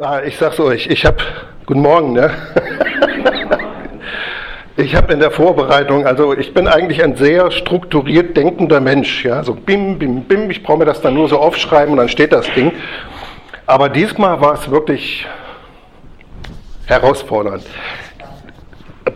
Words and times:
Ah, 0.00 0.22
ich 0.26 0.36
sag's 0.36 0.58
euch, 0.58 0.88
ich 0.88 1.06
habe, 1.06 1.18
guten 1.66 1.82
Morgen, 1.82 2.14
ne? 2.14 2.30
Ich 4.76 4.96
habe 4.96 5.12
in 5.12 5.20
der 5.20 5.30
Vorbereitung, 5.30 6.04
also 6.04 6.36
ich 6.36 6.52
bin 6.52 6.66
eigentlich 6.66 7.00
ein 7.04 7.14
sehr 7.14 7.52
strukturiert 7.52 8.36
denkender 8.36 8.80
Mensch, 8.80 9.24
ja, 9.24 9.44
so 9.44 9.54
bim, 9.54 10.00
bim, 10.00 10.24
bim, 10.24 10.50
ich 10.50 10.64
brauche 10.64 10.78
mir 10.78 10.84
das 10.84 11.00
dann 11.00 11.14
nur 11.14 11.28
so 11.28 11.38
aufschreiben 11.38 11.92
und 11.92 11.98
dann 11.98 12.08
steht 12.08 12.32
das 12.32 12.52
Ding. 12.54 12.72
Aber 13.66 13.88
diesmal 13.88 14.40
war 14.40 14.54
es 14.54 14.68
wirklich 14.68 15.24
herausfordernd. 16.86 17.64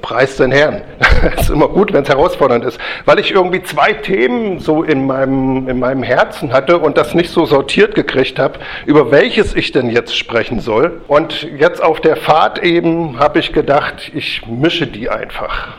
Preis 0.09 0.39
den 0.39 0.53
Herrn. 0.53 0.81
Es 1.37 1.43
ist 1.43 1.51
immer 1.51 1.69
gut, 1.69 1.93
wenn 1.93 2.03
es 2.03 2.09
herausfordernd 2.09 2.65
ist, 2.65 2.81
weil 3.05 3.19
ich 3.19 3.33
irgendwie 3.33 3.63
zwei 3.63 3.93
Themen 3.93 4.59
so 4.61 4.85
in 4.85 5.05
meinem, 5.05 5.69
in 5.69 5.79
meinem 5.81 6.03
Herzen 6.03 6.53
hatte 6.53 6.79
und 6.79 6.97
das 6.97 7.13
nicht 7.13 7.31
so 7.31 7.45
sortiert 7.45 7.95
gekriegt 7.95 8.39
habe, 8.39 8.61
über 8.87 9.11
welches 9.11 9.55
ich 9.55 9.73
denn 9.73 9.91
jetzt 9.91 10.17
sprechen 10.17 10.61
soll. 10.61 11.03
Und 11.09 11.43
jetzt 11.59 11.83
auf 11.83 12.01
der 12.01 12.17
Fahrt 12.17 12.63
eben 12.63 13.19
habe 13.19 13.41
ich 13.41 13.53
gedacht, 13.53 14.13
ich 14.15 14.47
mische 14.47 14.87
die 14.87 15.11
einfach. 15.11 15.75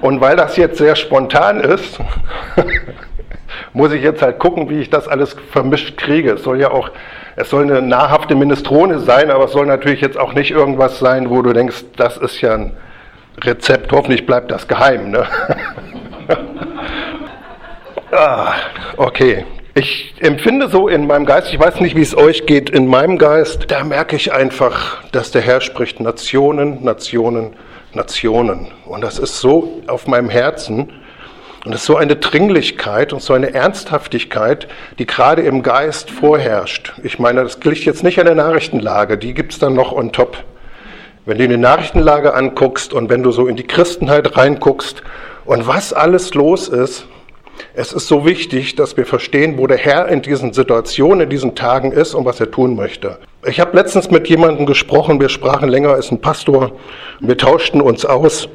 Und 0.00 0.22
weil 0.22 0.36
das 0.36 0.56
jetzt 0.56 0.78
sehr 0.78 0.96
spontan 0.96 1.60
ist, 1.60 1.98
muss 3.74 3.92
ich 3.92 4.02
jetzt 4.02 4.22
halt 4.22 4.38
gucken, 4.38 4.70
wie 4.70 4.80
ich 4.80 4.88
das 4.88 5.06
alles 5.06 5.36
vermischt 5.50 5.98
kriege. 5.98 6.32
Es 6.34 6.44
soll 6.44 6.60
ja 6.60 6.70
auch, 6.70 6.90
es 7.36 7.50
soll 7.50 7.64
eine 7.64 7.82
nahrhafte 7.82 8.36
Minestrone 8.36 9.00
sein, 9.00 9.30
aber 9.30 9.46
es 9.46 9.52
soll 9.52 9.66
natürlich 9.66 10.00
jetzt 10.00 10.18
auch 10.18 10.32
nicht 10.32 10.52
irgendwas 10.52 10.98
sein, 10.98 11.28
wo 11.28 11.42
du 11.42 11.52
denkst, 11.52 11.84
das 11.96 12.16
ist 12.16 12.40
ja 12.40 12.54
ein 12.54 12.72
Rezept. 13.42 13.92
Hoffentlich 13.92 14.26
bleibt 14.26 14.50
das 14.50 14.68
geheim. 14.68 15.10
Ne? 15.10 15.26
ah, 18.12 18.54
okay. 18.96 19.44
Ich 19.76 20.14
empfinde 20.20 20.68
so 20.68 20.86
in 20.86 21.08
meinem 21.08 21.26
Geist, 21.26 21.52
ich 21.52 21.58
weiß 21.58 21.80
nicht, 21.80 21.96
wie 21.96 22.02
es 22.02 22.16
euch 22.16 22.46
geht, 22.46 22.70
in 22.70 22.86
meinem 22.86 23.18
Geist, 23.18 23.72
da 23.72 23.82
merke 23.82 24.14
ich 24.14 24.32
einfach, 24.32 25.02
dass 25.10 25.32
der 25.32 25.42
Herr 25.42 25.60
spricht 25.60 25.98
Nationen, 25.98 26.84
Nationen, 26.84 27.56
Nationen. 27.92 28.68
Und 28.86 29.00
das 29.00 29.18
ist 29.18 29.40
so 29.40 29.82
auf 29.88 30.06
meinem 30.06 30.30
Herzen. 30.30 30.92
Und 31.64 31.72
es 31.72 31.80
ist 31.80 31.86
so 31.86 31.96
eine 31.96 32.14
Dringlichkeit 32.14 33.12
und 33.12 33.20
so 33.20 33.32
eine 33.32 33.52
Ernsthaftigkeit, 33.52 34.68
die 34.98 35.06
gerade 35.06 35.42
im 35.42 35.62
Geist 35.62 36.08
vorherrscht. 36.08 36.92
Ich 37.02 37.18
meine, 37.18 37.42
das 37.42 37.58
liegt 37.64 37.84
jetzt 37.84 38.04
nicht 38.04 38.20
an 38.20 38.26
der 38.26 38.34
Nachrichtenlage, 38.36 39.18
die 39.18 39.34
gibt 39.34 39.54
es 39.54 39.58
dann 39.58 39.74
noch 39.74 39.90
on 39.90 40.12
top. 40.12 40.44
Wenn 41.26 41.38
du 41.38 41.48
die 41.48 41.56
Nachrichtenlage 41.56 42.34
anguckst 42.34 42.92
und 42.92 43.08
wenn 43.08 43.22
du 43.22 43.30
so 43.30 43.46
in 43.46 43.56
die 43.56 43.66
Christenheit 43.66 44.36
reinguckst 44.36 45.02
und 45.46 45.66
was 45.66 45.94
alles 45.94 46.34
los 46.34 46.68
ist, 46.68 47.06
es 47.72 47.94
ist 47.94 48.08
so 48.08 48.26
wichtig, 48.26 48.76
dass 48.76 48.98
wir 48.98 49.06
verstehen, 49.06 49.56
wo 49.56 49.66
der 49.66 49.78
Herr 49.78 50.08
in 50.08 50.20
diesen 50.20 50.52
Situationen, 50.52 51.22
in 51.22 51.30
diesen 51.30 51.54
Tagen 51.54 51.92
ist 51.92 52.12
und 52.12 52.26
was 52.26 52.40
er 52.40 52.50
tun 52.50 52.76
möchte. 52.76 53.16
Ich 53.46 53.58
habe 53.58 53.74
letztens 53.74 54.10
mit 54.10 54.28
jemandem 54.28 54.66
gesprochen, 54.66 55.18
wir 55.18 55.30
sprachen 55.30 55.70
länger, 55.70 55.96
ist 55.96 56.12
ein 56.12 56.20
Pastor, 56.20 56.72
wir 57.20 57.38
tauschten 57.38 57.80
uns 57.80 58.04
aus. 58.04 58.46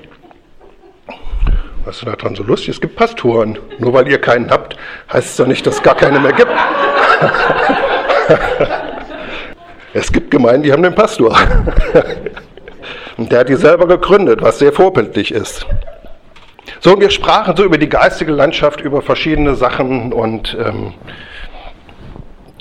Was 1.86 1.98
ist 1.98 2.06
da 2.06 2.16
dran 2.16 2.36
so 2.36 2.44
lustig? 2.44 2.76
Es 2.76 2.82
gibt 2.82 2.98
Pastoren. 2.98 3.58
Nur 3.80 3.94
weil 3.94 4.08
ihr 4.08 4.22
keinen 4.22 4.52
habt, 4.52 4.78
heißt 5.12 5.30
es 5.30 5.38
ja 5.40 5.46
nicht, 5.46 5.66
dass 5.66 5.78
es 5.78 5.82
gar 5.82 5.96
keine 5.96 6.20
mehr 6.20 6.34
gibt. 6.34 6.52
es 9.94 10.12
gibt 10.12 10.30
Gemeinden, 10.30 10.64
die 10.64 10.72
haben 10.72 10.84
den 10.84 10.94
Pastor. 10.94 11.36
Und 13.20 13.34
der 13.34 13.42
hat 13.42 13.50
die 13.50 13.56
selber 13.56 13.86
gegründet, 13.86 14.42
was 14.42 14.60
sehr 14.60 14.72
vorbildlich 14.72 15.34
ist. 15.34 15.68
So, 16.80 16.94
und 16.94 17.02
wir 17.02 17.10
sprachen 17.10 17.54
so 17.58 17.66
über 17.66 17.78
die 17.78 17.90
geistige 17.90 18.32
Landschaft, 18.32 18.80
über 18.80 19.02
verschiedene 19.02 19.56
Sachen 19.56 20.14
und 20.14 20.58
ähm, 20.58 20.94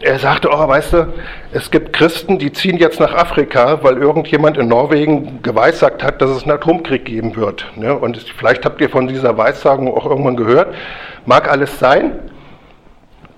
er 0.03 0.19
sagte, 0.19 0.49
oh, 0.51 0.67
weißt 0.67 0.93
du, 0.95 1.13
es 1.53 1.71
gibt 1.71 1.93
Christen, 1.93 2.41
die 2.41 2.51
ziehen 2.51 2.77
jetzt 2.77 2.99
nach 2.99 3.15
Afrika, 3.15 3.85
weil 3.85 3.99
irgendjemand 3.99 4.57
in 4.57 4.67
Norwegen 4.67 5.43
geweissagt 5.45 6.03
hat, 6.03 6.21
dass 6.21 6.31
es 6.31 6.43
einen 6.43 6.51
Atomkrieg 6.51 7.05
geben 7.05 7.37
wird. 7.37 7.65
Ne? 7.77 7.97
Und 7.97 8.19
vielleicht 8.19 8.65
habt 8.65 8.81
ihr 8.81 8.91
von 8.91 9.07
dieser 9.07 9.39
Weissagung 9.39 9.97
auch 9.97 10.07
irgendwann 10.07 10.37
gehört. 10.37 10.75
Mag 11.25 11.49
alles 11.49 11.79
sein, 11.79 12.19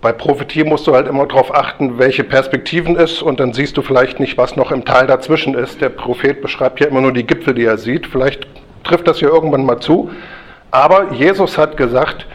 bei 0.00 0.12
Prophetie 0.12 0.64
musst 0.64 0.86
du 0.86 0.94
halt 0.94 1.06
immer 1.06 1.26
darauf 1.26 1.54
achten, 1.54 1.98
welche 1.98 2.24
Perspektiven 2.24 2.96
ist 2.96 3.20
und 3.20 3.38
dann 3.38 3.52
siehst 3.52 3.76
du 3.76 3.82
vielleicht 3.82 4.18
nicht, 4.18 4.38
was 4.38 4.56
noch 4.56 4.72
im 4.72 4.84
Tal 4.86 5.06
dazwischen 5.06 5.54
ist. 5.54 5.80
Der 5.82 5.90
Prophet 5.90 6.40
beschreibt 6.40 6.80
ja 6.80 6.86
immer 6.86 7.02
nur 7.02 7.12
die 7.12 7.26
Gipfel, 7.26 7.52
die 7.52 7.64
er 7.64 7.76
sieht. 7.76 8.06
Vielleicht 8.06 8.46
trifft 8.82 9.06
das 9.06 9.20
ja 9.20 9.28
irgendwann 9.28 9.66
mal 9.66 9.78
zu. 9.78 10.10
Aber 10.70 11.12
Jesus 11.12 11.58
hat 11.58 11.76
gesagt, 11.76 12.26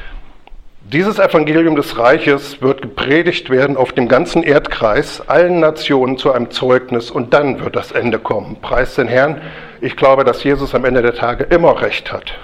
dieses 0.83 1.17
Evangelium 1.17 1.75
des 1.75 1.97
Reiches 1.97 2.61
wird 2.61 2.83
gepredigt 2.83 3.49
werden 3.49 3.77
auf 3.77 3.93
dem 3.93 4.07
ganzen 4.07 4.43
Erdkreis, 4.43 5.27
allen 5.27 5.59
Nationen 5.59 6.19
zu 6.19 6.31
einem 6.31 6.51
Zeugnis 6.51 7.09
und 7.09 7.33
dann 7.33 7.63
wird 7.63 7.75
das 7.75 7.91
Ende 7.91 8.19
kommen. 8.19 8.57
Preis 8.61 8.93
den 8.93 9.07
Herrn. 9.07 9.41
Ich 9.81 9.95
glaube, 9.95 10.23
dass 10.23 10.43
Jesus 10.43 10.75
am 10.75 10.85
Ende 10.85 11.01
der 11.01 11.15
Tage 11.15 11.45
immer 11.45 11.81
Recht 11.81 12.13
hat. 12.13 12.35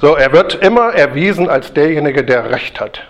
So, 0.00 0.14
er 0.14 0.32
wird 0.32 0.54
immer 0.62 0.92
erwiesen 0.94 1.50
als 1.50 1.72
derjenige, 1.72 2.22
der 2.22 2.52
Recht 2.52 2.80
hat. 2.80 3.02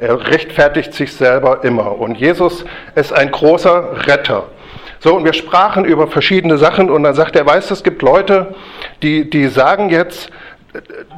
Er 0.00 0.26
rechtfertigt 0.26 0.92
sich 0.92 1.12
selber 1.12 1.64
immer. 1.64 1.98
Und 1.98 2.16
Jesus 2.16 2.64
ist 2.94 3.12
ein 3.12 3.30
großer 3.30 4.06
Retter. 4.06 4.44
So, 4.98 5.16
und 5.16 5.24
wir 5.24 5.34
sprachen 5.34 5.84
über 5.84 6.08
verschiedene 6.08 6.58
Sachen 6.58 6.90
und 6.90 7.02
dann 7.02 7.14
sagt 7.14 7.36
er, 7.36 7.46
weißt 7.46 7.70
es 7.70 7.82
gibt 7.82 8.02
Leute, 8.02 8.54
die, 9.02 9.28
die 9.28 9.48
sagen 9.48 9.90
jetzt, 9.90 10.30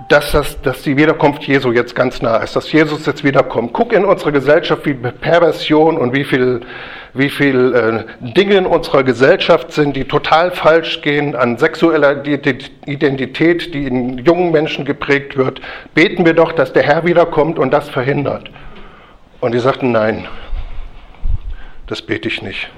dass, 0.08 0.32
das, 0.32 0.60
dass 0.60 0.82
die 0.82 0.96
Wiederkunft 0.96 1.44
Jesu 1.44 1.72
jetzt 1.72 1.94
ganz 1.94 2.20
nah 2.20 2.36
ist, 2.38 2.56
dass 2.56 2.70
Jesus 2.70 3.06
jetzt 3.06 3.24
wiederkommt. 3.24 3.72
Guck 3.72 3.92
in 3.92 4.04
unsere 4.04 4.32
Gesellschaft, 4.32 4.84
wie 4.84 4.94
Perversion 4.94 5.96
und 5.96 6.12
wie 6.12 6.24
viel, 6.24 6.60
wie 7.14 7.30
viel 7.30 7.74
äh, 7.74 8.32
Dinge 8.34 8.56
in 8.56 8.66
unserer 8.66 9.02
Gesellschaft 9.02 9.72
sind, 9.72 9.96
die 9.96 10.04
total 10.04 10.50
falsch 10.50 11.00
gehen 11.00 11.34
an 11.34 11.56
sexueller 11.56 12.24
Identität, 12.26 13.72
die 13.72 13.86
in 13.86 14.18
jungen 14.18 14.52
Menschen 14.52 14.84
geprägt 14.84 15.36
wird. 15.36 15.60
Beten 15.94 16.26
wir 16.26 16.34
doch, 16.34 16.52
dass 16.52 16.72
der 16.74 16.82
Herr 16.82 17.06
wiederkommt 17.06 17.58
und 17.58 17.70
das 17.70 17.88
verhindert. 17.88 18.50
Und 19.46 19.52
die 19.52 19.60
sagten, 19.60 19.92
nein, 19.92 20.26
das 21.86 22.02
bete 22.02 22.26
ich 22.26 22.42
nicht. 22.42 22.68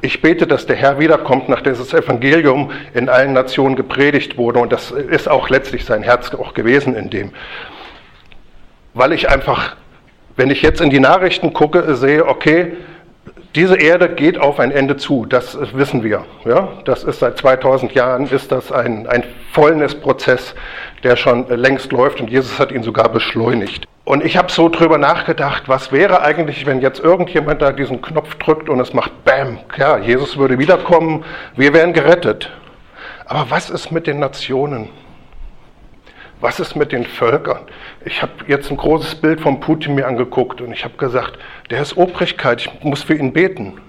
Ich 0.00 0.20
bete, 0.20 0.48
dass 0.48 0.66
der 0.66 0.74
Herr 0.74 0.98
wiederkommt, 0.98 1.48
nachdem 1.48 1.78
das 1.78 1.94
Evangelium 1.94 2.72
in 2.92 3.08
allen 3.08 3.32
Nationen 3.32 3.76
gepredigt 3.76 4.36
wurde. 4.36 4.58
Und 4.58 4.72
das 4.72 4.90
ist 4.90 5.28
auch 5.28 5.48
letztlich 5.48 5.84
sein 5.84 6.02
Herz 6.02 6.34
auch 6.34 6.54
gewesen 6.54 6.96
in 6.96 7.08
dem. 7.08 7.30
Weil 8.94 9.12
ich 9.12 9.30
einfach, 9.30 9.76
wenn 10.34 10.50
ich 10.50 10.60
jetzt 10.62 10.80
in 10.80 10.90
die 10.90 10.98
Nachrichten 10.98 11.52
gucke, 11.52 11.94
sehe, 11.94 12.26
okay, 12.26 12.72
diese 13.54 13.76
Erde 13.76 14.08
geht 14.08 14.38
auf 14.38 14.58
ein 14.58 14.72
Ende 14.72 14.96
zu, 14.96 15.24
das 15.24 15.56
wissen 15.72 16.02
wir. 16.02 16.24
Ja? 16.44 16.80
Das 16.84 17.04
ist 17.04 17.20
seit 17.20 17.38
2000 17.38 17.94
Jahren 17.94 18.26
ist 18.26 18.50
das 18.50 18.72
ein, 18.72 19.06
ein 19.06 19.22
Fäulnisprozess, 19.52 20.56
der 21.04 21.14
schon 21.14 21.48
längst 21.48 21.92
läuft 21.92 22.20
und 22.20 22.28
Jesus 22.28 22.58
hat 22.58 22.72
ihn 22.72 22.82
sogar 22.82 23.08
beschleunigt. 23.08 23.86
Und 24.04 24.24
ich 24.24 24.36
habe 24.36 24.50
so 24.50 24.68
drüber 24.68 24.98
nachgedacht, 24.98 25.68
was 25.68 25.92
wäre 25.92 26.22
eigentlich, 26.22 26.66
wenn 26.66 26.80
jetzt 26.80 26.98
irgendjemand 26.98 27.62
da 27.62 27.70
diesen 27.70 28.02
Knopf 28.02 28.34
drückt 28.36 28.68
und 28.68 28.80
es 28.80 28.92
macht 28.92 29.24
Bam, 29.24 29.58
ja, 29.76 29.98
Jesus 29.98 30.36
würde 30.36 30.58
wiederkommen, 30.58 31.24
wir 31.54 31.72
wären 31.72 31.92
gerettet. 31.92 32.50
Aber 33.26 33.50
was 33.50 33.70
ist 33.70 33.92
mit 33.92 34.08
den 34.08 34.18
Nationen? 34.18 34.88
Was 36.40 36.58
ist 36.58 36.74
mit 36.74 36.90
den 36.90 37.06
Völkern? 37.06 37.60
Ich 38.04 38.20
habe 38.20 38.32
jetzt 38.48 38.72
ein 38.72 38.76
großes 38.76 39.14
Bild 39.14 39.40
von 39.40 39.60
Putin 39.60 39.94
mir 39.94 40.08
angeguckt 40.08 40.60
und 40.60 40.72
ich 40.72 40.82
habe 40.82 40.96
gesagt, 40.96 41.38
der 41.70 41.80
ist 41.80 41.96
Obrigkeit, 41.96 42.60
ich 42.60 42.82
muss 42.82 43.04
für 43.04 43.14
ihn 43.14 43.32
beten, 43.32 43.80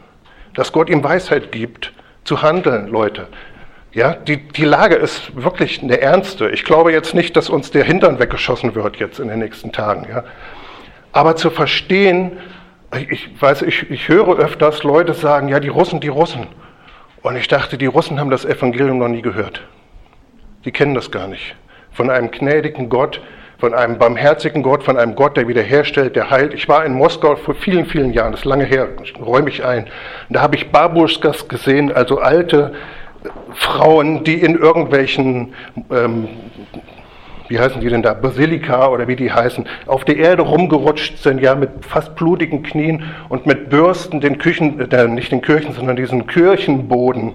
dass 0.54 0.72
Gott 0.72 0.88
ihm 0.92 1.04
Weisheit 1.04 1.52
gibt, 1.52 1.92
zu 2.24 2.44
handeln, 2.44 2.88
Leute. 2.88 3.28
Ja, 3.94 4.14
die, 4.14 4.38
die 4.38 4.66
Lage 4.66 4.96
ist 4.96 5.36
wirklich 5.36 5.82
eine 5.84 6.02
ernste. 6.02 6.50
Ich 6.50 6.64
glaube 6.64 6.92
jetzt 6.92 7.14
nicht, 7.14 7.36
dass 7.36 7.50
uns 7.50 7.72
der 7.72 7.84
Hintern 7.84 8.20
weggeschossen 8.20 8.74
wird 8.76 8.98
jetzt 8.98 9.20
in 9.20 9.28
den 9.28 9.40
nächsten 9.40 9.72
Tagen. 9.72 10.08
Ja. 10.10 10.24
Aber 11.12 11.36
zu 11.36 11.52
verstehen, 11.52 12.34
ich 13.10 13.30
weiß, 13.40 13.62
ich, 13.62 13.90
ich 13.92 14.08
höre 14.08 14.38
öfters 14.38 14.84
Leute 14.84 15.14
sagen, 15.14 15.48
ja, 15.48 15.60
die 15.60 15.68
Russen, 15.68 16.00
die 16.00 16.08
Russen. 16.08 16.48
Und 17.22 17.36
ich 17.36 17.48
dachte, 17.48 17.78
die 17.78 17.86
Russen 17.86 18.20
haben 18.20 18.32
das 18.32 18.46
Evangelium 18.46 18.98
noch 18.98 19.08
nie 19.08 19.22
gehört. 19.22 19.62
Die 20.66 20.72
kennen 20.72 20.96
das 20.96 21.12
gar 21.12 21.28
nicht 21.28 21.56
von 21.94 22.10
einem 22.10 22.32
gnädigen 22.32 22.90
Gott, 22.90 23.22
von 23.60 23.74
einem 23.74 23.98
barmherzigen 23.98 24.62
Gott, 24.62 24.84
von 24.84 24.98
einem 24.98 25.16
Gott, 25.16 25.38
der 25.38 25.48
wiederherstellt, 25.48 26.16
der 26.16 26.30
heilt. 26.30 26.54
Ich 26.54 26.68
war 26.68 26.84
in 26.84 26.94
Moskau 26.94 27.36
vor 27.38 27.56
vielen, 27.56 27.86
vielen 27.86 28.12
Jahren, 28.12 28.32
das 28.32 28.42
ist 28.42 28.46
lange 28.46 28.66
her, 28.66 28.90
räume 29.20 29.50
ich 29.50 29.64
ein. 29.64 29.88
da 30.30 30.42
habe 30.42 30.56
ich 30.56 30.72
Babuschkas 30.72 31.48
gesehen, 31.48 31.92
also 31.92 32.20
alte 32.20 32.74
Frauen, 33.54 34.24
die 34.24 34.36
in 34.36 34.56
irgendwelchen, 34.56 35.54
ähm, 35.92 36.28
wie 37.48 37.60
heißen 37.60 37.82
die 37.82 37.90
denn 37.90 38.02
da, 38.02 38.14
Basilika 38.14 38.88
oder 38.88 39.08
wie 39.08 39.16
die 39.16 39.32
heißen, 39.32 39.66
auf 39.86 40.06
der 40.06 40.18
Erde 40.18 40.44
rumgerutscht 40.44 41.18
sind, 41.18 41.42
ja, 41.42 41.56
mit 41.56 41.70
fast 41.82 42.16
blutigen 42.16 42.64
Knien 42.64 43.04
und 43.30 43.46
mit 43.46 43.70
Bürsten 43.70 44.22
den 44.22 44.38
Küchen, 44.38 44.80
äh, 44.92 45.08
nicht 45.08 45.32
den 45.32 45.42
Kirchen, 45.42 45.74
sondern 45.74 45.96
diesen 45.96 46.28
Kirchenboden 46.28 47.34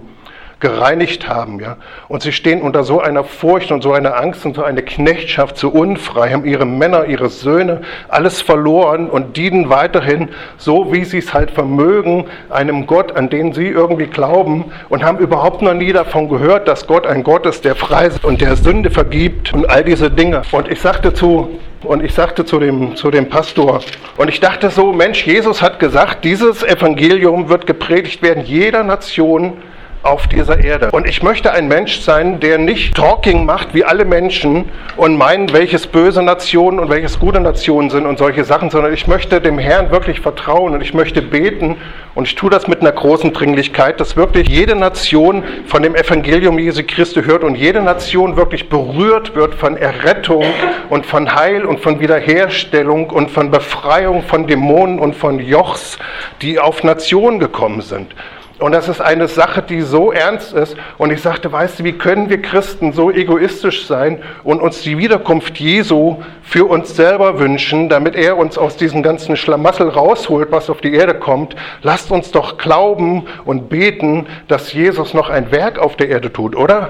gereinigt 0.59 1.27
haben. 1.27 1.59
Ja? 1.59 1.77
Und 2.07 2.21
sie 2.21 2.31
stehen 2.31 2.61
unter 2.61 2.83
so 2.83 2.99
einer 2.99 3.23
Furcht 3.23 3.71
und 3.71 3.81
so 3.81 3.93
einer 3.93 4.17
Angst 4.17 4.45
und 4.45 4.55
so 4.55 4.63
einer 4.63 4.81
Knechtschaft, 4.81 5.57
so 5.57 5.69
unfrei, 5.69 6.31
haben 6.31 6.45
ihre 6.45 6.65
Männer, 6.65 7.05
ihre 7.05 7.29
Söhne, 7.29 7.81
alles 8.09 8.41
verloren 8.41 9.09
und 9.09 9.37
dienen 9.37 9.69
weiterhin 9.69 10.29
so, 10.57 10.91
wie 10.91 11.05
sie 11.05 11.19
es 11.19 11.33
halt 11.33 11.51
vermögen, 11.51 12.25
einem 12.49 12.87
Gott, 12.87 13.15
an 13.15 13.29
den 13.29 13.53
sie 13.53 13.67
irgendwie 13.67 14.07
glauben 14.07 14.65
und 14.89 15.03
haben 15.03 15.17
überhaupt 15.17 15.61
noch 15.61 15.73
nie 15.73 15.93
davon 15.93 16.29
gehört, 16.29 16.67
dass 16.67 16.87
Gott 16.87 17.07
ein 17.07 17.23
Gott 17.23 17.45
ist, 17.45 17.63
der 17.63 17.75
frei 17.75 18.07
ist 18.07 18.25
und 18.25 18.41
der 18.41 18.55
Sünde 18.55 18.91
vergibt 18.91 19.53
und 19.53 19.69
all 19.69 19.83
diese 19.83 20.11
Dinge. 20.11 20.41
Und 20.51 20.69
ich 20.69 20.81
sagte 20.81 21.13
zu, 21.13 21.59
und 21.83 22.03
ich 22.03 22.13
sagte 22.13 22.43
zu 22.43 22.59
dem, 22.59 22.97
zu 22.97 23.09
dem 23.09 23.29
Pastor, 23.29 23.79
und 24.17 24.27
ich 24.27 24.41
dachte 24.41 24.69
so, 24.69 24.91
Mensch, 24.91 25.25
Jesus 25.25 25.61
hat 25.61 25.79
gesagt, 25.79 26.25
dieses 26.25 26.61
Evangelium 26.63 27.47
wird 27.47 27.65
gepredigt 27.65 28.21
werden 28.21 28.43
jeder 28.43 28.83
Nation 28.83 29.53
auf 30.01 30.27
dieser 30.27 30.63
Erde. 30.63 30.91
Und 30.91 31.07
ich 31.07 31.21
möchte 31.23 31.51
ein 31.51 31.67
Mensch 31.67 31.99
sein, 31.99 32.39
der 32.39 32.57
nicht 32.57 32.95
Talking 32.95 33.45
macht 33.45 33.73
wie 33.73 33.83
alle 33.83 34.05
Menschen 34.05 34.69
und 34.95 35.17
meinen, 35.17 35.51
welches 35.51 35.87
böse 35.87 36.23
Nationen 36.23 36.79
und 36.79 36.89
welches 36.89 37.19
gute 37.19 37.39
Nationen 37.41 37.89
sind 37.89 38.05
und 38.05 38.17
solche 38.17 38.45
Sachen, 38.45 38.69
sondern 38.69 38.93
ich 38.93 39.07
möchte 39.07 39.41
dem 39.41 39.59
Herrn 39.59 39.91
wirklich 39.91 40.21
vertrauen 40.21 40.73
und 40.73 40.81
ich 40.81 40.93
möchte 40.93 41.21
beten 41.21 41.77
und 42.15 42.27
ich 42.27 42.35
tue 42.35 42.49
das 42.49 42.67
mit 42.67 42.81
einer 42.81 42.93
großen 42.93 43.33
Dringlichkeit, 43.33 43.99
dass 43.99 44.15
wirklich 44.15 44.47
jede 44.47 44.75
Nation 44.75 45.43
von 45.67 45.83
dem 45.83 45.95
Evangelium 45.95 46.57
Jesu 46.59 46.83
Christi 46.87 47.23
hört 47.23 47.43
und 47.43 47.55
jede 47.55 47.81
Nation 47.81 48.37
wirklich 48.37 48.69
berührt 48.69 49.35
wird 49.35 49.53
von 49.55 49.75
Errettung 49.75 50.45
und 50.89 51.05
von 51.05 51.35
Heil 51.35 51.65
und 51.65 51.81
von 51.81 51.99
Wiederherstellung 51.99 53.09
und 53.09 53.31
von 53.31 53.51
Befreiung 53.51 54.23
von 54.23 54.47
Dämonen 54.47 54.99
und 54.99 55.15
von 55.15 55.39
Jochs, 55.39 55.99
die 56.41 56.57
auf 56.57 56.83
Nationen 56.83 57.39
gekommen 57.39 57.81
sind. 57.81 58.13
Und 58.59 58.73
das 58.73 58.89
ist 58.89 58.99
eine 58.99 59.29
Sache, 59.29 59.61
die 59.61 59.81
so 59.81 60.11
ernst 60.11 60.51
ist. 60.53 60.75
Und 60.97 61.11
ich 61.11 61.21
sagte, 61.21 61.49
weißt 61.49 61.79
du, 61.79 61.83
wie 61.85 61.93
können 61.93 62.29
wir 62.29 62.41
Christen 62.41 62.91
so 62.91 63.09
egoistisch 63.09 63.87
sein 63.87 64.21
und 64.43 64.61
uns 64.61 64.81
die 64.81 64.97
Wiederkunft 64.97 65.57
Jesu 65.59 66.17
für 66.41 66.65
uns 66.65 66.93
selber 66.93 67.39
wünschen, 67.39 67.87
damit 67.87 68.15
er 68.15 68.37
uns 68.37 68.57
aus 68.57 68.75
diesem 68.75 69.01
ganzen 69.01 69.37
Schlamassel 69.37 69.87
rausholt, 69.87 70.51
was 70.51 70.69
auf 70.69 70.81
die 70.81 70.93
Erde 70.93 71.15
kommt? 71.15 71.55
Lasst 71.83 72.11
uns 72.11 72.31
doch 72.31 72.57
glauben 72.57 73.27
und 73.45 73.69
beten, 73.69 74.27
dass 74.49 74.73
Jesus 74.73 75.13
noch 75.13 75.29
ein 75.29 75.51
Werk 75.51 75.79
auf 75.79 75.95
der 75.95 76.09
Erde 76.09 76.31
tut, 76.33 76.53
oder? 76.53 76.89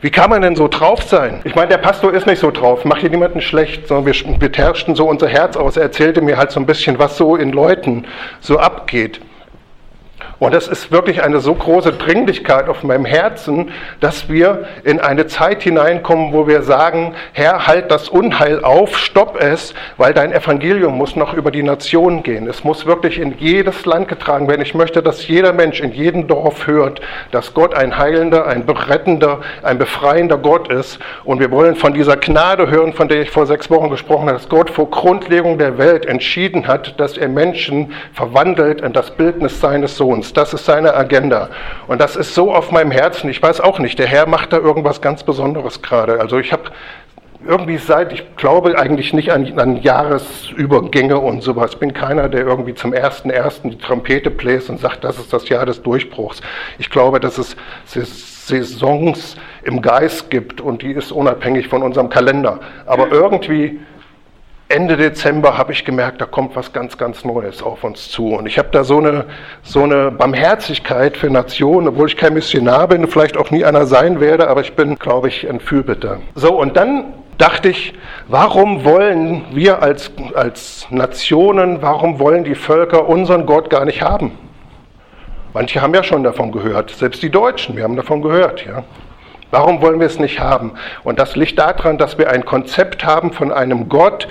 Wie 0.00 0.10
kann 0.10 0.30
man 0.30 0.40
denn 0.40 0.56
so 0.56 0.68
drauf 0.68 1.02
sein? 1.02 1.40
Ich 1.44 1.54
meine, 1.54 1.68
der 1.68 1.78
Pastor 1.78 2.12
ist 2.14 2.26
nicht 2.26 2.38
so 2.38 2.50
drauf, 2.50 2.84
macht 2.86 3.00
hier 3.00 3.10
niemanden 3.10 3.42
schlecht, 3.42 3.88
sondern 3.88 4.06
wir 4.06 4.48
beherrschten 4.48 4.94
so 4.94 5.08
unser 5.08 5.28
Herz 5.28 5.56
aus. 5.56 5.76
Er 5.76 5.84
erzählte 5.84 6.22
mir 6.22 6.38
halt 6.38 6.52
so 6.52 6.60
ein 6.60 6.66
bisschen, 6.66 6.98
was 6.98 7.18
so 7.18 7.36
in 7.36 7.52
Leuten 7.52 8.06
so 8.40 8.58
abgeht. 8.58 9.20
Und 10.38 10.54
es 10.54 10.68
ist 10.68 10.92
wirklich 10.92 11.22
eine 11.22 11.40
so 11.40 11.54
große 11.54 11.92
Dringlichkeit 11.92 12.68
auf 12.68 12.82
meinem 12.82 13.06
Herzen, 13.06 13.70
dass 14.00 14.28
wir 14.28 14.66
in 14.84 15.00
eine 15.00 15.26
Zeit 15.26 15.62
hineinkommen, 15.62 16.32
wo 16.34 16.46
wir 16.46 16.62
sagen, 16.62 17.14
Herr, 17.32 17.66
halt 17.66 17.90
das 17.90 18.10
Unheil 18.10 18.62
auf, 18.62 18.98
stopp 18.98 19.40
es, 19.40 19.72
weil 19.96 20.12
dein 20.12 20.32
Evangelium 20.32 20.98
muss 20.98 21.16
noch 21.16 21.32
über 21.32 21.50
die 21.50 21.62
Nationen 21.62 22.22
gehen. 22.22 22.46
Es 22.48 22.64
muss 22.64 22.84
wirklich 22.84 23.18
in 23.18 23.38
jedes 23.38 23.86
Land 23.86 24.08
getragen 24.08 24.46
werden. 24.46 24.60
Ich 24.60 24.74
möchte, 24.74 25.02
dass 25.02 25.26
jeder 25.26 25.54
Mensch 25.54 25.80
in 25.80 25.92
jedem 25.92 26.26
Dorf 26.26 26.66
hört, 26.66 27.00
dass 27.30 27.54
Gott 27.54 27.74
ein 27.74 27.96
heilender, 27.96 28.46
ein 28.46 28.66
berettender, 28.66 29.40
ein 29.62 29.78
befreiender 29.78 30.36
Gott 30.36 30.68
ist. 30.70 30.98
Und 31.24 31.40
wir 31.40 31.50
wollen 31.50 31.76
von 31.76 31.94
dieser 31.94 32.16
Gnade 32.18 32.70
hören, 32.70 32.92
von 32.92 33.08
der 33.08 33.22
ich 33.22 33.30
vor 33.30 33.46
sechs 33.46 33.70
Wochen 33.70 33.88
gesprochen 33.88 34.28
habe, 34.28 34.38
dass 34.38 34.50
Gott 34.50 34.68
vor 34.68 34.90
Grundlegung 34.90 35.56
der 35.56 35.78
Welt 35.78 36.04
entschieden 36.04 36.66
hat, 36.66 37.00
dass 37.00 37.16
er 37.16 37.28
Menschen 37.28 37.92
verwandelt 38.12 38.82
in 38.82 38.92
das 38.92 39.10
Bildnis 39.12 39.60
seines 39.60 39.96
Sohns. 39.96 40.25
Lebens. 40.26 40.32
Das 40.32 40.54
ist 40.54 40.64
seine 40.64 40.94
Agenda. 40.94 41.50
Und 41.86 42.00
das 42.00 42.16
ist 42.16 42.34
so 42.34 42.54
auf 42.54 42.70
meinem 42.70 42.90
Herzen. 42.90 43.30
Ich 43.30 43.42
weiß 43.42 43.60
auch 43.60 43.78
nicht, 43.78 43.98
der 43.98 44.06
Herr 44.06 44.26
macht 44.26 44.52
da 44.52 44.58
irgendwas 44.58 45.00
ganz 45.00 45.22
Besonderes 45.22 45.82
gerade. 45.82 46.20
Also 46.20 46.38
ich 46.38 46.52
habe 46.52 46.64
irgendwie 47.46 47.76
seit, 47.76 48.12
ich 48.12 48.36
glaube 48.36 48.76
eigentlich 48.78 49.12
nicht 49.12 49.30
an, 49.30 49.58
an, 49.58 49.80
Jahresübergänge 49.80 51.18
und 51.18 51.42
sowas. 51.42 51.72
Ich 51.74 51.78
bin 51.78 51.92
keiner, 51.92 52.28
der 52.28 52.40
irgendwie 52.40 52.74
zum 52.74 52.92
ersten 52.92 53.30
ersten 53.30 53.70
die 53.70 53.78
Trompete 53.78 54.30
bläst 54.30 54.68
und 54.68 54.80
sagt, 54.80 55.04
das 55.04 55.18
ist 55.18 55.32
das 55.32 55.48
Jahr 55.48 55.64
des 55.64 55.82
Durchbruchs. 55.82 56.40
Ich 56.78 56.90
glaube, 56.90 57.20
dass 57.20 57.38
es 57.38 57.56
Saisons 58.46 59.36
im 59.62 59.80
Geist 59.82 60.30
gibt 60.30 60.60
und 60.60 60.82
die 60.82 60.92
ist 60.92 61.12
unabhängig 61.12 61.68
von 61.68 61.82
unserem 61.82 62.08
Kalender. 62.08 62.60
Aber 62.84 63.10
irgendwie 63.12 63.80
Ende 64.68 64.96
Dezember 64.96 65.56
habe 65.56 65.72
ich 65.72 65.84
gemerkt, 65.84 66.20
da 66.20 66.26
kommt 66.26 66.56
was 66.56 66.72
ganz, 66.72 66.98
ganz 66.98 67.24
Neues 67.24 67.62
auf 67.62 67.84
uns 67.84 68.10
zu. 68.10 68.34
Und 68.34 68.46
ich 68.46 68.58
habe 68.58 68.68
da 68.72 68.82
so 68.82 68.98
eine, 68.98 69.26
so 69.62 69.84
eine 69.84 70.10
Barmherzigkeit 70.10 71.16
für 71.16 71.30
Nationen, 71.30 71.86
obwohl 71.86 72.08
ich 72.08 72.16
kein 72.16 72.34
Missionar 72.34 72.88
bin, 72.88 73.06
vielleicht 73.06 73.36
auch 73.36 73.52
nie 73.52 73.64
einer 73.64 73.86
sein 73.86 74.18
werde, 74.18 74.48
aber 74.48 74.62
ich 74.62 74.74
bin, 74.74 74.98
glaube 74.98 75.28
ich, 75.28 75.48
ein 75.48 75.60
Fürbitter. 75.60 76.18
So, 76.34 76.58
und 76.58 76.76
dann 76.76 77.14
dachte 77.38 77.68
ich, 77.68 77.94
warum 78.26 78.84
wollen 78.84 79.44
wir 79.52 79.82
als, 79.82 80.10
als 80.34 80.88
Nationen, 80.90 81.80
warum 81.80 82.18
wollen 82.18 82.42
die 82.42 82.56
Völker 82.56 83.08
unseren 83.08 83.46
Gott 83.46 83.70
gar 83.70 83.84
nicht 83.84 84.02
haben? 84.02 84.32
Manche 85.54 85.80
haben 85.80 85.94
ja 85.94 86.02
schon 86.02 86.24
davon 86.24 86.50
gehört, 86.50 86.90
selbst 86.90 87.22
die 87.22 87.30
Deutschen, 87.30 87.76
wir 87.76 87.84
haben 87.84 87.96
davon 87.96 88.20
gehört, 88.20 88.66
ja. 88.66 88.82
Warum 89.52 89.80
wollen 89.80 90.00
wir 90.00 90.06
es 90.06 90.18
nicht 90.18 90.40
haben? 90.40 90.72
Und 91.04 91.20
das 91.20 91.36
liegt 91.36 91.58
daran, 91.58 91.98
dass 91.98 92.18
wir 92.18 92.30
ein 92.30 92.44
Konzept 92.44 93.04
haben 93.04 93.32
von 93.32 93.52
einem 93.52 93.88
Gott, 93.88 94.26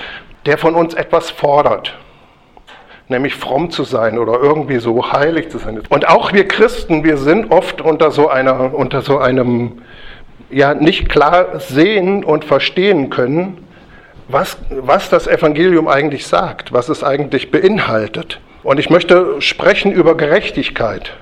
der 0.46 0.58
von 0.58 0.76
uns 0.76 0.94
etwas 0.94 1.30
fordert, 1.30 1.98
nämlich 3.08 3.36
fromm 3.36 3.72
zu 3.72 3.84
sein 3.84 4.18
oder 4.18 4.40
irgendwie 4.42 4.78
so 4.78 5.12
heilig 5.12 5.50
zu 5.50 5.58
sein. 5.58 5.82
Und 5.90 6.08
auch 6.08 6.34
wir 6.34 6.48
Christen, 6.48 7.04
wir 7.04 7.18
sind 7.18 7.52
oft 7.52 7.82
unter 7.82 8.12
so 8.12 8.30
einer, 8.30 8.74
unter 8.74 9.02
so 9.02 9.18
einem, 9.18 9.82
ja, 10.50 10.74
nicht 10.74 11.10
klar 11.10 11.60
sehen 11.60 12.24
und 12.24 12.46
verstehen 12.46 13.10
können, 13.10 13.66
was, 14.28 14.58
was 14.70 15.10
das 15.10 15.28
Evangelium 15.28 15.88
eigentlich 15.88 16.26
sagt, 16.28 16.74
was 16.74 16.90
es 16.90 17.04
eigentlich 17.04 17.52
beinhaltet. 17.52 18.40
Und 18.64 18.80
ich 18.80 18.90
möchte 18.90 19.42
sprechen 19.42 19.92
über 19.92 20.16
Gerechtigkeit. 20.18 21.14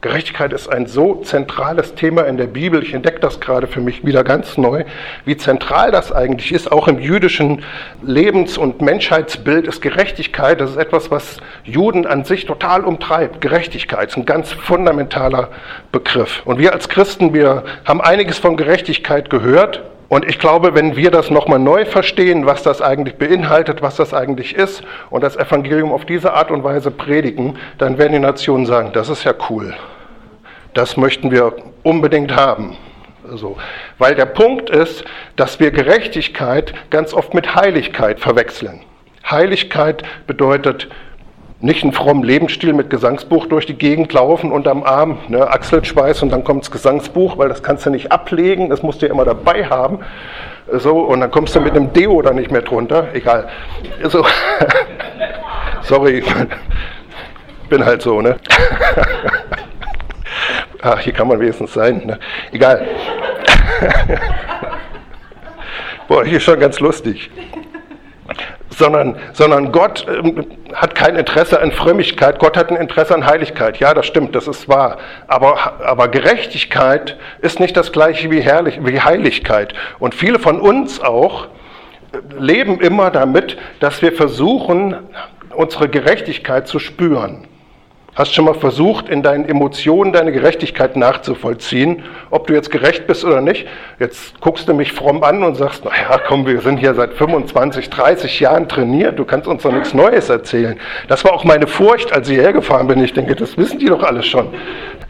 Gerechtigkeit 0.00 0.52
ist 0.52 0.68
ein 0.68 0.86
so 0.86 1.16
zentrales 1.22 1.96
Thema 1.96 2.22
in 2.22 2.36
der 2.36 2.46
Bibel. 2.46 2.84
Ich 2.84 2.94
entdecke 2.94 3.18
das 3.18 3.40
gerade 3.40 3.66
für 3.66 3.80
mich 3.80 4.06
wieder 4.06 4.22
ganz 4.22 4.56
neu, 4.56 4.84
wie 5.24 5.36
zentral 5.36 5.90
das 5.90 6.12
eigentlich 6.12 6.52
ist. 6.52 6.70
Auch 6.70 6.86
im 6.86 7.00
jüdischen 7.00 7.64
Lebens- 8.00 8.58
und 8.58 8.80
Menschheitsbild 8.80 9.66
ist 9.66 9.82
Gerechtigkeit, 9.82 10.60
das 10.60 10.70
ist 10.70 10.76
etwas, 10.76 11.10
was 11.10 11.38
Juden 11.64 12.06
an 12.06 12.22
sich 12.22 12.46
total 12.46 12.84
umtreibt. 12.84 13.40
Gerechtigkeit 13.40 14.10
ist 14.10 14.16
ein 14.16 14.24
ganz 14.24 14.52
fundamentaler 14.52 15.48
Begriff. 15.90 16.42
Und 16.44 16.60
wir 16.60 16.72
als 16.74 16.88
Christen, 16.88 17.34
wir 17.34 17.64
haben 17.84 18.00
einiges 18.00 18.38
von 18.38 18.56
Gerechtigkeit 18.56 19.30
gehört, 19.30 19.82
und 20.08 20.24
ich 20.24 20.38
glaube, 20.38 20.74
wenn 20.74 20.96
wir 20.96 21.10
das 21.10 21.30
nochmal 21.30 21.58
neu 21.58 21.84
verstehen, 21.84 22.46
was 22.46 22.62
das 22.62 22.80
eigentlich 22.80 23.16
beinhaltet, 23.16 23.82
was 23.82 23.96
das 23.96 24.14
eigentlich 24.14 24.54
ist, 24.54 24.82
und 25.10 25.22
das 25.22 25.36
Evangelium 25.36 25.92
auf 25.92 26.06
diese 26.06 26.32
Art 26.32 26.50
und 26.50 26.64
Weise 26.64 26.90
predigen, 26.90 27.58
dann 27.76 27.98
werden 27.98 28.14
die 28.14 28.18
Nationen 28.18 28.64
sagen, 28.64 28.90
das 28.94 29.10
ist 29.10 29.24
ja 29.24 29.34
cool. 29.50 29.74
Das 30.72 30.96
möchten 30.96 31.30
wir 31.30 31.54
unbedingt 31.82 32.34
haben. 32.34 32.76
So. 33.34 33.58
Weil 33.98 34.14
der 34.14 34.26
Punkt 34.26 34.70
ist, 34.70 35.04
dass 35.36 35.60
wir 35.60 35.70
Gerechtigkeit 35.70 36.72
ganz 36.88 37.12
oft 37.12 37.34
mit 37.34 37.54
Heiligkeit 37.54 38.18
verwechseln. 38.18 38.80
Heiligkeit 39.30 40.02
bedeutet 40.26 40.88
nicht 41.60 41.82
einen 41.82 41.92
frommen 41.92 42.22
Lebensstil 42.22 42.72
mit 42.72 42.88
Gesangsbuch 42.88 43.46
durch 43.46 43.66
die 43.66 43.74
Gegend 43.74 44.12
laufen 44.12 44.52
und 44.52 44.68
am 44.68 44.84
Arm 44.84 45.18
ne, 45.28 45.48
Achselschweiß 45.48 46.22
und 46.22 46.30
dann 46.30 46.44
kommt 46.44 46.62
das 46.62 46.70
Gesangsbuch, 46.70 47.36
weil 47.36 47.48
das 47.48 47.62
kannst 47.62 47.84
du 47.84 47.90
nicht 47.90 48.12
ablegen, 48.12 48.70
das 48.70 48.82
musst 48.82 49.02
du 49.02 49.06
ja 49.06 49.12
immer 49.12 49.24
dabei 49.24 49.64
haben. 49.64 49.98
So, 50.70 51.00
und 51.00 51.20
dann 51.20 51.30
kommst 51.30 51.56
du 51.56 51.60
mit 51.60 51.74
einem 51.74 51.92
Deo 51.92 52.22
da 52.22 52.32
nicht 52.32 52.52
mehr 52.52 52.62
drunter. 52.62 53.08
Egal. 53.14 53.48
So. 54.04 54.24
Sorry, 55.82 56.22
bin 57.68 57.84
halt 57.84 58.02
so, 58.02 58.20
ne? 58.20 58.36
Ach, 60.82 61.00
hier 61.00 61.12
kann 61.12 61.26
man 61.26 61.40
wenigstens 61.40 61.72
sein, 61.72 62.02
ne? 62.04 62.18
Egal. 62.52 62.86
Boah, 66.06 66.24
hier 66.24 66.36
ist 66.36 66.44
schon 66.44 66.60
ganz 66.60 66.78
lustig 66.78 67.30
sondern, 68.70 69.16
sondern 69.32 69.72
Gott 69.72 70.06
ähm, 70.08 70.46
hat 70.74 70.94
kein 70.94 71.16
Interesse 71.16 71.60
an 71.60 71.72
Frömmigkeit, 71.72 72.38
Gott 72.38 72.56
hat 72.56 72.70
ein 72.70 72.76
Interesse 72.76 73.14
an 73.14 73.26
Heiligkeit. 73.26 73.78
Ja, 73.78 73.94
das 73.94 74.06
stimmt, 74.06 74.34
das 74.34 74.46
ist 74.46 74.68
wahr. 74.68 74.98
Aber, 75.26 75.80
aber 75.84 76.08
Gerechtigkeit 76.08 77.16
ist 77.40 77.60
nicht 77.60 77.76
das 77.76 77.92
gleiche 77.92 78.30
wie, 78.30 78.40
Herrlich, 78.40 78.78
wie 78.82 79.00
Heiligkeit. 79.00 79.74
Und 79.98 80.14
viele 80.14 80.38
von 80.38 80.60
uns 80.60 81.00
auch 81.00 81.46
äh, 81.46 82.18
leben 82.38 82.80
immer 82.80 83.10
damit, 83.10 83.56
dass 83.80 84.02
wir 84.02 84.12
versuchen, 84.12 84.96
unsere 85.54 85.88
Gerechtigkeit 85.88 86.68
zu 86.68 86.78
spüren. 86.78 87.46
Hast 88.14 88.34
schon 88.34 88.46
mal 88.46 88.54
versucht, 88.54 89.08
in 89.08 89.22
deinen 89.22 89.48
Emotionen 89.48 90.12
deine 90.12 90.32
Gerechtigkeit 90.32 90.96
nachzuvollziehen, 90.96 92.02
ob 92.30 92.48
du 92.48 92.54
jetzt 92.54 92.70
gerecht 92.70 93.06
bist 93.06 93.24
oder 93.24 93.40
nicht? 93.40 93.66
Jetzt 94.00 94.40
guckst 94.40 94.68
du 94.68 94.74
mich 94.74 94.92
fromm 94.92 95.22
an 95.22 95.44
und 95.44 95.54
sagst, 95.54 95.84
naja, 95.84 96.20
komm, 96.26 96.44
wir 96.44 96.60
sind 96.60 96.78
hier 96.78 96.94
seit 96.94 97.14
25, 97.14 97.90
30 97.90 98.40
Jahren 98.40 98.68
trainiert, 98.68 99.18
du 99.18 99.24
kannst 99.24 99.46
uns 99.46 99.62
doch 99.62 99.72
nichts 99.72 99.94
Neues 99.94 100.28
erzählen. 100.30 100.80
Das 101.06 101.24
war 101.24 101.32
auch 101.32 101.44
meine 101.44 101.68
Furcht, 101.68 102.12
als 102.12 102.28
ich 102.28 102.38
hergefahren 102.38 102.88
bin. 102.88 103.02
Ich 103.04 103.12
denke, 103.12 103.36
das 103.36 103.56
wissen 103.56 103.78
die 103.78 103.86
doch 103.86 104.02
alles 104.02 104.26
schon. 104.26 104.48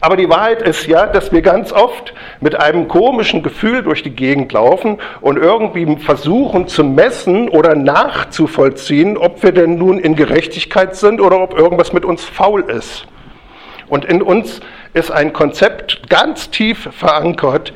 Aber 0.01 0.15
die 0.15 0.29
Wahrheit 0.29 0.61
ist 0.61 0.87
ja, 0.87 1.07
dass 1.07 1.33
wir 1.33 1.41
ganz 1.41 1.73
oft 1.73 2.13
mit 2.39 2.55
einem 2.55 2.87
komischen 2.87 3.43
Gefühl 3.43 3.83
durch 3.83 4.01
die 4.01 4.11
Gegend 4.11 4.53
laufen 4.53 4.97
und 5.19 5.37
irgendwie 5.37 5.97
versuchen 5.97 6.67
zu 6.67 6.85
messen 6.85 7.49
oder 7.49 7.75
nachzuvollziehen, 7.75 9.17
ob 9.17 9.43
wir 9.43 9.51
denn 9.51 9.77
nun 9.77 9.99
in 9.99 10.15
Gerechtigkeit 10.15 10.95
sind 10.95 11.19
oder 11.19 11.41
ob 11.41 11.57
irgendwas 11.57 11.91
mit 11.91 12.05
uns 12.05 12.23
faul 12.23 12.61
ist. 12.69 13.07
Und 13.89 14.05
in 14.05 14.21
uns 14.21 14.61
ist 14.93 15.11
ein 15.11 15.33
Konzept 15.33 16.09
ganz 16.09 16.49
tief 16.49 16.89
verankert, 16.93 17.73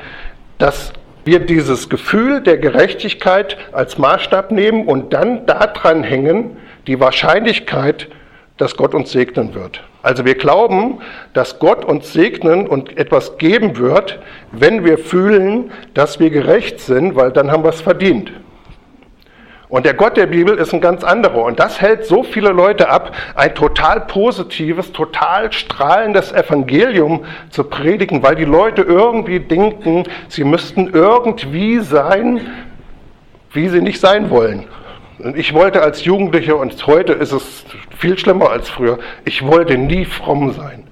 dass 0.56 0.92
wir 1.24 1.40
dieses 1.40 1.88
Gefühl 1.88 2.42
der 2.42 2.58
Gerechtigkeit 2.58 3.56
als 3.72 3.98
Maßstab 3.98 4.50
nehmen 4.50 4.86
und 4.86 5.12
dann 5.12 5.46
daran 5.46 6.02
hängen 6.02 6.56
die 6.86 7.00
Wahrscheinlichkeit, 7.00 8.08
dass 8.56 8.76
Gott 8.76 8.94
uns 8.94 9.10
segnen 9.10 9.54
wird. 9.54 9.82
Also 10.04 10.26
wir 10.26 10.34
glauben, 10.34 10.98
dass 11.32 11.58
Gott 11.58 11.82
uns 11.82 12.12
segnen 12.12 12.66
und 12.66 12.98
etwas 12.98 13.38
geben 13.38 13.78
wird, 13.78 14.18
wenn 14.52 14.84
wir 14.84 14.98
fühlen, 14.98 15.72
dass 15.94 16.20
wir 16.20 16.28
gerecht 16.28 16.78
sind, 16.78 17.16
weil 17.16 17.32
dann 17.32 17.50
haben 17.50 17.64
wir 17.64 17.70
es 17.70 17.80
verdient. 17.80 18.30
Und 19.70 19.86
der 19.86 19.94
Gott 19.94 20.18
der 20.18 20.26
Bibel 20.26 20.58
ist 20.58 20.74
ein 20.74 20.82
ganz 20.82 21.02
anderer. 21.04 21.42
Und 21.44 21.58
das 21.58 21.80
hält 21.80 22.04
so 22.04 22.22
viele 22.22 22.50
Leute 22.50 22.90
ab, 22.90 23.12
ein 23.34 23.54
total 23.54 24.02
positives, 24.02 24.92
total 24.92 25.50
strahlendes 25.50 26.32
Evangelium 26.32 27.24
zu 27.48 27.64
predigen, 27.64 28.22
weil 28.22 28.36
die 28.36 28.44
Leute 28.44 28.82
irgendwie 28.82 29.40
denken, 29.40 30.04
sie 30.28 30.44
müssten 30.44 30.92
irgendwie 30.92 31.78
sein, 31.78 32.42
wie 33.52 33.70
sie 33.70 33.80
nicht 33.80 34.00
sein 34.00 34.28
wollen. 34.28 34.66
Und 35.24 35.38
ich 35.38 35.54
wollte 35.54 35.80
als 35.80 36.04
Jugendlicher, 36.04 36.58
und 36.58 36.86
heute 36.86 37.14
ist 37.14 37.32
es 37.32 37.64
viel 37.96 38.18
schlimmer 38.18 38.50
als 38.50 38.68
früher, 38.68 38.98
ich 39.24 39.44
wollte 39.46 39.78
nie 39.78 40.04
fromm 40.04 40.52
sein. 40.52 40.84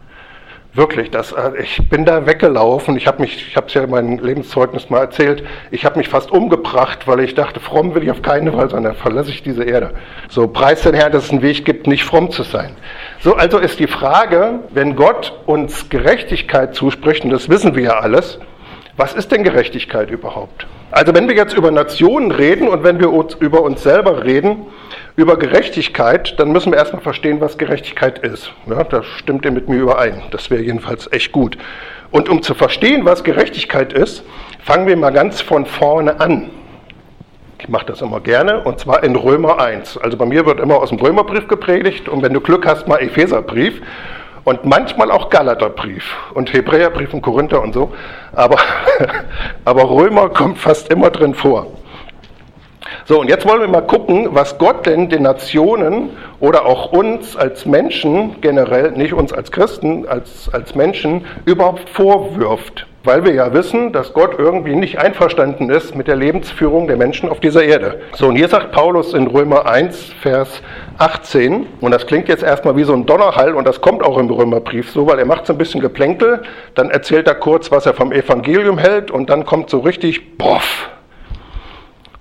Wirklich, 0.73 1.11
das, 1.11 1.33
äh, 1.33 1.51
ich 1.63 1.87
bin 1.91 2.07
da 2.07 2.25
weggelaufen. 2.25 2.97
Ich 2.97 3.07
habe 3.07 3.21
mich, 3.21 3.47
ich 3.47 3.57
habe 3.57 3.67
es 3.67 3.75
ja 3.75 3.85
in 3.85 3.91
meinem 3.91 4.19
Lebenszeugnis 4.19 4.89
mal 4.89 5.01
erzählt. 5.01 5.45
Ich 5.71 5.85
habe 5.85 5.99
mich 5.99 6.09
fast 6.09 6.31
umgebracht, 6.31 7.07
weil 7.07 7.21
ich 7.21 7.35
dachte, 7.35 7.61
fromm 7.61 7.95
will 7.95 8.05
ich 8.05 8.11
auf 8.11 8.23
keinen 8.23 8.51
Fall 8.55 8.71
sein. 8.71 8.85
Dann 8.85 8.95
verlasse 8.95 9.29
ich 9.29 9.43
diese 9.43 9.65
Erde. 9.65 9.91
So 10.31 10.49
preis 10.49 10.81
den 10.81 10.95
Herrn, 10.95 11.13
dass 11.13 11.25
es 11.25 11.31
einen 11.31 11.43
Weg 11.43 11.67
gibt, 11.67 11.87
nicht 11.87 12.05
fromm 12.05 12.31
zu 12.31 12.43
sein. 12.43 12.75
So, 13.21 13.35
also 13.35 13.59
ist 13.59 13.81
die 13.81 13.87
Frage, 13.87 14.61
wenn 14.71 14.97
Gott 14.97 15.35
uns 15.45 15.91
Gerechtigkeit 15.91 16.75
zuspricht, 16.75 17.23
und 17.23 17.31
das 17.31 17.51
wissen 17.51 17.75
wir 17.75 17.83
ja 17.83 17.99
alles, 17.99 18.39
was 18.97 19.15
ist 19.15 19.33
denn 19.33 19.43
Gerechtigkeit 19.43 20.11
überhaupt? 20.11 20.67
Also 20.91 21.15
wenn 21.15 21.27
wir 21.27 21.35
jetzt 21.35 21.55
über 21.55 21.71
Nationen 21.71 22.31
reden 22.31 22.69
und 22.69 22.85
wenn 22.85 23.01
wir 23.01 23.11
uns 23.11 23.35
über 23.35 23.63
uns 23.63 23.83
selber 23.83 24.25
reden, 24.25 24.67
über 25.17 25.39
Gerechtigkeit, 25.39 26.39
dann 26.39 26.53
müssen 26.53 26.73
wir 26.73 26.79
erstmal 26.79 27.01
verstehen, 27.01 27.41
was 27.41 27.57
Gerechtigkeit 27.57 28.19
ist. 28.19 28.53
Ja, 28.67 28.85
da 28.85 29.03
stimmt 29.03 29.47
ihr 29.47 29.51
mit 29.51 29.69
mir 29.69 29.81
überein. 29.81 30.23
Das 30.31 30.51
wäre 30.51 30.63
jedenfalls 30.63 31.11
echt 31.11 31.33
gut. 31.33 31.57
Und 32.11 32.29
um 32.29 32.43
zu 32.43 32.53
verstehen, 32.53 33.07
was 33.07 33.25
Gerechtigkeit 33.25 33.95
ist, 33.95 34.23
fangen 34.63 34.87
wir 34.87 34.97
mal 34.99 35.13
ganz 35.13 35.41
von 35.41 35.65
vorne 35.65 36.21
an. 36.21 36.51
Ich 37.59 37.69
mache 37.69 37.87
das 37.87 38.03
immer 38.03 38.21
gerne, 38.21 38.61
und 38.65 38.81
zwar 38.81 39.05
in 39.05 39.17
Römer 39.17 39.61
1. 39.61 39.97
Also 39.97 40.19
bei 40.19 40.27
mir 40.27 40.45
wird 40.45 40.61
immer 40.61 40.77
aus 40.77 40.91
dem 40.91 40.99
Römerbrief 40.99 41.49
gepredigt 41.49 42.09
und 42.09 42.23
wenn 42.23 42.35
du 42.35 42.41
Glück 42.41 42.67
hast, 42.67 42.89
mal 42.89 42.99
Epheserbrief 42.99 43.81
und 44.45 44.65
manchmal 44.65 45.11
auch 45.11 45.31
Galaterbrief 45.31 46.17
und 46.35 46.53
Hebräerbrief 46.53 47.15
und 47.15 47.23
Korinther 47.23 47.63
und 47.63 47.73
so. 47.73 47.93
Aber, 48.33 48.57
aber 49.65 49.91
Römer 49.91 50.29
kommt 50.31 50.59
fast 50.59 50.91
immer 50.93 51.11
drin 51.11 51.35
vor. 51.35 51.67
So, 53.05 53.21
und 53.21 53.29
jetzt 53.29 53.47
wollen 53.47 53.61
wir 53.61 53.69
mal 53.69 53.87
gucken, 53.87 54.29
was 54.31 54.59
Gott 54.59 54.87
denn 54.87 55.09
den 55.09 55.23
Nationen 55.23 56.11
oder 56.41 56.67
auch 56.67 56.93
uns 56.93 57.37
als 57.37 57.67
Menschen 57.67 58.41
generell, 58.41 58.93
nicht 58.93 59.13
uns 59.13 59.33
als 59.33 59.51
Christen, 59.51 60.07
als, 60.07 60.49
als 60.53 60.75
Menschen 60.75 61.25
überhaupt 61.45 61.89
vorwirft. 61.89 62.87
Weil 63.05 63.25
wir 63.25 63.35
ja 63.35 63.53
wissen, 63.53 63.93
dass 63.93 64.13
Gott 64.13 64.39
irgendwie 64.39 64.77
nicht 64.77 65.01
einverstanden 65.01 65.71
ist 65.71 65.97
mit 65.97 66.07
der 66.07 66.15
Lebensführung 66.15 66.87
der 66.87 66.97
Menschen 66.97 67.29
auf 67.29 67.41
dieser 67.41 67.65
Erde. 67.65 68.01
So, 68.15 68.29
und 68.29 68.37
hier 68.37 68.47
sagt 68.47 68.71
Paulus 68.71 69.13
in 69.13 69.27
Römer 69.27 69.67
1, 69.67 70.13
Vers 70.21 70.63
18, 70.99 71.67
und 71.81 71.91
das 71.91 72.07
klingt 72.07 72.29
jetzt 72.29 72.45
erstmal 72.45 72.77
wie 72.77 72.85
so 72.85 72.93
ein 72.93 73.05
Donnerhall, 73.05 73.55
und 73.55 73.67
das 73.67 73.81
kommt 73.81 74.05
auch 74.05 74.19
im 74.19 74.31
Römerbrief 74.31 74.93
so, 74.93 75.05
weil 75.09 75.19
er 75.19 75.25
macht 75.25 75.47
so 75.47 75.53
ein 75.53 75.59
bisschen 75.59 75.81
Geplänkel, 75.81 76.43
dann 76.77 76.91
erzählt 76.91 77.27
er 77.27 77.35
kurz, 77.35 77.73
was 77.73 77.87
er 77.87 77.95
vom 77.95 78.13
Evangelium 78.13 78.79
hält, 78.79 79.11
und 79.11 79.31
dann 79.31 79.45
kommt 79.47 79.69
so 79.69 79.81
richtig, 79.81 80.39
boff, 80.39 80.89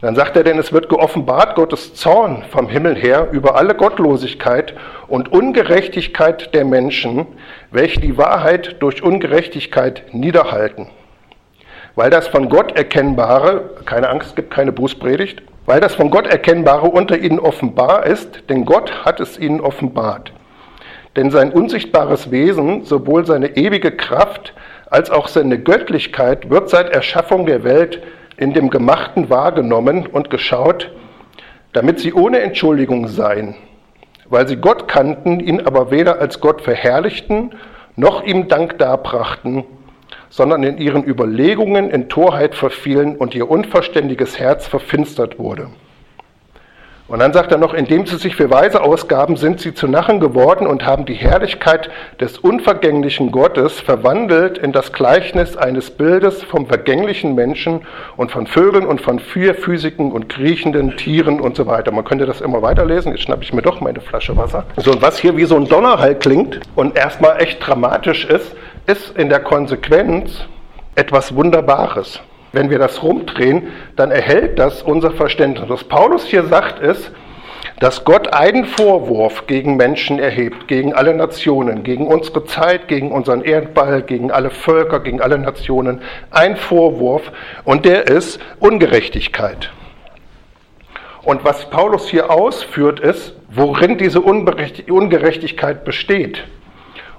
dann 0.01 0.15
sagt 0.15 0.35
er 0.35 0.43
denn, 0.43 0.57
es 0.57 0.73
wird 0.73 0.89
geoffenbart 0.89 1.55
Gottes 1.55 1.93
Zorn 1.93 2.43
vom 2.49 2.67
Himmel 2.67 2.95
her 2.95 3.27
über 3.31 3.55
alle 3.55 3.75
Gottlosigkeit 3.75 4.73
und 5.07 5.31
Ungerechtigkeit 5.31 6.55
der 6.55 6.65
Menschen, 6.65 7.27
welche 7.69 8.01
die 8.01 8.17
Wahrheit 8.17 8.77
durch 8.79 9.03
Ungerechtigkeit 9.03 10.03
niederhalten. 10.11 10.87
Weil 11.93 12.09
das 12.09 12.27
von 12.27 12.49
Gott 12.49 12.75
erkennbare, 12.75 13.69
keine 13.85 14.09
Angst, 14.09 14.35
gibt 14.35 14.51
keine 14.51 14.71
Bußpredigt, 14.71 15.43
weil 15.67 15.79
das 15.79 15.93
von 15.93 16.09
Gott 16.09 16.25
erkennbare 16.25 16.87
unter 16.87 17.19
ihnen 17.19 17.39
offenbar 17.39 18.05
ist, 18.07 18.49
denn 18.49 18.65
Gott 18.65 19.05
hat 19.05 19.19
es 19.19 19.37
ihnen 19.37 19.61
offenbart. 19.61 20.33
Denn 21.15 21.29
sein 21.29 21.51
unsichtbares 21.51 22.31
Wesen, 22.31 22.85
sowohl 22.85 23.25
seine 23.25 23.55
ewige 23.55 23.91
Kraft 23.91 24.53
als 24.89 25.11
auch 25.11 25.27
seine 25.27 25.59
Göttlichkeit, 25.59 26.49
wird 26.49 26.69
seit 26.69 26.89
Erschaffung 26.89 27.45
der 27.45 27.63
Welt 27.63 28.01
in 28.41 28.53
dem 28.53 28.71
Gemachten 28.71 29.29
wahrgenommen 29.29 30.07
und 30.07 30.31
geschaut, 30.31 30.91
damit 31.73 31.99
sie 31.99 32.11
ohne 32.11 32.39
Entschuldigung 32.39 33.07
seien, 33.07 33.53
weil 34.29 34.47
sie 34.47 34.55
Gott 34.55 34.87
kannten, 34.87 35.39
ihn 35.39 35.61
aber 35.61 35.91
weder 35.91 36.19
als 36.19 36.39
Gott 36.39 36.63
verherrlichten, 36.63 37.53
noch 37.95 38.23
ihm 38.23 38.47
Dank 38.47 38.79
darbrachten, 38.79 39.63
sondern 40.29 40.63
in 40.63 40.79
ihren 40.79 41.03
Überlegungen 41.03 41.91
in 41.91 42.09
Torheit 42.09 42.55
verfielen 42.55 43.15
und 43.15 43.35
ihr 43.35 43.47
unverständiges 43.47 44.39
Herz 44.39 44.65
verfinstert 44.65 45.37
wurde. 45.37 45.67
Und 47.11 47.19
dann 47.19 47.33
sagt 47.33 47.51
er 47.51 47.57
noch, 47.57 47.73
indem 47.73 48.05
sie 48.05 48.15
sich 48.15 48.37
für 48.37 48.49
weise 48.49 48.81
ausgaben, 48.81 49.35
sind 49.35 49.59
sie 49.59 49.73
zu 49.73 49.89
Narren 49.89 50.21
geworden 50.21 50.65
und 50.65 50.85
haben 50.85 51.05
die 51.05 51.13
Herrlichkeit 51.13 51.89
des 52.21 52.37
unvergänglichen 52.37 53.33
Gottes 53.33 53.81
verwandelt 53.81 54.57
in 54.57 54.71
das 54.71 54.93
Gleichnis 54.93 55.57
eines 55.57 55.91
Bildes 55.91 56.41
vom 56.41 56.67
vergänglichen 56.67 57.35
Menschen 57.35 57.81
und 58.15 58.31
von 58.31 58.47
Vögeln 58.47 58.85
und 58.85 59.01
von 59.01 59.19
vierfüßigen 59.19 60.09
und 60.09 60.29
kriechenden 60.29 60.95
Tieren 60.95 61.41
und 61.41 61.57
so 61.57 61.67
weiter. 61.67 61.91
Man 61.91 62.05
könnte 62.05 62.25
das 62.25 62.39
immer 62.39 62.61
weiterlesen. 62.61 63.11
Jetzt 63.11 63.23
schnappe 63.23 63.43
ich 63.43 63.51
mir 63.51 63.61
doch 63.61 63.81
meine 63.81 63.99
Flasche 63.99 64.37
Wasser. 64.37 64.63
So, 64.77 64.91
und 64.91 65.01
was 65.01 65.19
hier 65.19 65.35
wie 65.35 65.43
so 65.43 65.57
ein 65.57 65.67
Donnerhall 65.67 66.15
klingt 66.15 66.61
und 66.75 66.97
erstmal 66.97 67.41
echt 67.41 67.67
dramatisch 67.67 68.23
ist, 68.23 68.55
ist 68.87 69.17
in 69.17 69.27
der 69.27 69.41
Konsequenz 69.41 70.45
etwas 70.95 71.35
Wunderbares 71.35 72.21
wenn 72.53 72.69
wir 72.69 72.79
das 72.79 73.01
rumdrehen, 73.01 73.67
dann 73.95 74.11
erhält 74.11 74.59
das 74.59 74.81
unser 74.81 75.11
Verständnis. 75.11 75.69
Was 75.69 75.83
Paulus 75.83 76.25
hier 76.25 76.43
sagt, 76.45 76.79
ist, 76.79 77.11
dass 77.79 78.03
Gott 78.03 78.33
einen 78.33 78.65
Vorwurf 78.65 79.47
gegen 79.47 79.75
Menschen 79.75 80.19
erhebt, 80.19 80.67
gegen 80.67 80.93
alle 80.93 81.15
Nationen, 81.15 81.83
gegen 81.83 82.05
unsere 82.07 82.45
Zeit, 82.45 82.87
gegen 82.87 83.11
unseren 83.11 83.41
Erdball, 83.41 84.03
gegen 84.03 84.31
alle 84.31 84.51
Völker, 84.51 84.99
gegen 84.99 85.19
alle 85.19 85.39
Nationen. 85.39 86.01
Ein 86.29 86.57
Vorwurf 86.57 87.31
und 87.63 87.85
der 87.85 88.07
ist 88.07 88.39
Ungerechtigkeit. 88.59 89.71
Und 91.23 91.43
was 91.43 91.69
Paulus 91.69 92.07
hier 92.07 92.29
ausführt, 92.29 92.99
ist, 92.99 93.33
worin 93.49 93.97
diese 93.97 94.21
Ungerechtigkeit 94.21 95.83
besteht. 95.83 96.43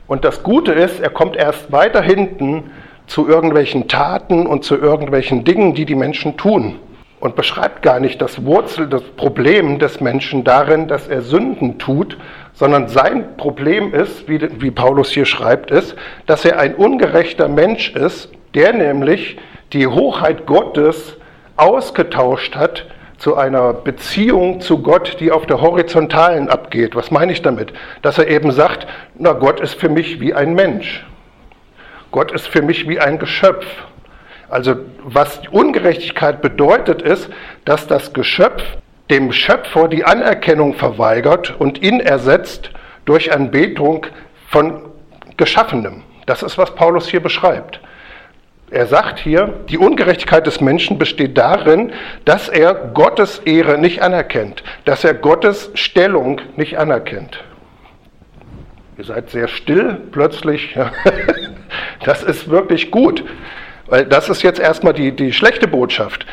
Und 0.07 0.25
das 0.25 0.43
Gute 0.43 0.73
ist, 0.73 1.01
er 1.01 1.11
kommt 1.11 1.37
erst 1.37 1.73
weiter 1.73 2.03
hinten 2.03 2.71
zu 3.13 3.29
irgendwelchen 3.29 3.89
Taten 3.89 4.47
und 4.47 4.65
zu 4.65 4.75
irgendwelchen 4.75 5.45
Dingen, 5.45 5.75
die 5.75 5.85
die 5.85 5.95
Menschen 5.95 6.39
tun. 6.39 6.77
Und 7.21 7.37
beschreibt 7.37 7.83
gar 7.83 8.01
nicht 8.01 8.23
das 8.23 8.47
Wurzel, 8.47 8.89
das 8.89 9.03
Problem 9.03 9.79
des 9.79 10.01
Menschen 10.01 10.45
darin, 10.45 10.89
dass 10.89 11.09
er 11.09 11.21
Sünden 11.21 11.79
tut, 11.79 12.17
sondern 12.55 12.89
sein 12.89 13.37
Problem 13.37 13.93
ist, 13.93 14.29
wie, 14.29 14.41
wie 14.61 14.71
Paulus 14.71 15.11
hier 15.11 15.27
schreibt, 15.27 15.71
ist, 15.71 15.95
dass 16.25 16.47
er 16.47 16.59
ein 16.59 16.75
ungerechter 16.75 17.49
Mensch 17.49 17.95
ist, 17.95 18.31
der 18.55 18.73
nämlich 18.73 19.37
die 19.75 19.87
Hochheit 19.87 20.47
Gottes 20.47 21.19
ausgetauscht 21.57 22.57
hat 22.57 22.87
zu 23.19 23.37
einer 23.37 23.75
Beziehung 23.75 24.61
zu 24.61 24.79
Gott, 24.79 25.19
die 25.21 25.31
auf 25.31 25.45
der 25.45 25.61
horizontalen 25.61 26.49
abgeht. 26.49 26.97
Was 26.97 27.11
meine 27.11 27.33
ich 27.33 27.43
damit? 27.43 27.75
Dass 28.01 28.19
er 28.19 28.29
eben 28.29 28.53
sagt, 28.53 28.87
na 29.19 29.33
Gott 29.33 29.61
ist 29.61 29.75
für 29.75 29.91
mich 29.91 30.19
wie 30.19 30.33
ein 30.33 30.55
Mensch. 30.55 31.05
Gott 32.13 32.31
ist 32.31 32.47
für 32.47 32.63
mich 32.63 32.89
wie 32.89 33.01
ein 33.01 33.19
Geschöpf. 33.19 33.67
Also 34.49 34.77
was 35.03 35.41
Ungerechtigkeit 35.51 36.43
bedeutet, 36.43 37.01
ist, 37.01 37.31
dass 37.65 37.87
das 37.87 38.13
Geschöpf 38.13 38.63
dem 39.11 39.33
Schöpfer 39.33 39.89
die 39.89 40.05
Anerkennung 40.05 40.75
verweigert 40.75 41.59
und 41.59 41.83
ihn 41.83 42.01
ersetzt 42.01 42.71
durch 43.07 43.33
Anbetung 43.33 44.07
von 44.47 44.91
Geschaffenem. 45.39 46.03
Das 46.27 46.43
ist, 46.43 46.59
was 46.59 46.75
Paulus 46.75 47.09
hier 47.09 47.21
beschreibt. 47.21 47.81
Er 48.71 48.87
sagt 48.87 49.19
hier, 49.19 49.61
die 49.69 49.77
Ungerechtigkeit 49.77 50.47
des 50.47 50.61
Menschen 50.61 50.99
besteht 50.99 51.37
darin, 51.37 51.93
dass 52.25 52.49
er 52.49 52.75
Gottes 52.75 53.39
Ehre 53.41 53.77
nicht 53.77 54.03
anerkennt, 54.03 54.63
dass 54.85 55.05
er 55.05 55.15
Gottes 55.15 55.71
Stellung 55.75 56.41
nicht 56.57 56.79
anerkennt. 56.79 57.43
Ihr 58.97 59.05
seid 59.05 59.31
sehr 59.31 59.49
still 59.49 59.99
plötzlich. 60.11 60.77
Das 62.05 62.23
ist 62.23 62.49
wirklich 62.49 62.91
gut, 62.91 63.25
weil 63.87 64.05
das 64.07 64.29
ist 64.29 64.43
jetzt 64.43 64.59
erstmal 64.61 64.93
die, 64.93 65.13
die 65.13 65.33
schlechte 65.33 65.69
Botschaft. 65.69 66.27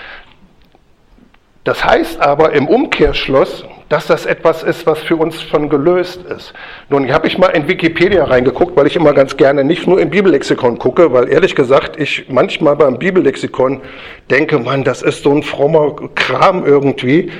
Das 1.63 1.83
heißt 1.83 2.19
aber 2.21 2.53
im 2.53 2.67
Umkehrschluss, 2.67 3.65
dass 3.89 4.05
das 4.05 4.25
etwas 4.25 4.63
ist, 4.63 4.85
was 4.85 4.99
für 4.99 5.15
uns 5.15 5.41
schon 5.41 5.67
gelöst 5.67 6.21
ist. 6.23 6.53
Nun 6.89 7.11
habe 7.11 7.27
ich 7.27 7.37
mal 7.37 7.49
in 7.49 7.67
Wikipedia 7.67 8.23
reingeguckt, 8.23 8.77
weil 8.77 8.87
ich 8.87 8.95
immer 8.95 9.13
ganz 9.13 9.35
gerne 9.35 9.63
nicht 9.63 9.87
nur 9.87 9.99
im 9.99 10.11
Bibellexikon 10.11 10.77
gucke, 10.77 11.11
weil 11.11 11.27
ehrlich 11.27 11.55
gesagt 11.55 11.99
ich 11.99 12.25
manchmal 12.29 12.75
beim 12.75 12.99
Bibellexikon 12.99 13.81
denke, 14.29 14.59
man, 14.59 14.83
das 14.83 15.01
ist 15.01 15.23
so 15.23 15.31
ein 15.31 15.41
frommer 15.41 15.95
Kram 16.13 16.65
irgendwie. 16.65 17.31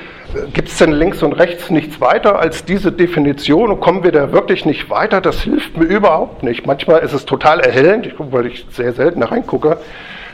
Gibt 0.53 0.67
es 0.67 0.77
denn 0.77 0.91
links 0.91 1.23
und 1.23 1.33
rechts 1.33 1.69
nichts 1.69 2.01
weiter 2.01 2.37
als 2.37 2.65
diese 2.65 2.91
Definition 2.91 3.71
und 3.71 3.79
kommen 3.79 4.03
wir 4.03 4.11
da 4.11 4.31
wirklich 4.31 4.65
nicht 4.65 4.89
weiter? 4.89 5.21
Das 5.21 5.41
hilft 5.41 5.77
mir 5.77 5.85
überhaupt 5.85 6.43
nicht. 6.43 6.67
Manchmal 6.67 7.01
ist 7.01 7.13
es 7.13 7.25
total 7.25 7.59
erhellend, 7.59 8.13
weil 8.17 8.47
ich 8.47 8.65
sehr 8.71 8.93
selten 8.93 9.21
da 9.21 9.27
reingucke 9.27 9.77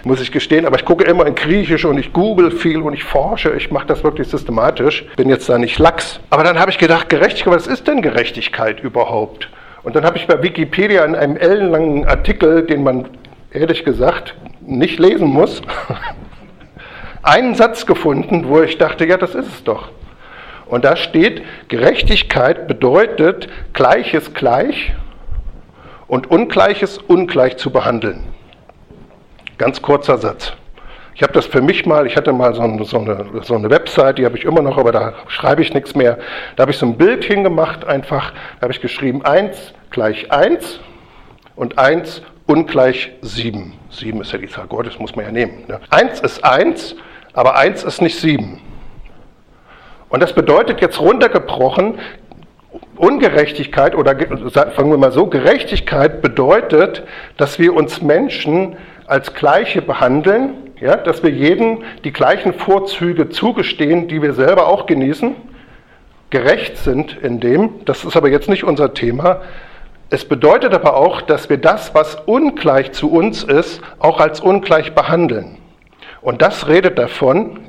muss 0.06 0.22
ich 0.22 0.32
gestehen. 0.32 0.66
Aber 0.66 0.78
ich 0.78 0.86
gucke 0.86 1.04
immer 1.04 1.26
in 1.26 1.36
Griechisch 1.36 1.84
und 1.84 1.98
ich 1.98 2.14
google 2.14 2.52
viel 2.52 2.82
und 2.82 2.94
ich 2.94 3.04
forsche. 3.04 3.54
Ich 3.58 3.72
mache 3.72 3.88
das 3.88 4.04
wirklich 4.04 4.30
systematisch. 4.30 5.06
Bin 5.18 5.28
jetzt 5.28 5.50
da 5.50 5.58
nicht 5.58 5.78
lax. 5.80 6.22
Aber 6.30 6.44
dann 6.44 6.60
habe 6.60 6.72
ich 6.72 6.78
gedacht, 6.78 7.10
Gerechtigkeit, 7.10 7.54
was 7.54 7.68
ist 7.68 7.88
denn 7.88 8.02
Gerechtigkeit 8.02 8.80
überhaupt? 8.80 9.50
Und 9.84 9.96
dann 9.96 10.06
habe 10.06 10.18
ich 10.18 10.28
bei 10.28 10.42
Wikipedia 10.42 11.04
in 11.04 11.16
einem 11.16 11.36
ellenlangen 11.36 12.06
Artikel, 12.06 12.66
den 12.66 12.84
man 12.84 13.10
ehrlich 13.52 13.84
gesagt 13.84 14.36
nicht 14.62 15.00
lesen 15.00 15.28
muss, 15.28 15.62
einen 17.24 17.56
Satz 17.56 17.86
gefunden, 17.86 18.46
wo 18.48 18.62
ich 18.62 18.78
dachte, 18.78 19.06
ja, 19.06 19.18
das 19.18 19.36
ist 19.36 19.48
es 19.48 19.64
doch. 19.64 19.90
Und 20.68 20.86
da 20.86 20.96
steht, 20.96 21.44
Gerechtigkeit 21.68 22.68
bedeutet 22.68 23.48
Gleiches 23.74 24.34
gleich 24.34 24.94
und 26.08 26.30
Ungleiches 26.30 26.98
ungleich 26.98 27.58
zu 27.58 27.72
behandeln. 27.72 28.35
Ganz 29.58 29.82
kurzer 29.82 30.18
Satz. 30.18 30.54
Ich 31.14 31.24
habe 31.24 31.32
das 31.32 31.46
für 31.46 31.62
mich 31.62 31.86
mal, 31.86 32.06
ich 32.06 32.18
hatte 32.18 32.34
mal 32.34 32.54
so 32.54 32.62
eine, 32.62 32.84
so 32.84 33.00
eine, 33.00 33.26
so 33.42 33.56
eine 33.56 33.70
Website, 33.70 34.18
die 34.18 34.26
habe 34.26 34.38
ich 34.38 34.44
immer 34.44 34.62
noch, 34.62 34.78
aber 34.78 34.92
da 34.92 35.14
schreibe 35.28 35.62
ich 35.62 35.74
nichts 35.74 35.96
mehr. 35.96 36.18
Da 36.58 36.64
habe 36.64 36.72
ich 36.72 36.78
so 36.78 36.86
ein 36.86 36.98
Bild 36.98 37.24
hingemacht, 37.24 37.86
einfach, 37.86 38.34
da 38.60 38.64
habe 38.64 38.74
ich 38.74 38.82
geschrieben 38.82 39.24
1 39.24 39.74
gleich 39.92 40.30
1 40.30 40.82
und 41.56 41.80
1 41.80 42.22
ungleich 42.48 43.14
7. 43.22 43.74
7 43.92 44.22
ist 44.22 44.34
ja 44.34 44.40
die 44.40 44.50
Zahl 44.50 44.68
Gottes, 44.68 45.00
muss 45.00 45.16
man 45.16 45.24
ja 45.24 45.32
nehmen. 45.32 45.64
Ne? 45.68 45.80
1 45.90 46.20
ist 46.20 46.44
1, 46.44 46.98
aber 47.32 47.56
1 47.56 47.86
ist 47.86 48.02
nicht 48.02 48.20
7. 48.20 48.60
Und 50.10 50.22
das 50.22 50.34
bedeutet 50.34 50.82
jetzt 50.82 51.00
runtergebrochen, 51.00 51.98
Ungerechtigkeit 52.98 53.96
oder 53.96 54.16
fangen 54.72 54.92
wir 54.92 54.98
mal 54.98 55.12
so, 55.12 55.28
Gerechtigkeit 55.28 56.22
bedeutet, 56.22 57.04
dass 57.38 57.58
wir 57.58 57.74
uns 57.74 58.02
Menschen 58.02 58.76
als 59.08 59.34
Gleiche 59.34 59.82
behandeln, 59.82 60.72
ja, 60.80 60.98
dass 60.98 61.24
wir 61.24 61.30
jedem 61.30 61.84
die 62.04 62.12
gleichen 62.12 62.54
Vorzüge 62.54 63.30
zugestehen, 63.30 64.08
die 64.08 64.22
wir 64.22 64.34
selber 64.34 64.68
auch 64.68 64.86
genießen, 64.86 65.36
gerecht 66.30 66.78
sind 66.78 67.18
in 67.22 67.40
dem, 67.40 67.86
das 67.86 68.04
ist 68.04 68.18
aber 68.18 68.30
jetzt 68.30 68.50
nicht 68.50 68.64
unser 68.64 68.94
Thema. 68.94 69.42
Es 70.10 70.26
bedeutet 70.26 70.74
aber 70.74 70.96
auch, 70.96 71.22
dass 71.22 71.50
wir 71.50 71.58
das, 71.58 71.94
was 71.96 72.16
ungleich 72.26 72.92
zu 72.92 73.12
uns 73.12 73.44
ist, 73.44 73.82
auch 74.00 74.20
als 74.20 74.40
ungleich 74.40 74.94
behandeln. 74.94 75.58
Und 76.22 76.42
das 76.42 76.68
redet 76.68 76.98
davon, 76.98 77.60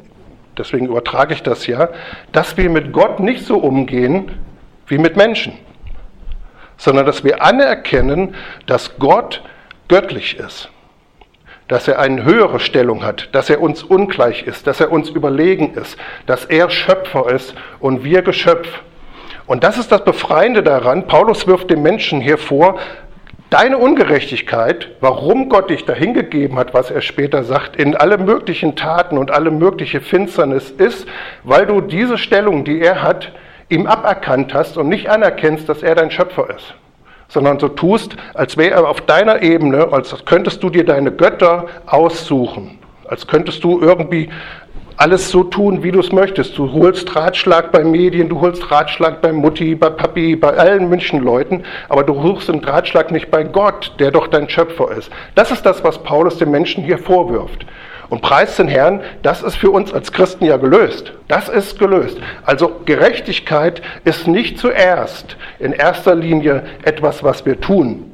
deswegen 0.57 0.87
übertrage 0.87 1.35
ich 1.35 1.43
das 1.43 1.67
ja, 1.67 1.91
dass 2.33 2.57
wir 2.57 2.71
mit 2.71 2.93
Gott 2.93 3.21
nicht 3.21 3.45
so 3.45 3.59
umgehen 3.59 4.33
wie 4.87 4.99
mit 4.99 5.17
Menschen, 5.17 5.53
sondern 6.77 7.07
dass 7.07 7.25
wir 7.25 7.43
anerkennen, 7.43 8.35
dass 8.67 8.99
Gott 8.99 9.43
göttlich 9.89 10.39
ist 10.39 10.71
dass 11.69 11.89
er 11.89 11.99
eine 11.99 12.25
höhere 12.25 12.61
Stellung 12.61 13.05
hat, 13.05 13.29
dass 13.33 13.51
er 13.51 13.61
uns 13.61 13.83
ungleich 13.83 14.45
ist, 14.45 14.67
dass 14.67 14.81
er 14.81 14.93
uns 14.93 15.11
überlegen 15.11 15.75
ist, 15.75 15.99
dass 16.27 16.45
er 16.45 16.71
Schöpfer 16.71 17.31
ist 17.31 17.55
und 17.81 18.05
wir 18.05 18.23
Geschöpf. 18.23 18.69
Und 19.47 19.65
das 19.65 19.79
ist 19.79 19.93
das 19.93 20.05
Befreiende 20.05 20.63
daran. 20.63 21.07
Paulus 21.07 21.47
wirft 21.47 21.71
dem 21.71 21.83
Menschen 21.83 22.21
hier 22.21 22.39
vor, 22.39 22.79
deine 23.51 23.79
Ungerechtigkeit, 23.79 24.89
warum 25.01 25.49
Gott 25.49 25.71
dich 25.71 25.85
dahingegeben 25.85 26.59
hat, 26.59 26.75
was 26.75 26.91
er 26.91 27.01
später 27.01 27.45
sagt, 27.45 27.77
in 27.77 27.97
alle 27.97 28.19
möglichen 28.19 28.75
Taten 28.75 29.19
und 29.19 29.31
alle 29.31 29.51
mögliche 29.51 30.01
Finsternis 30.01 30.71
ist, 30.71 31.07
weil 31.45 31.67
du 31.67 31.81
diese 31.81 32.19
Stellung, 32.19 32.65
die 32.65 32.81
er 32.81 33.03
hat, 33.03 33.33
ihm 33.69 33.87
aberkannt 33.87 34.55
hast 34.55 34.77
und 34.77 34.89
nicht 34.89 35.09
anerkennst, 35.09 35.69
dass 35.69 35.83
er 35.83 35.95
dein 35.95 36.11
Schöpfer 36.11 36.51
ist 36.51 36.75
sondern 37.29 37.59
so 37.59 37.69
tust, 37.69 38.17
als 38.35 38.57
wäre 38.57 38.75
er 38.75 38.89
auf 38.89 39.01
deiner 39.03 39.43
Ebene, 39.43 39.93
als 39.93 40.15
könntest 40.25 40.63
du 40.63 40.71
dir 40.71 40.85
deine 40.85 41.13
Götter 41.13 41.67
aussuchen, 41.87 42.79
als 43.09 43.27
könntest 43.27 43.65
du 43.65 43.81
irgendwie 43.81 44.29
alles 44.97 45.31
so 45.31 45.45
tun, 45.45 45.83
wie 45.83 45.93
du 45.93 46.01
es 46.01 46.11
möchtest. 46.11 46.57
Du 46.57 46.73
holst 46.73 47.15
Ratschlag 47.15 47.71
bei 47.71 47.85
Medien, 47.85 48.29
du 48.29 48.41
holst 48.41 48.71
Ratschlag 48.71 49.21
bei 49.21 49.33
Mutti, 49.33 49.75
bei 49.75 49.91
Papi, 49.91 50.37
bei 50.37 50.57
allen 50.57 50.89
Menschenleuten, 50.89 51.65
aber 51.89 52.03
du 52.03 52.15
suchst 52.23 52.49
den 52.49 52.65
Ratschlag 52.65 53.11
nicht 53.11 53.31
bei 53.31 53.45
Gott, 53.45 53.93
der 53.99 54.11
doch 54.11 54.27
dein 54.29 54.49
Schöpfer 54.49 54.91
ist. 54.93 55.11
Das 55.35 55.51
ist 55.51 55.67
das, 55.67 55.85
was 55.85 56.03
Paulus 56.03 56.39
den 56.39 56.51
Menschen 56.51 56.83
hier 56.83 56.99
vorwirft. 56.99 57.67
Und 58.09 58.23
preis 58.23 58.57
den 58.57 58.69
Herrn, 58.69 59.01
das 59.23 59.43
ist 59.43 59.57
für 59.57 59.71
uns 59.71 59.93
als 59.93 60.13
Christen 60.13 60.45
ja 60.45 60.57
gelöst. 60.57 61.13
Das 61.29 61.49
ist 61.49 61.79
gelöst. 61.79 62.19
Also 62.45 62.81
Gerechtigkeit 62.85 63.83
ist 64.05 64.29
nicht 64.29 64.59
zuerst 64.59 65.37
in 65.59 65.73
erster 65.73 66.15
Linie 66.15 66.63
etwas, 66.85 67.25
was 67.25 67.45
wir 67.45 67.61
tun 67.61 68.11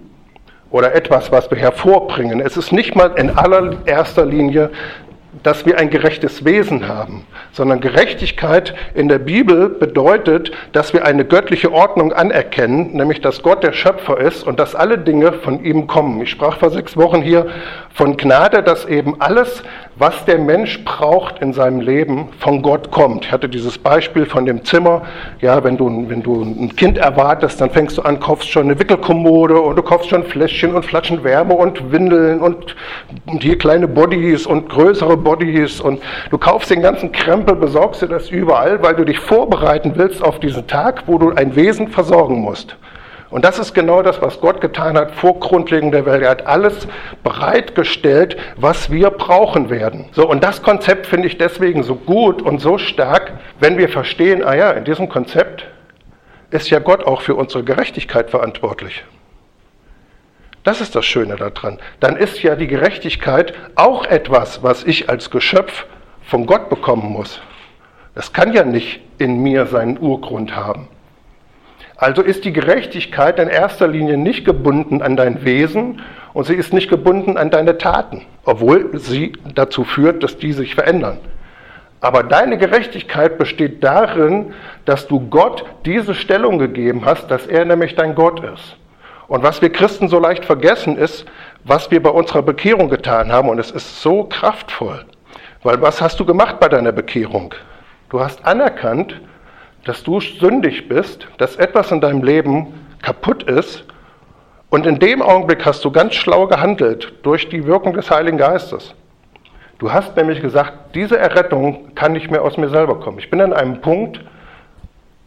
oder 0.71 0.95
etwas, 0.95 1.31
was 1.31 1.51
wir 1.51 1.59
hervorbringen. 1.59 2.41
Es 2.41 2.57
ist 2.57 2.73
nicht 2.73 2.97
mal 2.97 3.13
in 3.17 3.37
allererster 3.37 4.25
Linie 4.25 4.71
dass 5.42 5.64
wir 5.64 5.79
ein 5.79 5.90
gerechtes 5.90 6.45
Wesen 6.45 6.88
haben, 6.88 7.25
sondern 7.53 7.81
Gerechtigkeit 7.81 8.75
in 8.95 9.09
der 9.09 9.18
Bibel 9.18 9.71
bedeutet, 9.71 10.53
dass 10.73 10.92
wir 10.92 11.07
eine 11.07 11.25
göttliche 11.25 11.73
Ordnung 11.73 12.12
anerkennen, 12.12 12.92
nämlich 12.92 13.21
dass 13.23 13.42
Gott 13.42 13.62
der 13.64 13.73
Schöpfer 13.73 14.18
ist 14.18 14.47
und 14.47 14.61
dass 14.61 14.75
alle 14.75 14.99
Dinge 14.99 15.33
von 15.33 15.64
ihm 15.64 15.87
kommen. 15.87 16.21
Ich 16.21 16.31
sprach 16.31 16.59
vor 16.59 16.71
sechs 16.71 16.97
Wochen 16.97 17.23
hier 17.23 17.47
von 17.95 18.16
Gnade, 18.16 18.62
dass 18.62 18.87
eben 18.87 19.21
alles, 19.21 19.62
was 19.97 20.25
der 20.25 20.38
Mensch 20.38 20.85
braucht 20.85 21.40
in 21.40 21.53
seinem 21.53 21.81
Leben, 21.81 22.29
von 22.38 22.62
Gott 22.62 22.90
kommt. 22.90 23.27
Ich 23.27 23.33
hatte 23.33 23.49
dieses 23.49 23.79
Beispiel 23.79 24.27
von 24.27 24.47
dem 24.47 24.64
Zimmer, 24.64 25.03
ja, 25.40 25.62
wenn 25.64 25.77
du, 25.77 26.09
wenn 26.09 26.23
du 26.23 26.42
ein 26.42 26.75
Kind 26.77 26.99
erwartest, 26.99 27.61
dann 27.61 27.71
fängst 27.71 27.99
du 27.99 28.03
an, 28.03 28.18
kaufst 28.18 28.51
schon 28.51 28.64
eine 28.64 28.79
Wickelkommode 28.79 29.61
und 29.61 29.77
du 29.77 29.83
kaufst 29.83 30.11
schon 30.11 30.25
Fläschchen 30.25 30.75
und 30.75 30.85
Flaschen 30.85 31.23
Wärme 31.25 31.55
und 31.55 31.92
Windeln 31.92 32.40
und 32.40 32.75
hier 33.40 33.59
kleine 33.59 33.88
Bodies 33.88 34.47
und 34.47 34.68
größere 34.68 35.16
Bodies 35.23 35.81
und 35.81 36.03
du 36.31 36.39
kaufst 36.39 36.71
den 36.71 36.83
ganzen 36.83 37.13
Krempel, 37.13 37.57
besorgst 37.57 38.03
dir 38.03 38.09
das 38.09 38.31
überall, 38.31 38.83
weil 38.83 38.95
du 38.95 39.05
dich 39.05 39.19
vorbereiten 39.19 39.93
willst 39.97 40.23
auf 40.23 40.41
diesen 40.41 40.67
Tag, 40.67 41.05
wo 41.07 41.19
du 41.19 41.33
ein 41.33 41.57
Wesen 41.57 41.89
versorgen 41.89 42.41
musst. 42.41 42.77
Und 43.33 43.47
das 43.47 43.59
ist 43.59 43.73
genau 43.73 44.03
das, 44.03 44.21
was 44.21 44.41
Gott 44.41 44.61
getan 44.61 44.95
hat 44.99 45.13
vor 45.13 45.41
Grundlegung 45.41 45.91
der 45.91 46.05
Welt. 46.05 46.23
Er 46.23 46.29
hat 46.29 46.47
alles 46.47 46.87
bereitgestellt, 47.23 48.37
was 48.57 48.91
wir 48.91 49.09
brauchen 49.09 49.71
werden. 49.71 50.05
So, 50.13 50.29
und 50.29 50.45
das 50.45 50.63
Konzept 50.63 51.07
finde 51.07 51.29
ich 51.29 51.39
deswegen 51.39 51.83
so 51.83 51.95
gut 51.95 52.43
und 52.43 52.61
so 52.61 52.77
stark, 52.77 53.33
wenn 53.59 53.79
wir 53.79 53.89
verstehen, 53.89 54.45
ah 54.45 54.55
ja, 54.55 54.71
in 54.73 54.85
diesem 54.85 55.09
Konzept 55.09 55.65
ist 56.51 56.69
ja 56.69 56.79
Gott 56.79 57.05
auch 57.05 57.23
für 57.23 57.35
unsere 57.35 57.65
Gerechtigkeit 57.65 58.29
verantwortlich. 58.31 59.03
Das 60.64 60.81
ist 60.81 60.94
das 60.94 61.05
Schöne 61.05 61.37
daran. 61.37 61.79
Dann 61.98 62.16
ist 62.16 62.42
ja 62.42 62.55
die 62.55 62.68
Gerechtigkeit 62.68 63.53
auch 63.75 64.07
etwas, 64.07 64.62
was 64.62 64.85
ich 64.85 65.09
als 65.11 65.31
Geschöpf 65.31 65.87
von 66.22 66.46
Gott 66.46 66.70
bekommen 66.70 67.11
muss. 67.12 67.40
Das 68.14 68.33
kann 68.33 68.53
ja 68.53 68.62
nicht 68.64 69.01
in 69.18 69.42
mir 69.42 69.66
seinen 69.66 69.98
Urgrund 69.98 70.55
haben. 70.55 70.88
Also 71.96 72.22
ist 72.22 72.44
die 72.44 72.53
Gerechtigkeit 72.53 73.38
in 73.38 73.48
erster 73.48 73.88
Linie 73.88 74.16
nicht 74.16 74.44
gebunden 74.44 75.03
an 75.03 75.16
dein 75.16 75.44
Wesen 75.44 76.01
und 76.33 76.46
sie 76.46 76.55
ist 76.55 76.72
nicht 76.72 76.88
gebunden 76.88 77.37
an 77.37 77.51
deine 77.51 77.79
Taten, 77.79 78.22
obwohl 78.44 78.90
sie 78.98 79.33
dazu 79.55 79.85
führt, 79.85 80.22
dass 80.22 80.37
die 80.38 80.53
sich 80.53 80.75
verändern. 80.75 81.18
Aber 82.01 82.25
deine 82.25 82.59
Gerechtigkeit 82.59 83.38
besteht 83.38 83.85
darin, 83.85 84.53
dass 84.85 85.07
du 85.07 85.20
Gott 85.29 85.64
diese 85.85 86.14
Stellung 86.14 86.59
gegeben 86.59 87.05
hast, 87.05 87.31
dass 87.31 87.46
er 87.46 87.64
nämlich 87.64 87.94
dein 87.94 88.16
Gott 88.16 88.42
ist. 88.42 88.77
Und 89.33 89.42
was 89.42 89.62
wir 89.62 89.73
Christen 89.73 90.09
so 90.09 90.18
leicht 90.18 90.45
vergessen 90.45 90.99
ist, 90.99 91.25
was 91.64 91.90
wir 91.90 92.03
bei 92.03 92.11
unserer 92.11 92.42
Bekehrung 92.42 92.90
getan 92.90 93.33
haben. 93.33 93.49
Und 93.49 93.59
es 93.59 93.71
ist 93.71 94.03
so 94.03 94.25
kraftvoll. 94.25 95.07
Weil 95.62 95.81
was 95.81 96.03
hast 96.03 96.21
du 96.21 96.27
gemacht 96.27 96.61
bei 96.61 96.68
deiner 96.68 96.92
Bekehrung? 96.92 97.55
Du 98.11 98.21
hast 98.21 98.45
anerkannt, 98.45 99.18
dass 99.87 100.03
du 100.03 100.21
sündig 100.21 100.87
bist, 100.87 101.27
dass 101.38 101.57
etwas 101.57 101.90
in 101.92 102.03
deinem 102.03 102.23
Leben 102.23 102.75
kaputt 103.01 103.45
ist 103.45 103.85
und 104.68 104.85
in 104.85 104.99
dem 104.99 105.23
Augenblick 105.23 105.64
hast 105.64 105.83
du 105.83 105.90
ganz 105.90 106.14
schlau 106.14 106.47
gehandelt 106.47 107.14
durch 107.23 107.49
die 107.49 107.64
Wirkung 107.66 107.95
des 107.95 108.11
Heiligen 108.11 108.37
Geistes. 108.37 108.95
Du 109.79 109.90
hast 109.90 110.14
nämlich 110.14 110.42
gesagt, 110.42 110.95
diese 110.95 111.18
Errettung 111.18 111.95
kann 111.95 112.12
nicht 112.12 112.31
mehr 112.31 112.42
aus 112.42 112.59
mir 112.59 112.68
selber 112.68 113.01
kommen. 113.01 113.18
Ich 113.18 113.31
bin 113.31 113.40
an 113.40 113.55
einem 113.55 113.81
Punkt, 113.81 114.21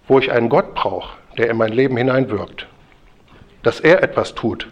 wo 0.08 0.20
ich 0.20 0.32
einen 0.32 0.50
Gott 0.50 0.76
brauche, 0.76 1.18
der 1.40 1.50
in 1.50 1.58
mein 1.58 1.72
Leben 1.72 1.98
hineinwirkt, 1.98 2.68
dass 3.66 3.80
er 3.80 4.04
etwas 4.04 4.36
tut. 4.36 4.68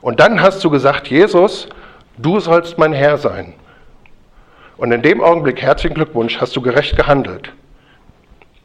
Und 0.00 0.20
dann 0.20 0.40
hast 0.40 0.64
du 0.64 0.70
gesagt, 0.70 1.08
Jesus, 1.08 1.68
du 2.16 2.40
sollst 2.40 2.78
mein 2.78 2.92
Herr 2.92 3.18
sein. 3.18 3.54
Und 4.76 4.92
in 4.92 5.02
dem 5.02 5.20
Augenblick, 5.20 5.60
herzlichen 5.60 5.94
Glückwunsch, 5.94 6.40
hast 6.40 6.54
du 6.56 6.62
gerecht 6.62 6.96
gehandelt. 6.96 7.52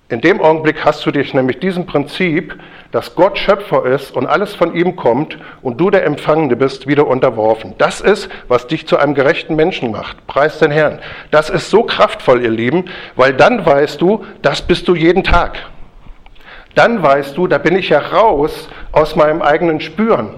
In 0.10 0.22
dem 0.22 0.41
Augenblick 0.41 0.86
hast 0.86 1.04
du 1.06 1.12
dich 1.12 1.34
nämlich 1.34 1.60
diesem 1.60 1.88
Prinzip, 1.88 2.56
dass 2.91 3.15
Gott 3.15 3.39
Schöpfer 3.39 3.86
ist 3.86 4.15
und 4.15 4.28
alles 4.28 4.54
von 4.54 4.76
ihm 4.76 4.96
kommt 4.96 5.39
und 5.63 5.82
du 5.82 5.89
der 5.89 6.06
Empfangende 6.06 6.56
bist, 6.56 6.86
wieder 6.86 7.08
unterworfen. 7.08 7.74
Das 7.80 8.00
ist, 8.00 8.30
was 8.48 8.67
dich 8.67 8.86
zu 8.86 8.98
einem 8.98 9.15
gerechten 9.15 9.56
Menschen 9.56 9.91
macht. 9.91 10.28
Preis 10.28 10.60
den 10.60 10.69
Herrn. 10.69 11.00
Das 11.32 11.50
ist 11.50 11.72
so 11.72 11.84
kraftvoll, 11.84 12.43
ihr 12.43 12.52
Lieben, 12.52 12.86
weil 13.15 13.34
dann 13.34 13.65
weißt 13.65 14.00
du, 14.00 14.24
das 14.43 14.62
bist 14.62 14.88
du 14.88 14.93
jeden 14.93 15.24
Tag. 15.24 15.58
Dann 16.75 17.03
weißt 17.03 17.38
du, 17.38 17.47
da 17.47 17.57
bin 17.57 17.75
ich 17.75 17.89
ja 17.89 17.99
raus 17.99 18.69
aus 18.91 19.15
meinem 19.15 19.41
eigenen 19.41 19.79
Spüren. 19.79 20.36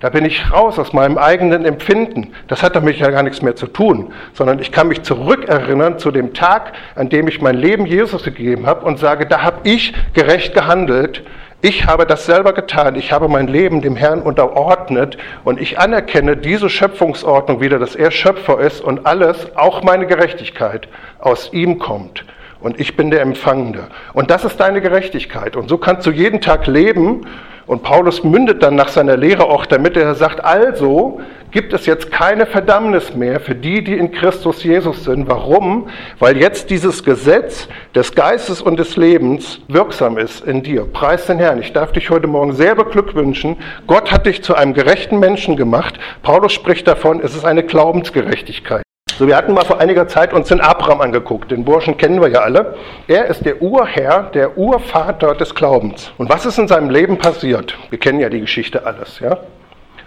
Da 0.00 0.10
bin 0.10 0.24
ich 0.24 0.52
raus 0.52 0.78
aus 0.78 0.92
meinem 0.92 1.18
eigenen 1.18 1.64
Empfinden. 1.64 2.32
Das 2.46 2.62
hat 2.62 2.76
damit 2.76 2.98
ja 2.98 3.10
gar 3.10 3.24
nichts 3.24 3.42
mehr 3.42 3.56
zu 3.56 3.66
tun, 3.66 4.12
sondern 4.32 4.60
ich 4.60 4.70
kann 4.70 4.86
mich 4.86 5.02
zurückerinnern 5.02 5.98
zu 5.98 6.12
dem 6.12 6.34
Tag, 6.34 6.72
an 6.94 7.08
dem 7.08 7.26
ich 7.26 7.42
mein 7.42 7.56
Leben 7.56 7.84
Jesus 7.84 8.22
gegeben 8.22 8.64
habe 8.66 8.86
und 8.86 9.00
sage, 9.00 9.26
da 9.26 9.42
habe 9.42 9.68
ich 9.68 9.92
gerecht 10.14 10.54
gehandelt. 10.54 11.24
Ich 11.62 11.86
habe 11.86 12.06
das 12.06 12.26
selber 12.26 12.52
getan. 12.52 12.94
Ich 12.94 13.10
habe 13.10 13.28
mein 13.28 13.48
Leben 13.48 13.82
dem 13.82 13.96
Herrn 13.96 14.22
unterordnet 14.22 15.18
und 15.42 15.60
ich 15.60 15.80
anerkenne 15.80 16.36
diese 16.36 16.70
Schöpfungsordnung 16.70 17.60
wieder, 17.60 17.80
dass 17.80 17.96
er 17.96 18.12
Schöpfer 18.12 18.60
ist 18.60 18.80
und 18.80 19.04
alles, 19.04 19.56
auch 19.56 19.82
meine 19.82 20.06
Gerechtigkeit, 20.06 20.86
aus 21.18 21.52
ihm 21.52 21.80
kommt 21.80 22.24
und 22.60 22.80
ich 22.80 22.96
bin 22.96 23.10
der 23.10 23.22
Empfangende. 23.22 23.88
Und 24.12 24.30
das 24.30 24.44
ist 24.44 24.58
deine 24.58 24.80
Gerechtigkeit. 24.80 25.56
Und 25.56 25.68
so 25.68 25.78
kannst 25.78 26.06
du 26.06 26.10
jeden 26.10 26.40
Tag 26.40 26.66
leben. 26.66 27.26
Und 27.66 27.82
Paulus 27.82 28.24
mündet 28.24 28.62
dann 28.62 28.76
nach 28.76 28.88
seiner 28.88 29.16
Lehre 29.18 29.44
auch 29.44 29.66
damit, 29.66 29.94
er 29.94 30.14
sagt, 30.14 30.42
also 30.42 31.20
gibt 31.50 31.74
es 31.74 31.84
jetzt 31.84 32.10
keine 32.10 32.46
Verdammnis 32.46 33.14
mehr 33.14 33.40
für 33.40 33.54
die, 33.54 33.84
die 33.84 33.94
in 33.94 34.10
Christus 34.10 34.64
Jesus 34.64 35.04
sind. 35.04 35.28
Warum? 35.28 35.88
Weil 36.18 36.38
jetzt 36.38 36.70
dieses 36.70 37.04
Gesetz 37.04 37.68
des 37.94 38.14
Geistes 38.14 38.62
und 38.62 38.78
des 38.78 38.96
Lebens 38.96 39.60
wirksam 39.68 40.16
ist 40.16 40.46
in 40.46 40.62
dir. 40.62 40.86
Preis 40.86 41.26
den 41.26 41.38
Herrn. 41.38 41.60
Ich 41.60 41.74
darf 41.74 41.92
dich 41.92 42.08
heute 42.08 42.26
Morgen 42.26 42.54
sehr 42.54 42.74
beglückwünschen. 42.74 43.56
Gott 43.86 44.12
hat 44.12 44.24
dich 44.24 44.42
zu 44.42 44.54
einem 44.54 44.72
gerechten 44.72 45.18
Menschen 45.18 45.56
gemacht. 45.56 45.98
Paulus 46.22 46.54
spricht 46.54 46.88
davon, 46.88 47.20
es 47.22 47.36
ist 47.36 47.44
eine 47.44 47.62
Glaubensgerechtigkeit. 47.62 48.82
So, 49.18 49.26
wir 49.26 49.36
hatten 49.36 49.52
mal 49.52 49.64
vor 49.64 49.80
einiger 49.80 50.06
Zeit 50.06 50.32
uns 50.32 50.46
den 50.46 50.60
Abraham 50.60 51.00
angeguckt. 51.00 51.50
Den 51.50 51.64
Burschen 51.64 51.96
kennen 51.96 52.20
wir 52.20 52.28
ja 52.28 52.42
alle. 52.42 52.76
Er 53.08 53.26
ist 53.26 53.44
der 53.44 53.60
Urherr, 53.60 54.30
der 54.32 54.56
Urvater 54.56 55.34
des 55.34 55.56
Glaubens. 55.56 56.12
Und 56.18 56.30
was 56.30 56.46
ist 56.46 56.56
in 56.56 56.68
seinem 56.68 56.88
Leben 56.88 57.18
passiert? 57.18 57.76
Wir 57.90 57.98
kennen 57.98 58.20
ja 58.20 58.28
die 58.28 58.38
Geschichte 58.38 58.86
alles, 58.86 59.18
ja? 59.18 59.38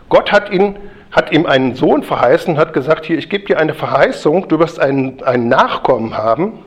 Gott 0.08 0.32
hat 0.32 0.50
ihn 0.50 0.78
hat 1.12 1.34
ihm 1.34 1.46
einen 1.46 1.76
Sohn 1.76 2.04
verheißen, 2.04 2.58
hat 2.58 2.72
gesagt, 2.72 3.04
hier, 3.04 3.18
ich 3.18 3.30
gebe 3.30 3.44
dir 3.44 3.60
eine 3.60 3.74
Verheißung, 3.74 4.48
du 4.48 4.60
wirst 4.60 4.80
einen, 4.80 5.22
einen 5.24 5.50
Nachkommen 5.50 6.18
haben. 6.18 6.64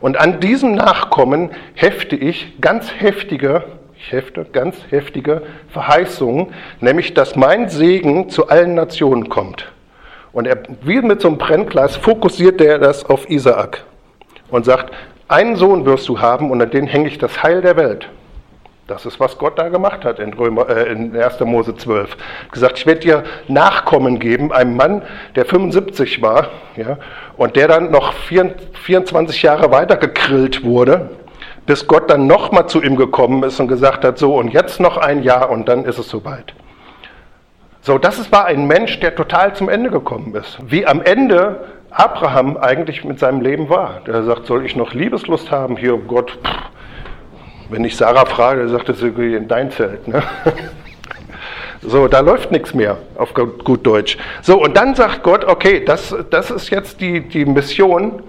Und 0.00 0.18
an 0.18 0.40
diesem 0.40 0.74
Nachkommen 0.74 1.50
hefte 1.74 2.16
ich 2.16 2.60
ganz 2.60 2.90
heftige, 2.98 3.62
ich 3.96 4.10
hefte 4.10 4.46
ganz 4.52 4.74
heftige 4.90 5.42
Verheißungen, 5.68 6.48
nämlich, 6.80 7.14
dass 7.14 7.36
mein 7.36 7.68
Segen 7.68 8.30
zu 8.30 8.48
allen 8.48 8.74
Nationen 8.74 9.28
kommt. 9.28 9.70
Und 10.38 10.46
er, 10.46 10.58
wie 10.82 11.00
mit 11.00 11.20
so 11.20 11.26
einem 11.26 11.36
Brennglas 11.36 11.96
fokussiert 11.96 12.60
er 12.60 12.78
das 12.78 13.04
auf 13.04 13.28
Isaak 13.28 13.82
und 14.50 14.64
sagt, 14.64 14.94
einen 15.26 15.56
Sohn 15.56 15.84
wirst 15.84 16.08
du 16.08 16.20
haben 16.20 16.52
und 16.52 16.62
an 16.62 16.70
den 16.70 16.86
hänge 16.86 17.08
ich 17.08 17.18
das 17.18 17.42
Heil 17.42 17.60
der 17.60 17.76
Welt. 17.76 18.08
Das 18.86 19.04
ist, 19.04 19.18
was 19.18 19.36
Gott 19.36 19.58
da 19.58 19.68
gemacht 19.68 20.04
hat 20.04 20.20
in, 20.20 20.32
Römer, 20.32 20.68
äh, 20.68 20.92
in 20.92 21.20
1. 21.20 21.40
Mose 21.40 21.74
12. 21.74 22.16
Gesagt, 22.52 22.78
ich 22.78 22.86
werde 22.86 23.00
dir 23.00 23.24
Nachkommen 23.48 24.20
geben, 24.20 24.52
einem 24.52 24.76
Mann, 24.76 25.02
der 25.34 25.44
75 25.44 26.22
war 26.22 26.50
ja, 26.76 26.98
und 27.36 27.56
der 27.56 27.66
dann 27.66 27.90
noch 27.90 28.12
24 28.12 29.42
Jahre 29.42 29.72
weiter 29.72 29.96
gegrillt 29.96 30.62
wurde, 30.62 31.10
bis 31.66 31.88
Gott 31.88 32.08
dann 32.08 32.28
nochmal 32.28 32.68
zu 32.68 32.80
ihm 32.80 32.94
gekommen 32.94 33.42
ist 33.42 33.58
und 33.58 33.66
gesagt 33.66 34.04
hat, 34.04 34.18
so 34.18 34.36
und 34.36 34.52
jetzt 34.52 34.78
noch 34.78 34.98
ein 34.98 35.24
Jahr 35.24 35.50
und 35.50 35.68
dann 35.68 35.84
ist 35.84 35.98
es 35.98 36.08
soweit. 36.08 36.54
So, 37.80 37.98
das 37.98 38.30
war 38.32 38.46
ein 38.46 38.66
Mensch, 38.66 39.00
der 39.00 39.14
total 39.14 39.54
zum 39.54 39.68
Ende 39.68 39.90
gekommen 39.90 40.34
ist. 40.34 40.58
Wie 40.66 40.86
am 40.86 41.00
Ende 41.00 41.64
Abraham 41.90 42.56
eigentlich 42.56 43.04
mit 43.04 43.18
seinem 43.18 43.40
Leben 43.40 43.68
war. 43.68 44.02
Der 44.06 44.22
sagt, 44.24 44.46
soll 44.46 44.64
ich 44.66 44.76
noch 44.76 44.92
Liebeslust 44.92 45.50
haben? 45.50 45.76
Hier, 45.76 45.96
Gott, 45.96 46.38
pff. 46.44 46.56
wenn 47.70 47.84
ich 47.84 47.96
Sarah 47.96 48.26
frage, 48.26 48.68
sagt, 48.68 48.88
das 48.88 49.00
ist 49.00 49.18
in 49.18 49.48
dein 49.48 49.70
Zelt. 49.70 50.08
Ne? 50.08 50.22
So, 51.80 52.08
da 52.08 52.18
läuft 52.18 52.50
nichts 52.50 52.74
mehr, 52.74 52.98
auf 53.14 53.32
gut 53.34 53.86
Deutsch. 53.86 54.18
So, 54.42 54.60
und 54.60 54.76
dann 54.76 54.96
sagt 54.96 55.22
Gott, 55.22 55.44
okay, 55.44 55.84
das, 55.84 56.12
das 56.28 56.50
ist 56.50 56.70
jetzt 56.70 57.00
die, 57.00 57.20
die 57.20 57.44
Mission. 57.44 58.20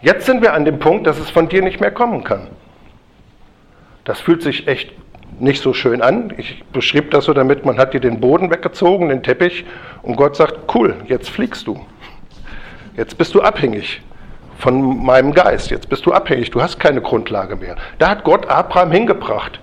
Jetzt 0.00 0.24
sind 0.24 0.40
wir 0.40 0.54
an 0.54 0.64
dem 0.64 0.78
Punkt, 0.78 1.06
dass 1.06 1.18
es 1.18 1.28
von 1.28 1.46
dir 1.46 1.60
nicht 1.60 1.78
mehr 1.78 1.90
kommen 1.90 2.24
kann. 2.24 2.48
Das 4.04 4.20
fühlt 4.20 4.42
sich 4.42 4.66
echt 4.66 4.92
nicht 5.38 5.62
so 5.62 5.72
schön 5.72 6.02
an. 6.02 6.32
Ich 6.36 6.64
beschrieb 6.72 7.10
das 7.10 7.24
so 7.24 7.34
damit, 7.34 7.64
man 7.64 7.78
hat 7.78 7.94
dir 7.94 8.00
den 8.00 8.20
Boden 8.20 8.50
weggezogen, 8.50 9.08
den 9.08 9.22
Teppich, 9.22 9.64
und 10.02 10.16
Gott 10.16 10.36
sagt, 10.36 10.74
cool, 10.74 10.94
jetzt 11.08 11.28
fliegst 11.30 11.66
du. 11.66 11.84
Jetzt 12.96 13.18
bist 13.18 13.34
du 13.34 13.42
abhängig 13.42 14.00
von 14.58 15.04
meinem 15.04 15.32
Geist. 15.32 15.70
Jetzt 15.70 15.88
bist 15.88 16.06
du 16.06 16.12
abhängig, 16.12 16.50
du 16.50 16.62
hast 16.62 16.78
keine 16.78 17.02
Grundlage 17.02 17.56
mehr. 17.56 17.76
Da 17.98 18.08
hat 18.08 18.24
Gott 18.24 18.46
Abraham 18.48 18.92
hingebracht. 18.92 19.60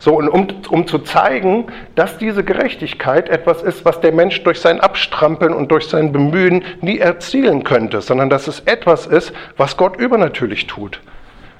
So, 0.00 0.16
und 0.16 0.28
um, 0.28 0.46
um 0.70 0.86
zu 0.86 1.00
zeigen, 1.00 1.66
dass 1.96 2.18
diese 2.18 2.44
Gerechtigkeit 2.44 3.28
etwas 3.28 3.62
ist, 3.62 3.84
was 3.84 4.00
der 4.00 4.12
Mensch 4.12 4.42
durch 4.44 4.60
sein 4.60 4.80
Abstrampeln 4.80 5.52
und 5.52 5.72
durch 5.72 5.88
sein 5.88 6.12
Bemühen 6.12 6.64
nie 6.80 6.98
erzielen 6.98 7.64
könnte, 7.64 8.00
sondern 8.00 8.30
dass 8.30 8.46
es 8.46 8.60
etwas 8.60 9.06
ist, 9.06 9.32
was 9.56 9.76
Gott 9.76 9.96
übernatürlich 9.96 10.68
tut. 10.68 11.00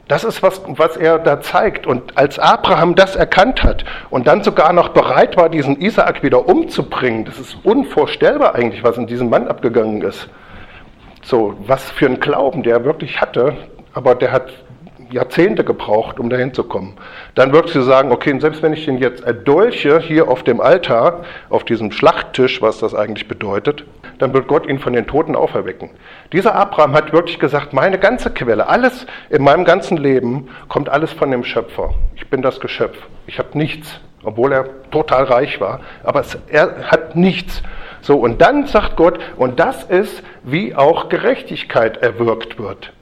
Das 0.09 0.25
ist, 0.25 0.43
was, 0.43 0.63
was 0.67 0.97
er 0.97 1.19
da 1.19 1.41
zeigt. 1.41 1.87
Und 1.87 2.17
als 2.17 2.39
Abraham 2.39 2.95
das 2.95 3.15
erkannt 3.15 3.63
hat 3.63 3.85
und 4.09 4.27
dann 4.27 4.43
sogar 4.43 4.73
noch 4.73 4.89
bereit 4.89 5.37
war, 5.37 5.51
diesen 5.51 5.81
Isaak 5.81 6.23
wieder 6.23 6.49
umzubringen, 6.49 7.27
das 7.27 7.39
ist 7.39 7.59
unvorstellbar 7.63 8.55
eigentlich, 8.55 8.83
was 8.83 8.97
in 8.97 9.07
diesem 9.07 9.29
Mann 9.29 9.47
abgegangen 9.47 10.01
ist. 10.03 10.29
So, 11.23 11.55
was 11.67 11.91
für 11.91 12.07
ein 12.07 12.21
Glauben 12.21 12.63
der 12.63 12.85
wirklich 12.85 13.21
hatte, 13.21 13.55
aber 13.93 14.15
der 14.15 14.33
hat 14.33 14.51
Jahrzehnte 15.11 15.65
gebraucht, 15.65 16.19
um 16.21 16.31
dahin 16.31 16.53
zu 16.53 16.65
kommen. 16.65 16.95
Dann 17.35 17.53
würdest 17.53 17.75
du 17.75 17.83
sagen, 17.83 18.13
okay, 18.13 18.39
selbst 18.41 18.63
wenn 18.63 18.73
ich 18.73 18.85
den 18.85 18.99
jetzt 18.99 19.25
erdolche 19.25 20.01
hier 20.01 20.29
auf 20.29 20.43
dem 20.43 20.61
Altar, 20.61 21.25
auf 21.49 21.65
diesem 21.65 21.93
Schlachttisch, 21.93 22.61
was 22.61 22.79
das 22.79 22.95
eigentlich 22.95 23.29
bedeutet, 23.29 23.85
dann 24.19 24.33
wird 24.33 24.49
Gott 24.49 24.67
ihn 24.67 24.79
von 24.79 24.93
den 24.93 25.07
Toten 25.07 25.37
auferwecken. 25.37 25.91
Dieser 26.33 26.55
Abraham 26.55 26.95
hat 26.95 27.13
wirklich 27.13 27.39
gesagt, 27.39 27.73
meine 27.73 27.99
ganze 27.99 28.31
Quelle, 28.31 28.69
alles 28.69 29.07
in 29.31 29.43
meinem 29.43 29.65
ganzen 29.65 29.97
Leben 29.97 30.49
kommt 30.69 30.89
alles 30.89 31.13
von 31.13 31.31
dem 31.31 31.45
Schöpfer. 31.45 31.95
Ich 32.17 32.29
bin 32.29 32.43
das 32.43 32.61
Geschöpf. 32.61 32.99
Ich 33.27 33.39
habe 33.39 33.57
nichts, 33.57 34.01
obwohl 34.23 34.53
er 34.53 34.91
total 34.91 35.25
reich 35.25 35.61
war, 35.61 35.81
aber 36.03 36.21
es, 36.21 36.39
er 36.49 36.91
hat 36.91 37.17
nichts. 37.17 37.63
So, 38.01 38.19
und 38.19 38.41
dann 38.41 38.67
sagt 38.67 38.97
Gott, 38.97 39.19
und 39.37 39.59
das 39.59 39.85
ist, 39.85 40.23
wie 40.43 40.75
auch 40.75 41.09
Gerechtigkeit 41.09 41.99
erwirkt 41.99 42.59
wird. 42.59 42.93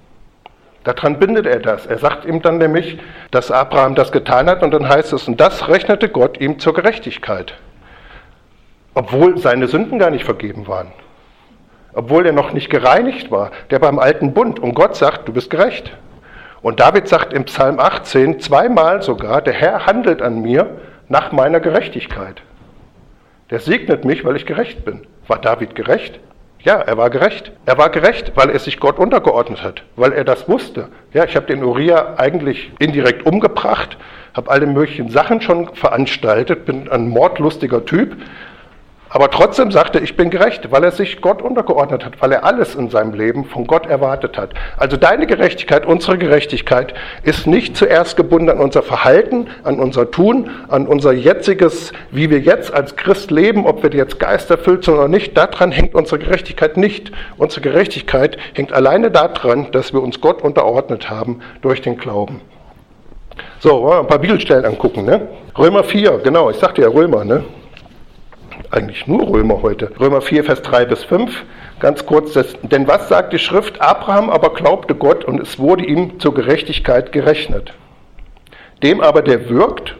Daran 0.84 1.18
bindet 1.18 1.46
er 1.46 1.58
das. 1.58 1.84
Er 1.86 1.98
sagt 1.98 2.24
ihm 2.26 2.42
dann 2.42 2.58
nämlich, 2.58 2.98
dass 3.32 3.50
Abraham 3.50 3.96
das 3.96 4.12
getan 4.12 4.48
hat 4.48 4.62
und 4.62 4.70
dann 4.70 4.88
heißt 4.88 5.12
es, 5.12 5.26
und 5.26 5.40
das 5.40 5.68
rechnete 5.68 6.08
Gott 6.08 6.40
ihm 6.40 6.60
zur 6.60 6.74
Gerechtigkeit. 6.74 7.54
Obwohl 8.94 9.36
seine 9.36 9.66
Sünden 9.66 9.98
gar 9.98 10.10
nicht 10.10 10.24
vergeben 10.24 10.68
waren. 10.68 10.92
Obwohl 11.96 12.26
er 12.26 12.32
noch 12.32 12.52
nicht 12.52 12.68
gereinigt 12.68 13.30
war, 13.30 13.52
der 13.70 13.78
beim 13.78 13.98
alten 13.98 14.34
Bund. 14.34 14.60
Und 14.60 14.74
Gott 14.74 14.96
sagt, 14.96 15.26
du 15.26 15.32
bist 15.32 15.48
gerecht. 15.48 15.90
Und 16.60 16.78
David 16.78 17.08
sagt 17.08 17.32
im 17.32 17.46
Psalm 17.46 17.80
18 17.80 18.38
zweimal 18.38 19.00
sogar, 19.00 19.40
der 19.40 19.54
Herr 19.54 19.86
handelt 19.86 20.20
an 20.20 20.42
mir 20.42 20.76
nach 21.08 21.32
meiner 21.32 21.58
Gerechtigkeit. 21.58 22.42
Der 23.48 23.60
segnet 23.60 24.04
mich, 24.04 24.26
weil 24.26 24.36
ich 24.36 24.44
gerecht 24.44 24.84
bin. 24.84 25.06
War 25.26 25.38
David 25.38 25.74
gerecht? 25.74 26.20
Ja, 26.60 26.74
er 26.80 26.98
war 26.98 27.08
gerecht. 27.08 27.50
Er 27.64 27.78
war 27.78 27.88
gerecht, 27.88 28.32
weil 28.34 28.50
er 28.50 28.58
sich 28.58 28.78
Gott 28.78 28.98
untergeordnet 28.98 29.62
hat, 29.62 29.82
weil 29.94 30.12
er 30.12 30.24
das 30.24 30.50
wusste. 30.50 30.88
Ja, 31.14 31.24
ich 31.24 31.34
habe 31.34 31.46
den 31.46 31.64
Uriah 31.64 32.16
eigentlich 32.18 32.72
indirekt 32.78 33.24
umgebracht, 33.24 33.96
habe 34.34 34.50
alle 34.50 34.66
möglichen 34.66 35.08
Sachen 35.08 35.40
schon 35.40 35.74
veranstaltet, 35.74 36.66
bin 36.66 36.90
ein 36.90 37.08
mordlustiger 37.08 37.86
Typ, 37.86 38.16
aber 39.16 39.30
trotzdem 39.30 39.70
sagte, 39.70 39.98
ich 39.98 40.14
bin 40.14 40.28
gerecht, 40.28 40.70
weil 40.70 40.84
er 40.84 40.90
sich 40.90 41.22
Gott 41.22 41.40
untergeordnet 41.40 42.04
hat, 42.04 42.20
weil 42.20 42.32
er 42.32 42.44
alles 42.44 42.74
in 42.74 42.90
seinem 42.90 43.14
Leben 43.14 43.46
von 43.46 43.66
Gott 43.66 43.86
erwartet 43.86 44.36
hat. 44.36 44.50
Also 44.76 44.98
deine 44.98 45.26
Gerechtigkeit, 45.26 45.86
unsere 45.86 46.18
Gerechtigkeit 46.18 46.92
ist 47.22 47.46
nicht 47.46 47.78
zuerst 47.78 48.18
gebunden 48.18 48.50
an 48.50 48.58
unser 48.58 48.82
Verhalten, 48.82 49.46
an 49.64 49.80
unser 49.80 50.10
Tun, 50.10 50.50
an 50.68 50.86
unser 50.86 51.12
jetziges, 51.12 51.94
wie 52.10 52.28
wir 52.28 52.40
jetzt 52.40 52.74
als 52.74 52.94
Christ 52.96 53.30
leben, 53.30 53.64
ob 53.64 53.82
wir 53.82 53.88
jetzt 53.88 54.20
geisterfüllt 54.20 54.84
sind 54.84 54.92
oder 54.92 55.08
nicht. 55.08 55.34
Daran 55.34 55.72
hängt 55.72 55.94
unsere 55.94 56.18
Gerechtigkeit 56.18 56.76
nicht. 56.76 57.10
Unsere 57.38 57.62
Gerechtigkeit 57.62 58.36
hängt 58.52 58.74
alleine 58.74 59.10
daran, 59.10 59.70
dass 59.70 59.94
wir 59.94 60.02
uns 60.02 60.20
Gott 60.20 60.42
unterordnet 60.42 61.08
haben 61.08 61.40
durch 61.62 61.80
den 61.80 61.96
Glauben. 61.96 62.42
So, 63.60 63.80
wollen 63.80 63.92
wir 63.92 64.00
ein 64.00 64.08
paar 64.08 64.18
Bibelstellen 64.18 64.66
angucken. 64.66 65.06
Ne? 65.06 65.26
Römer 65.56 65.84
4, 65.84 66.18
genau, 66.18 66.50
ich 66.50 66.58
sagte 66.58 66.82
ja 66.82 66.88
Römer. 66.88 67.24
Ne? 67.24 67.44
Eigentlich 68.76 69.06
nur 69.06 69.28
Römer 69.28 69.62
heute. 69.62 69.90
Römer 69.98 70.20
4, 70.20 70.44
Vers 70.44 70.62
3 70.62 70.84
bis 70.84 71.02
5. 71.04 71.44
Ganz 71.80 72.04
kurz, 72.06 72.34
das, 72.34 72.54
denn 72.62 72.86
was 72.86 73.08
sagt 73.08 73.32
die 73.32 73.38
Schrift? 73.38 73.80
Abraham 73.80 74.30
aber 74.30 74.52
glaubte 74.52 74.94
Gott 74.94 75.24
und 75.24 75.40
es 75.40 75.58
wurde 75.58 75.84
ihm 75.84 76.20
zur 76.20 76.34
Gerechtigkeit 76.34 77.10
gerechnet. 77.10 77.72
Dem 78.82 79.00
aber, 79.00 79.22
der 79.22 79.48
wirkt, 79.48 79.96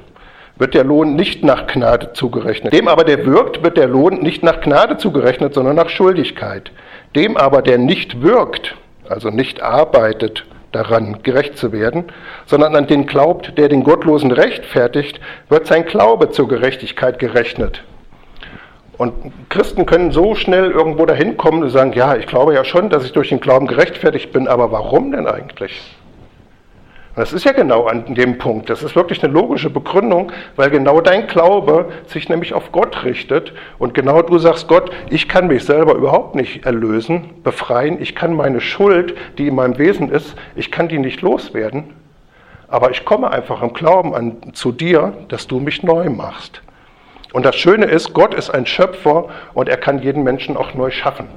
wird 0.58 0.74
der 0.74 0.84
Lohn 0.84 1.16
nicht 1.16 1.42
nach 1.42 1.66
Gnade 1.66 2.12
zugerechnet. 2.12 2.72
Dem 2.72 2.88
aber, 2.88 3.04
der 3.04 3.24
wirkt, 3.24 3.62
wird 3.62 3.78
der 3.78 3.88
Lohn 3.88 4.20
nicht 4.20 4.42
nach 4.42 4.60
Gnade 4.60 4.98
zugerechnet, 4.98 5.54
sondern 5.54 5.76
nach 5.76 5.88
Schuldigkeit. 5.88 6.70
Dem 7.14 7.36
aber, 7.36 7.62
der 7.62 7.78
nicht 7.78 8.22
wirkt, 8.22 8.74
also 9.08 9.30
nicht 9.30 9.62
arbeitet 9.62 10.44
daran, 10.72 11.22
gerecht 11.22 11.56
zu 11.56 11.72
werden, 11.72 12.04
sondern 12.44 12.76
an 12.76 12.86
den 12.86 13.06
glaubt, 13.06 13.56
der 13.56 13.68
den 13.68 13.84
Gottlosen 13.84 14.32
rechtfertigt, 14.32 15.20
wird 15.48 15.66
sein 15.66 15.86
Glaube 15.86 16.30
zur 16.30 16.48
Gerechtigkeit 16.48 17.18
gerechnet. 17.18 17.82
Und 18.98 19.12
Christen 19.50 19.84
können 19.84 20.10
so 20.10 20.34
schnell 20.34 20.70
irgendwo 20.70 21.04
dahin 21.04 21.36
kommen 21.36 21.62
und 21.62 21.70
sagen, 21.70 21.92
ja, 21.92 22.16
ich 22.16 22.26
glaube 22.26 22.54
ja 22.54 22.64
schon, 22.64 22.88
dass 22.88 23.04
ich 23.04 23.12
durch 23.12 23.28
den 23.28 23.40
Glauben 23.40 23.66
gerechtfertigt 23.66 24.32
bin, 24.32 24.48
aber 24.48 24.72
warum 24.72 25.12
denn 25.12 25.26
eigentlich? 25.26 25.96
Und 27.16 27.22
das 27.22 27.32
ist 27.32 27.44
ja 27.44 27.52
genau 27.52 27.86
an 27.86 28.14
dem 28.14 28.36
Punkt. 28.36 28.68
Das 28.68 28.82
ist 28.82 28.94
wirklich 28.94 29.24
eine 29.24 29.32
logische 29.32 29.70
Begründung, 29.70 30.32
weil 30.54 30.68
genau 30.68 31.00
dein 31.00 31.26
Glaube 31.26 31.90
sich 32.06 32.28
nämlich 32.28 32.52
auf 32.52 32.72
Gott 32.72 33.04
richtet. 33.04 33.54
Und 33.78 33.94
genau 33.94 34.20
du 34.20 34.38
sagst, 34.38 34.68
Gott, 34.68 34.90
ich 35.08 35.26
kann 35.26 35.46
mich 35.46 35.64
selber 35.64 35.94
überhaupt 35.94 36.34
nicht 36.34 36.66
erlösen, 36.66 37.30
befreien. 37.42 38.02
Ich 38.02 38.14
kann 38.14 38.34
meine 38.34 38.60
Schuld, 38.60 39.14
die 39.38 39.48
in 39.48 39.54
meinem 39.54 39.78
Wesen 39.78 40.10
ist, 40.10 40.36
ich 40.56 40.70
kann 40.70 40.88
die 40.88 40.98
nicht 40.98 41.22
loswerden. 41.22 41.84
Aber 42.68 42.90
ich 42.90 43.04
komme 43.04 43.30
einfach 43.30 43.62
im 43.62 43.72
Glauben 43.72 44.14
an, 44.14 44.52
zu 44.52 44.72
dir, 44.72 45.14
dass 45.28 45.46
du 45.46 45.58
mich 45.58 45.82
neu 45.82 46.10
machst. 46.10 46.60
Und 47.32 47.44
das 47.44 47.56
Schöne 47.56 47.86
ist, 47.86 48.14
Gott 48.14 48.34
ist 48.34 48.50
ein 48.50 48.66
Schöpfer 48.66 49.28
und 49.54 49.68
er 49.68 49.76
kann 49.76 50.00
jeden 50.00 50.22
Menschen 50.22 50.56
auch 50.56 50.74
neu 50.74 50.90
schaffen. 50.90 51.28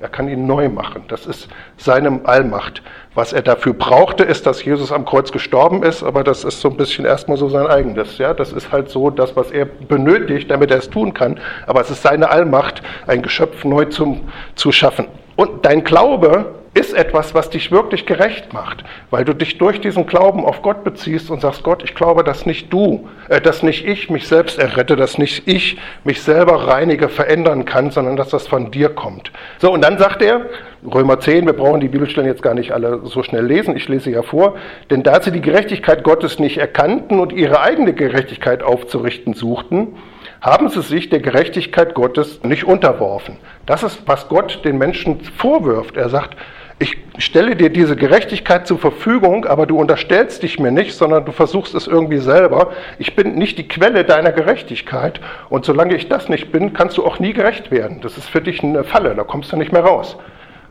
Er 0.00 0.08
kann 0.08 0.28
ihn 0.28 0.46
neu 0.46 0.70
machen. 0.70 1.04
Das 1.08 1.26
ist 1.26 1.48
seine 1.76 2.20
Allmacht. 2.24 2.82
Was 3.14 3.34
er 3.34 3.42
dafür 3.42 3.74
brauchte, 3.74 4.24
ist, 4.24 4.46
dass 4.46 4.64
Jesus 4.64 4.92
am 4.92 5.04
Kreuz 5.04 5.30
gestorben 5.30 5.82
ist, 5.82 6.02
aber 6.02 6.24
das 6.24 6.42
ist 6.42 6.62
so 6.62 6.70
ein 6.70 6.76
bisschen 6.78 7.04
erstmal 7.04 7.36
so 7.36 7.50
sein 7.50 7.66
eigenes. 7.66 8.16
Ja? 8.16 8.32
Das 8.32 8.50
ist 8.50 8.72
halt 8.72 8.88
so 8.88 9.10
das, 9.10 9.36
was 9.36 9.50
er 9.50 9.66
benötigt, 9.66 10.50
damit 10.50 10.70
er 10.70 10.78
es 10.78 10.88
tun 10.88 11.12
kann. 11.12 11.38
Aber 11.66 11.82
es 11.82 11.90
ist 11.90 12.02
seine 12.02 12.30
Allmacht, 12.30 12.80
ein 13.06 13.20
Geschöpf 13.20 13.62
neu 13.64 13.84
zum, 13.86 14.30
zu 14.54 14.72
schaffen. 14.72 15.06
Und 15.36 15.64
dein 15.64 15.84
Glaube 15.84 16.54
ist 16.72 16.94
etwas, 16.94 17.34
was 17.34 17.50
dich 17.50 17.72
wirklich 17.72 18.06
gerecht 18.06 18.52
macht, 18.52 18.84
weil 19.10 19.24
du 19.24 19.34
dich 19.34 19.58
durch 19.58 19.80
diesen 19.80 20.06
Glauben 20.06 20.44
auf 20.44 20.62
Gott 20.62 20.84
beziehst 20.84 21.28
und 21.28 21.40
sagst, 21.40 21.64
Gott, 21.64 21.82
ich 21.82 21.96
glaube, 21.96 22.22
dass 22.22 22.46
nicht 22.46 22.72
du, 22.72 23.08
äh, 23.28 23.40
dass 23.40 23.64
nicht 23.64 23.84
ich 23.84 24.08
mich 24.08 24.28
selbst 24.28 24.56
errette, 24.56 24.94
dass 24.94 25.18
nicht 25.18 25.48
ich 25.48 25.78
mich 26.04 26.22
selber 26.22 26.68
reinige, 26.68 27.08
verändern 27.08 27.64
kann, 27.64 27.90
sondern 27.90 28.16
dass 28.16 28.28
das 28.28 28.46
von 28.46 28.70
dir 28.70 28.90
kommt. 28.90 29.32
So, 29.58 29.72
und 29.72 29.82
dann 29.82 29.98
sagt 29.98 30.22
er, 30.22 30.46
Römer 30.84 31.18
10, 31.18 31.46
wir 31.46 31.54
brauchen 31.54 31.80
die 31.80 31.88
Bibelstellen 31.88 32.30
jetzt 32.30 32.42
gar 32.42 32.54
nicht 32.54 32.70
alle 32.70 33.00
so 33.04 33.24
schnell 33.24 33.44
lesen, 33.44 33.76
ich 33.76 33.88
lese 33.88 34.10
ja 34.10 34.22
vor, 34.22 34.54
denn 34.90 35.02
da 35.02 35.20
sie 35.20 35.32
die 35.32 35.40
Gerechtigkeit 35.40 36.04
Gottes 36.04 36.38
nicht 36.38 36.58
erkannten 36.58 37.18
und 37.18 37.32
ihre 37.32 37.60
eigene 37.60 37.94
Gerechtigkeit 37.94 38.62
aufzurichten 38.62 39.34
suchten, 39.34 39.96
haben 40.40 40.68
sie 40.68 40.82
sich 40.82 41.08
der 41.10 41.20
Gerechtigkeit 41.20 41.94
Gottes 41.94 42.42
nicht 42.42 42.64
unterworfen. 42.64 43.36
Das 43.66 43.82
ist, 43.82 44.02
was 44.06 44.28
Gott 44.28 44.64
den 44.64 44.78
Menschen 44.78 45.20
vorwirft. 45.20 45.96
Er 45.96 46.08
sagt, 46.08 46.36
ich 46.82 46.96
stelle 47.18 47.56
dir 47.56 47.68
diese 47.68 47.94
Gerechtigkeit 47.94 48.66
zur 48.66 48.78
Verfügung, 48.78 49.44
aber 49.44 49.66
du 49.66 49.78
unterstellst 49.78 50.42
dich 50.42 50.58
mir 50.58 50.70
nicht, 50.70 50.94
sondern 50.94 51.26
du 51.26 51.32
versuchst 51.32 51.74
es 51.74 51.86
irgendwie 51.86 52.18
selber. 52.18 52.72
Ich 52.98 53.14
bin 53.14 53.34
nicht 53.34 53.58
die 53.58 53.68
Quelle 53.68 54.04
deiner 54.04 54.32
Gerechtigkeit 54.32 55.20
und 55.50 55.66
solange 55.66 55.94
ich 55.94 56.08
das 56.08 56.30
nicht 56.30 56.52
bin, 56.52 56.72
kannst 56.72 56.96
du 56.96 57.04
auch 57.04 57.18
nie 57.18 57.34
gerecht 57.34 57.70
werden. 57.70 58.00
Das 58.00 58.16
ist 58.16 58.30
für 58.30 58.40
dich 58.40 58.62
eine 58.62 58.82
Falle, 58.82 59.14
da 59.14 59.24
kommst 59.24 59.52
du 59.52 59.56
nicht 59.58 59.72
mehr 59.72 59.84
raus. 59.84 60.16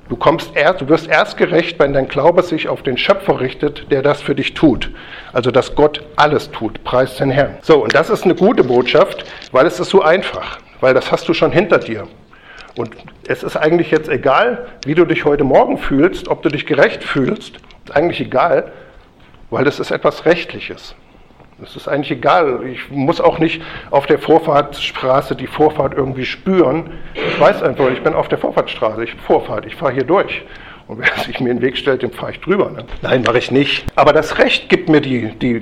Du, 0.09 0.15
kommst 0.15 0.55
erst, 0.55 0.81
du 0.81 0.89
wirst 0.89 1.07
erst 1.07 1.37
gerecht, 1.37 1.77
wenn 1.79 1.93
dein 1.93 2.07
Glaube 2.07 2.41
sich 2.41 2.67
auf 2.67 2.81
den 2.81 2.97
Schöpfer 2.97 3.39
richtet, 3.39 3.91
der 3.91 4.01
das 4.01 4.21
für 4.21 4.33
dich 4.33 4.55
tut. 4.55 4.89
Also, 5.33 5.51
dass 5.51 5.75
Gott 5.75 6.03
alles 6.15 6.49
tut. 6.49 6.83
Preis 6.83 7.15
den 7.17 7.29
Herrn. 7.29 7.57
So, 7.61 7.83
und 7.83 7.93
das 7.93 8.09
ist 8.09 8.25
eine 8.25 8.33
gute 8.33 8.63
Botschaft, 8.63 9.23
weil 9.51 9.67
es 9.67 9.79
ist 9.79 9.89
so 9.89 10.01
einfach. 10.01 10.57
Weil 10.81 10.95
das 10.95 11.11
hast 11.11 11.29
du 11.29 11.33
schon 11.33 11.51
hinter 11.51 11.77
dir. 11.77 12.07
Und 12.75 12.95
es 13.27 13.43
ist 13.43 13.55
eigentlich 13.55 13.91
jetzt 13.91 14.09
egal, 14.09 14.67
wie 14.85 14.95
du 14.95 15.05
dich 15.05 15.25
heute 15.25 15.43
Morgen 15.43 15.77
fühlst, 15.77 16.27
ob 16.27 16.41
du 16.41 16.49
dich 16.49 16.65
gerecht 16.65 17.03
fühlst, 17.03 17.57
ist 17.85 17.95
eigentlich 17.95 18.21
egal, 18.21 18.71
weil 19.51 19.65
das 19.65 19.79
ist 19.79 19.91
etwas 19.91 20.25
Rechtliches. 20.25 20.95
Es 21.63 21.75
ist 21.75 21.87
eigentlich 21.87 22.11
egal. 22.11 22.61
Ich 22.65 22.89
muss 22.89 23.19
auch 23.19 23.39
nicht 23.39 23.61
auf 23.91 24.05
der 24.05 24.19
Vorfahrtsstraße 24.19 25.35
die 25.35 25.47
Vorfahrt 25.47 25.93
irgendwie 25.93 26.25
spüren. 26.25 26.91
Ich 27.13 27.39
weiß 27.39 27.63
einfach, 27.63 27.89
ich 27.89 28.01
bin 28.01 28.13
auf 28.13 28.27
der 28.29 28.37
Vorfahrtsstraße, 28.37 29.03
ich 29.03 29.13
Vorfahrt, 29.15 29.65
ich 29.65 29.75
fahre 29.75 29.93
hier 29.93 30.05
durch. 30.05 30.43
Und 30.87 30.99
wer 30.99 31.23
sich 31.23 31.39
mir 31.39 31.51
in 31.51 31.57
den 31.57 31.61
Weg 31.61 31.77
stellt, 31.77 32.01
dem 32.01 32.11
fahre 32.11 32.31
ich 32.31 32.39
drüber. 32.39 32.71
Ne? 32.71 32.85
Nein, 33.01 33.23
mache 33.25 33.37
ich 33.37 33.51
nicht. 33.51 33.85
Aber 33.95 34.13
das 34.13 34.37
Recht 34.39 34.69
gibt 34.69 34.89
mir 34.89 35.01
die, 35.01 35.31
die, 35.39 35.61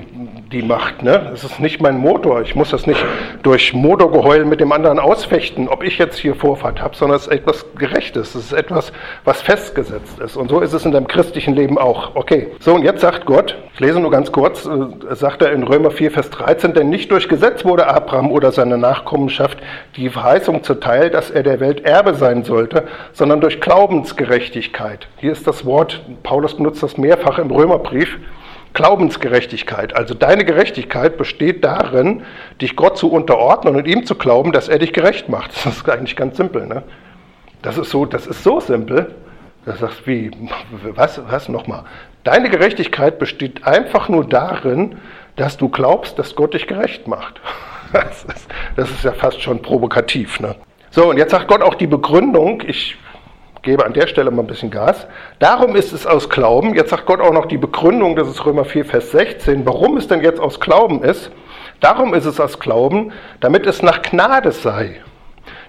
die 0.52 0.62
Macht. 0.62 1.02
Ne? 1.02 1.30
Es 1.34 1.44
ist 1.44 1.60
nicht 1.60 1.82
mein 1.82 1.98
Motor. 1.98 2.40
Ich 2.40 2.54
muss 2.54 2.70
das 2.70 2.86
nicht 2.86 3.04
durch 3.42 3.74
Motorgeheul 3.74 4.44
mit 4.44 4.60
dem 4.60 4.72
anderen 4.72 4.98
ausfechten, 4.98 5.68
ob 5.68 5.82
ich 5.82 5.98
jetzt 5.98 6.18
hier 6.18 6.34
Vorfahrt 6.34 6.80
habe, 6.80 6.96
sondern 6.96 7.16
es 7.16 7.26
ist 7.26 7.32
etwas 7.32 7.66
Gerechtes. 7.76 8.34
Es 8.34 8.46
ist 8.46 8.52
etwas, 8.52 8.92
was 9.24 9.42
festgesetzt 9.42 10.18
ist. 10.20 10.36
Und 10.36 10.48
so 10.48 10.60
ist 10.60 10.72
es 10.72 10.84
in 10.84 10.92
deinem 10.92 11.06
christlichen 11.06 11.54
Leben 11.54 11.76
auch. 11.76 12.16
Okay. 12.16 12.48
So, 12.60 12.74
und 12.74 12.82
jetzt 12.82 13.00
sagt 13.00 13.26
Gott, 13.26 13.56
ich 13.74 13.80
lese 13.80 14.00
nur 14.00 14.10
ganz 14.10 14.32
kurz, 14.32 14.66
äh, 14.66 15.14
sagt 15.14 15.42
er 15.42 15.52
in 15.52 15.62
Römer 15.62 15.90
4, 15.90 16.10
Vers 16.10 16.30
13, 16.30 16.72
denn 16.72 16.88
nicht 16.88 17.12
durch 17.12 17.28
Gesetz 17.28 17.64
wurde 17.64 17.86
Abraham 17.86 18.30
oder 18.30 18.50
seine 18.50 18.78
Nachkommenschaft 18.78 19.58
die 19.96 20.08
Verheißung 20.08 20.62
zuteil, 20.62 21.10
dass 21.10 21.30
er 21.30 21.42
der 21.42 21.60
Welt 21.60 21.84
Erbe 21.84 22.14
sein 22.14 22.44
sollte, 22.44 22.84
sondern 23.12 23.40
durch 23.40 23.60
Glaubensgerechtigkeit. 23.60 25.08
Hier 25.18 25.32
ist 25.32 25.46
das 25.46 25.66
Wort, 25.66 26.00
Paulus 26.22 26.56
benutzt 26.56 26.82
das 26.82 26.96
mehrfach 26.96 27.38
im 27.38 27.50
Römerbrief, 27.50 28.18
Glaubensgerechtigkeit. 28.74 29.96
Also 29.96 30.14
deine 30.14 30.44
Gerechtigkeit 30.44 31.16
besteht 31.16 31.64
darin, 31.64 32.22
dich 32.60 32.76
Gott 32.76 32.96
zu 32.98 33.10
unterordnen 33.10 33.76
und 33.76 33.86
ihm 33.86 34.04
zu 34.04 34.14
glauben, 34.14 34.52
dass 34.52 34.68
er 34.68 34.78
dich 34.78 34.92
gerecht 34.92 35.28
macht. 35.28 35.50
Das 35.64 35.76
ist 35.78 35.88
eigentlich 35.88 36.16
ganz 36.16 36.36
simpel. 36.36 36.66
Ne? 36.66 36.82
Das 37.62 37.78
ist 37.78 37.90
so, 37.90 38.04
das 38.04 38.26
ist 38.26 38.42
so 38.44 38.60
simpel. 38.60 39.14
Da 39.64 39.76
sagst 39.76 40.06
wie, 40.06 40.30
was, 40.94 41.20
was 41.28 41.48
nochmal? 41.48 41.84
Deine 42.24 42.48
Gerechtigkeit 42.48 43.18
besteht 43.18 43.66
einfach 43.66 44.08
nur 44.08 44.26
darin, 44.26 44.96
dass 45.36 45.56
du 45.56 45.68
glaubst, 45.68 46.18
dass 46.18 46.34
Gott 46.34 46.54
dich 46.54 46.66
gerecht 46.66 47.06
macht. 47.06 47.40
Das 47.90 48.22
ist, 48.24 48.46
das 48.76 48.90
ist 48.90 49.02
ja 49.02 49.12
fast 49.12 49.40
schon 49.40 49.62
provokativ. 49.62 50.40
Ne? 50.40 50.56
So, 50.90 51.08
und 51.08 51.16
jetzt 51.16 51.30
sagt 51.30 51.48
Gott 51.48 51.62
auch 51.62 51.74
die 51.74 51.86
Begründung, 51.86 52.62
ich 52.66 52.98
gebe 53.62 53.84
an 53.84 53.92
der 53.92 54.06
Stelle 54.06 54.30
mal 54.30 54.42
ein 54.42 54.46
bisschen 54.46 54.70
Gas. 54.70 55.06
Darum 55.38 55.76
ist 55.76 55.92
es 55.92 56.06
aus 56.06 56.28
Glauben, 56.28 56.74
jetzt 56.74 56.90
sagt 56.90 57.06
Gott 57.06 57.20
auch 57.20 57.32
noch 57.32 57.46
die 57.46 57.58
Begründung, 57.58 58.16
das 58.16 58.28
ist 58.28 58.44
Römer 58.44 58.64
4, 58.64 58.84
Vers 58.84 59.10
16, 59.10 59.66
warum 59.66 59.96
es 59.96 60.08
denn 60.08 60.22
jetzt 60.22 60.40
aus 60.40 60.60
Glauben 60.60 61.02
ist. 61.02 61.30
Darum 61.80 62.14
ist 62.14 62.24
es 62.24 62.40
aus 62.40 62.58
Glauben, 62.58 63.12
damit 63.40 63.66
es 63.66 63.82
nach 63.82 64.02
Gnade 64.02 64.52
sei. 64.52 65.00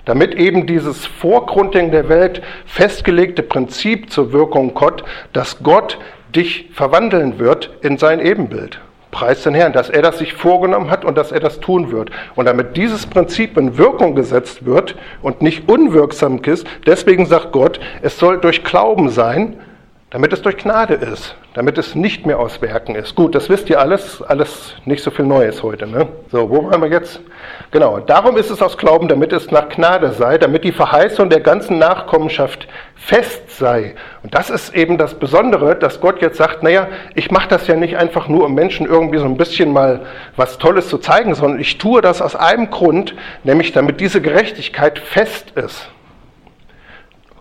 Damit 0.06 0.34
eben 0.34 0.66
dieses 0.66 1.06
Vorgrundding 1.06 1.92
der 1.92 2.10
Welt 2.10 2.42
festgelegte 2.66 3.44
Prinzip 3.44 4.12
zur 4.12 4.34
Wirkung 4.34 4.74
Gott, 4.74 5.04
dass 5.34 5.62
Gott 5.62 6.00
dich 6.36 6.70
verwandeln 6.74 7.38
wird 7.40 7.72
in 7.82 7.98
sein 7.98 8.20
Ebenbild. 8.20 8.80
Preis 9.12 9.44
den 9.44 9.56
Herrn, 9.56 9.74
dass 9.74 9.90
er 9.90 10.02
das 10.02 10.20
sich 10.20 10.34
vorgenommen 10.34 10.92
hat 10.92 11.04
und 11.04 11.18
dass 11.18 11.32
er 11.32 11.40
das 11.40 11.60
tun 11.60 11.92
wird. 11.92 12.12
Und 12.36 12.46
damit 12.46 12.78
dieses 12.78 13.08
Prinzip 13.08 13.58
in 13.58 13.78
Wirkung 13.78 14.16
gesetzt 14.16 14.66
wird 14.66 14.96
und 15.22 15.42
nicht 15.42 15.70
unwirksam 15.70 16.40
ist, 16.44 16.68
deswegen 16.86 17.26
sagt 17.26 17.52
Gott, 17.52 17.80
es 18.02 18.20
soll 18.20 18.40
durch 18.40 18.64
Glauben 18.64 19.10
sein, 19.10 19.58
damit 20.12 20.34
es 20.34 20.42
durch 20.42 20.58
Gnade 20.58 20.96
ist, 20.96 21.36
damit 21.54 21.78
es 21.78 21.96
nicht 21.96 22.26
mehr 22.26 22.40
aus 22.40 22.62
Werken 22.62 22.96
ist. 22.96 23.16
Gut, 23.16 23.36
das 23.36 23.50
wisst 23.50 23.70
ihr 23.70 23.80
alles, 23.80 24.22
alles 24.22 24.76
nicht 24.86 25.04
so 25.04 25.12
viel 25.12 25.26
Neues 25.26 25.62
heute. 25.62 25.86
Ne? 25.86 26.08
So, 26.32 26.50
wo 26.50 26.66
waren 26.66 26.82
wir 26.82 26.90
jetzt? 26.90 27.20
Genau, 27.72 28.00
darum 28.00 28.36
ist 28.36 28.50
es 28.50 28.64
aus 28.64 28.80
Glauben, 28.80 29.08
damit 29.08 29.32
es 29.32 29.52
nach 29.52 29.70
Gnade 29.70 30.12
sei, 30.14 30.40
damit 30.40 30.64
die 30.64 30.72
Verheißung 30.72 31.30
der 31.30 31.40
ganzen 31.40 31.78
Nachkommenschaft 31.78 32.68
fest 32.96 33.60
sei. 33.60 33.94
Und 34.24 34.34
das 34.34 34.50
ist 34.50 34.74
eben 34.74 34.98
das 34.98 35.14
Besondere, 35.14 35.76
dass 35.76 36.02
Gott 36.02 36.20
jetzt 36.20 36.38
sagt, 36.38 36.64
naja, 36.64 36.88
ich 37.14 37.30
mache 37.30 37.48
das 37.48 37.68
ja 37.68 37.76
nicht 37.76 37.96
einfach 37.96 38.28
nur, 38.28 38.46
um 38.46 38.56
Menschen 38.56 38.88
irgendwie 38.88 39.20
so 39.20 39.26
ein 39.26 39.38
bisschen 39.38 39.72
mal 39.72 40.02
was 40.36 40.58
Tolles 40.58 40.90
zu 40.90 40.98
zeigen, 40.98 41.36
sondern 41.36 41.60
ich 41.60 41.78
tue 41.78 42.02
das 42.02 42.24
aus 42.24 42.36
einem 42.36 42.72
Grund, 42.72 43.14
nämlich 43.44 43.72
damit 43.72 44.02
diese 44.02 44.20
Gerechtigkeit 44.20 44.98
fest 44.98 45.52
ist. 45.52 45.90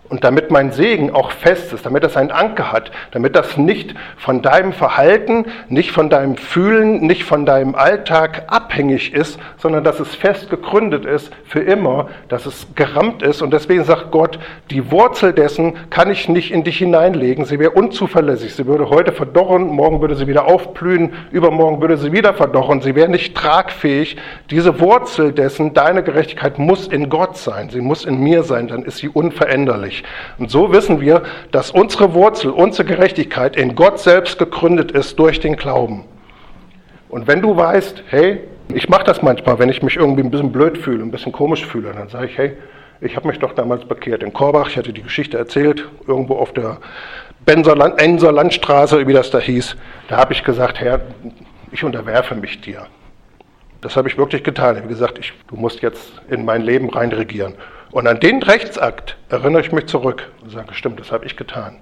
Und 0.09 0.25
damit 0.25 0.51
mein 0.51 0.73
Segen 0.73 1.14
auch 1.14 1.33
fest 1.33 1.73
ist, 1.75 1.85
damit 1.85 2.03
das 2.03 2.16
einen 2.16 2.31
Anker 2.31 2.73
hat, 2.73 2.90
damit 3.11 3.37
das 3.37 3.59
nicht 3.59 3.94
von 4.16 4.40
deinem 4.40 4.73
Verhalten, 4.73 5.44
nicht 5.68 5.90
von 5.90 6.09
deinem 6.09 6.37
Fühlen, 6.37 7.07
nicht 7.07 7.25
von 7.25 7.44
deinem 7.44 7.75
Alltag 7.75 8.44
abhängig 8.47 9.12
ist, 9.12 9.38
sondern 9.59 9.85
dass 9.85 10.01
es 10.01 10.14
fest 10.14 10.49
gegründet 10.49 11.05
ist 11.05 11.31
für 11.44 11.61
immer, 11.61 12.09
dass 12.29 12.47
es 12.47 12.68
gerammt 12.75 13.23
ist. 13.23 13.42
Und 13.42 13.53
deswegen 13.53 13.85
sagt 13.85 14.11
Gott, 14.11 14.38
die 14.71 14.90
Wurzel 14.90 15.35
dessen 15.35 15.75
kann 15.90 16.11
ich 16.11 16.27
nicht 16.29 16.53
in 16.53 16.64
dich 16.64 16.79
hineinlegen. 16.79 17.44
Sie 17.44 17.59
wäre 17.59 17.73
unzuverlässig. 17.73 18.55
Sie 18.55 18.66
würde 18.66 18.88
heute 18.88 19.12
verdorren, 19.12 19.66
morgen 19.66 20.01
würde 20.01 20.14
sie 20.14 20.27
wieder 20.27 20.47
aufblühen, 20.47 21.12
übermorgen 21.33 21.83
würde 21.83 21.99
sie 21.99 22.12
wieder 22.12 22.33
verdorren. 22.33 22.81
Sie 22.81 22.94
wäre 22.94 23.11
nicht 23.11 23.37
tragfähig. 23.37 24.16
Diese 24.51 24.81
Wurzel 24.81 25.33
dessen, 25.33 25.75
deine 25.75 26.03
Gerechtigkeit 26.03 26.59
muss 26.59 26.88
in 26.88 27.11
Gott 27.11 27.37
sein. 27.37 27.68
Sie 27.68 27.83
muss 27.83 28.07
in 28.07 28.18
mir 28.21 28.42
sein, 28.42 28.68
dann 28.68 28.85
ist 28.85 28.97
sie 28.97 29.09
unveränderlich 29.11 29.98
nicht. 29.99 30.07
Und 30.39 30.51
so 30.51 30.73
wissen 30.73 31.01
wir, 31.01 31.23
dass 31.51 31.71
unsere 31.71 32.15
Wurzel, 32.15 32.51
unsere 32.51 32.87
Gerechtigkeit 32.87 33.57
in 33.57 33.75
Gott 33.75 33.99
selbst 33.99 34.39
gegründet 34.39 34.93
ist 34.93 35.19
durch 35.19 35.41
den 35.41 35.57
Glauben. 35.57 36.05
Und 37.09 37.27
wenn 37.27 37.41
du 37.41 37.57
weißt, 37.57 38.05
hey, 38.09 38.41
ich 38.75 38.89
mache 38.89 39.05
das 39.05 39.23
manchmal, 39.23 39.59
wenn 39.59 39.71
ich 39.71 39.83
mich 39.83 39.97
irgendwie 39.97 40.23
ein 40.23 40.31
bisschen 40.31 40.53
blöd 40.53 40.77
fühle, 40.77 41.03
ein 41.03 41.11
bisschen 41.11 41.33
komisch 41.33 41.65
fühle, 41.65 41.93
dann 41.93 42.09
sage 42.09 42.27
ich, 42.27 42.37
hey, 42.37 42.57
ich 43.01 43.17
habe 43.17 43.29
mich 43.29 43.39
doch 43.39 43.55
damals 43.55 43.85
bekehrt 43.85 44.23
in 44.23 44.33
Korbach, 44.33 44.69
ich 44.69 44.77
hatte 44.77 44.93
die 44.93 45.03
Geschichte 45.03 45.39
erzählt, 45.39 45.89
irgendwo 46.07 46.35
auf 46.37 46.53
der 46.53 46.79
Benser 47.47 47.99
Enser 47.99 48.33
Landstraße, 48.33 49.07
wie 49.07 49.13
das 49.13 49.31
da 49.31 49.39
hieß. 49.39 49.77
Da 50.09 50.17
habe 50.17 50.33
ich 50.33 50.45
gesagt, 50.45 50.81
Herr, 50.81 51.01
ich 51.71 51.85
unterwerfe 51.85 52.35
mich 52.35 52.61
dir. 52.61 52.87
Das 53.81 53.97
habe 53.97 54.09
ich 54.09 54.19
wirklich 54.19 54.43
getan. 54.43 54.75
Ich 54.75 54.83
habe 54.83 54.89
gesagt, 54.89 55.19
ich, 55.19 55.33
du 55.47 55.55
musst 55.55 55.81
jetzt 55.81 56.21
in 56.29 56.45
mein 56.45 56.63
Leben 56.63 56.91
reinregieren. 56.91 57.55
Und 57.90 58.07
an 58.07 58.20
den 58.20 58.42
Rechtsakt 58.42 59.16
erinnere 59.29 59.62
ich 59.62 59.72
mich 59.72 59.87
zurück 59.87 60.31
und 60.42 60.51
sage, 60.51 60.74
stimmt, 60.74 61.01
das 61.01 61.11
habe 61.11 61.27
ich 61.27 61.37
getan. 61.37 61.77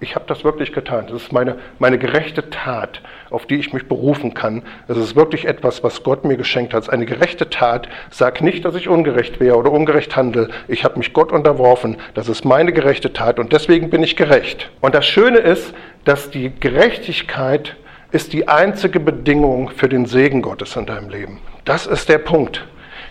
Ich 0.00 0.16
habe 0.16 0.24
das 0.26 0.42
wirklich 0.42 0.72
getan. 0.72 1.06
Das 1.06 1.22
ist 1.22 1.32
meine, 1.32 1.56
meine 1.78 1.98
gerechte 1.98 2.50
Tat, 2.50 3.00
auf 3.30 3.46
die 3.46 3.54
ich 3.54 3.72
mich 3.72 3.88
berufen 3.88 4.34
kann. 4.34 4.62
Das 4.88 4.98
ist 4.98 5.14
wirklich 5.14 5.46
etwas, 5.46 5.84
was 5.84 6.02
Gott 6.02 6.24
mir 6.24 6.36
geschenkt 6.36 6.74
hat. 6.74 6.90
Eine 6.90 7.06
gerechte 7.06 7.48
Tat 7.48 7.88
sagt 8.10 8.42
nicht, 8.42 8.64
dass 8.64 8.74
ich 8.74 8.88
ungerecht 8.88 9.38
wäre 9.38 9.56
oder 9.56 9.70
ungerecht 9.70 10.16
handle. 10.16 10.48
Ich 10.66 10.84
habe 10.84 10.98
mich 10.98 11.12
Gott 11.12 11.30
unterworfen. 11.30 11.96
Das 12.14 12.28
ist 12.28 12.44
meine 12.44 12.72
gerechte 12.72 13.12
Tat 13.12 13.38
und 13.38 13.52
deswegen 13.52 13.88
bin 13.88 14.02
ich 14.02 14.16
gerecht. 14.16 14.70
Und 14.80 14.94
das 14.94 15.06
Schöne 15.06 15.38
ist, 15.38 15.72
dass 16.04 16.30
die 16.30 16.52
Gerechtigkeit 16.58 17.76
ist 18.10 18.32
die 18.32 18.48
einzige 18.48 19.00
Bedingung 19.00 19.70
für 19.70 19.88
den 19.88 20.06
Segen 20.06 20.42
Gottes 20.42 20.76
in 20.76 20.86
deinem 20.86 21.08
Leben. 21.08 21.40
Das 21.64 21.86
ist 21.86 22.08
der 22.08 22.18
Punkt. 22.18 22.64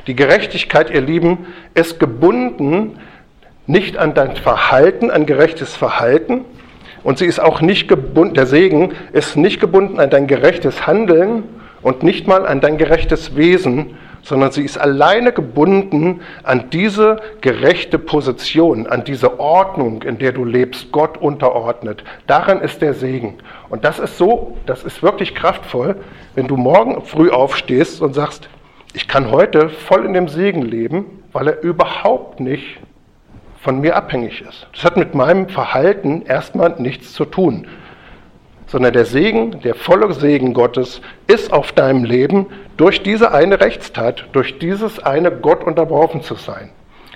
Die 0.07 0.15
Gerechtigkeit, 0.15 0.89
ihr 0.89 1.01
Lieben, 1.01 1.47
ist 1.73 1.99
gebunden 1.99 2.99
nicht 3.65 3.97
an 3.97 4.13
dein 4.13 4.35
Verhalten, 4.35 5.09
an 5.09 5.25
gerechtes 5.25 5.75
Verhalten. 5.75 6.41
Und 7.03 7.17
sie 7.17 7.25
ist 7.25 7.39
auch 7.39 7.61
nicht 7.61 7.87
gebunden, 7.87 8.33
der 8.33 8.45
Segen 8.45 8.93
ist 9.11 9.35
nicht 9.37 9.59
gebunden 9.59 9.99
an 9.99 10.09
dein 10.09 10.27
gerechtes 10.27 10.87
Handeln 10.87 11.43
und 11.81 12.03
nicht 12.03 12.27
mal 12.27 12.45
an 12.45 12.61
dein 12.61 12.77
gerechtes 12.77 13.35
Wesen, 13.35 13.97
sondern 14.21 14.51
sie 14.51 14.63
ist 14.63 14.77
alleine 14.77 15.33
gebunden 15.33 16.21
an 16.43 16.69
diese 16.71 17.17
gerechte 17.41 17.99
Position, 17.99 18.87
an 18.87 19.03
diese 19.03 19.39
Ordnung, 19.39 20.01
in 20.03 20.17
der 20.17 20.31
du 20.31 20.45
lebst, 20.45 20.93
Gott 20.93 21.17
unterordnet. 21.17 22.03
Daran 22.25 22.61
ist 22.61 22.81
der 22.81 22.93
Segen. 22.93 23.35
Und 23.69 23.83
das 23.83 23.99
ist 23.99 24.17
so, 24.17 24.57
das 24.65 24.83
ist 24.83 25.03
wirklich 25.03 25.35
kraftvoll, 25.35 25.97
wenn 26.35 26.47
du 26.47 26.55
morgen 26.55 27.03
früh 27.03 27.29
aufstehst 27.29 28.01
und 28.01 28.13
sagst, 28.13 28.47
ich 28.93 29.07
kann 29.07 29.31
heute 29.31 29.69
voll 29.69 30.05
in 30.05 30.13
dem 30.13 30.27
Segen 30.27 30.61
leben, 30.61 31.23
weil 31.31 31.47
er 31.47 31.63
überhaupt 31.63 32.39
nicht 32.39 32.79
von 33.59 33.81
mir 33.81 33.95
abhängig 33.95 34.41
ist. 34.41 34.67
Das 34.73 34.83
hat 34.83 34.97
mit 34.97 35.15
meinem 35.15 35.49
Verhalten 35.49 36.21
erstmal 36.23 36.75
nichts 36.79 37.13
zu 37.13 37.25
tun, 37.25 37.67
sondern 38.67 38.93
der 38.93 39.05
Segen, 39.05 39.61
der 39.61 39.75
volle 39.75 40.13
Segen 40.13 40.53
Gottes 40.53 41.01
ist 41.27 41.51
auf 41.51 41.71
deinem 41.71 42.03
Leben 42.03 42.47
durch 42.77 43.01
diese 43.03 43.31
eine 43.31 43.59
Rechtstat, 43.59 44.25
durch 44.33 44.59
dieses 44.59 44.99
eine 44.99 45.31
Gott 45.31 45.63
unterworfen 45.63 46.21
zu 46.21 46.35
sein. 46.35 46.69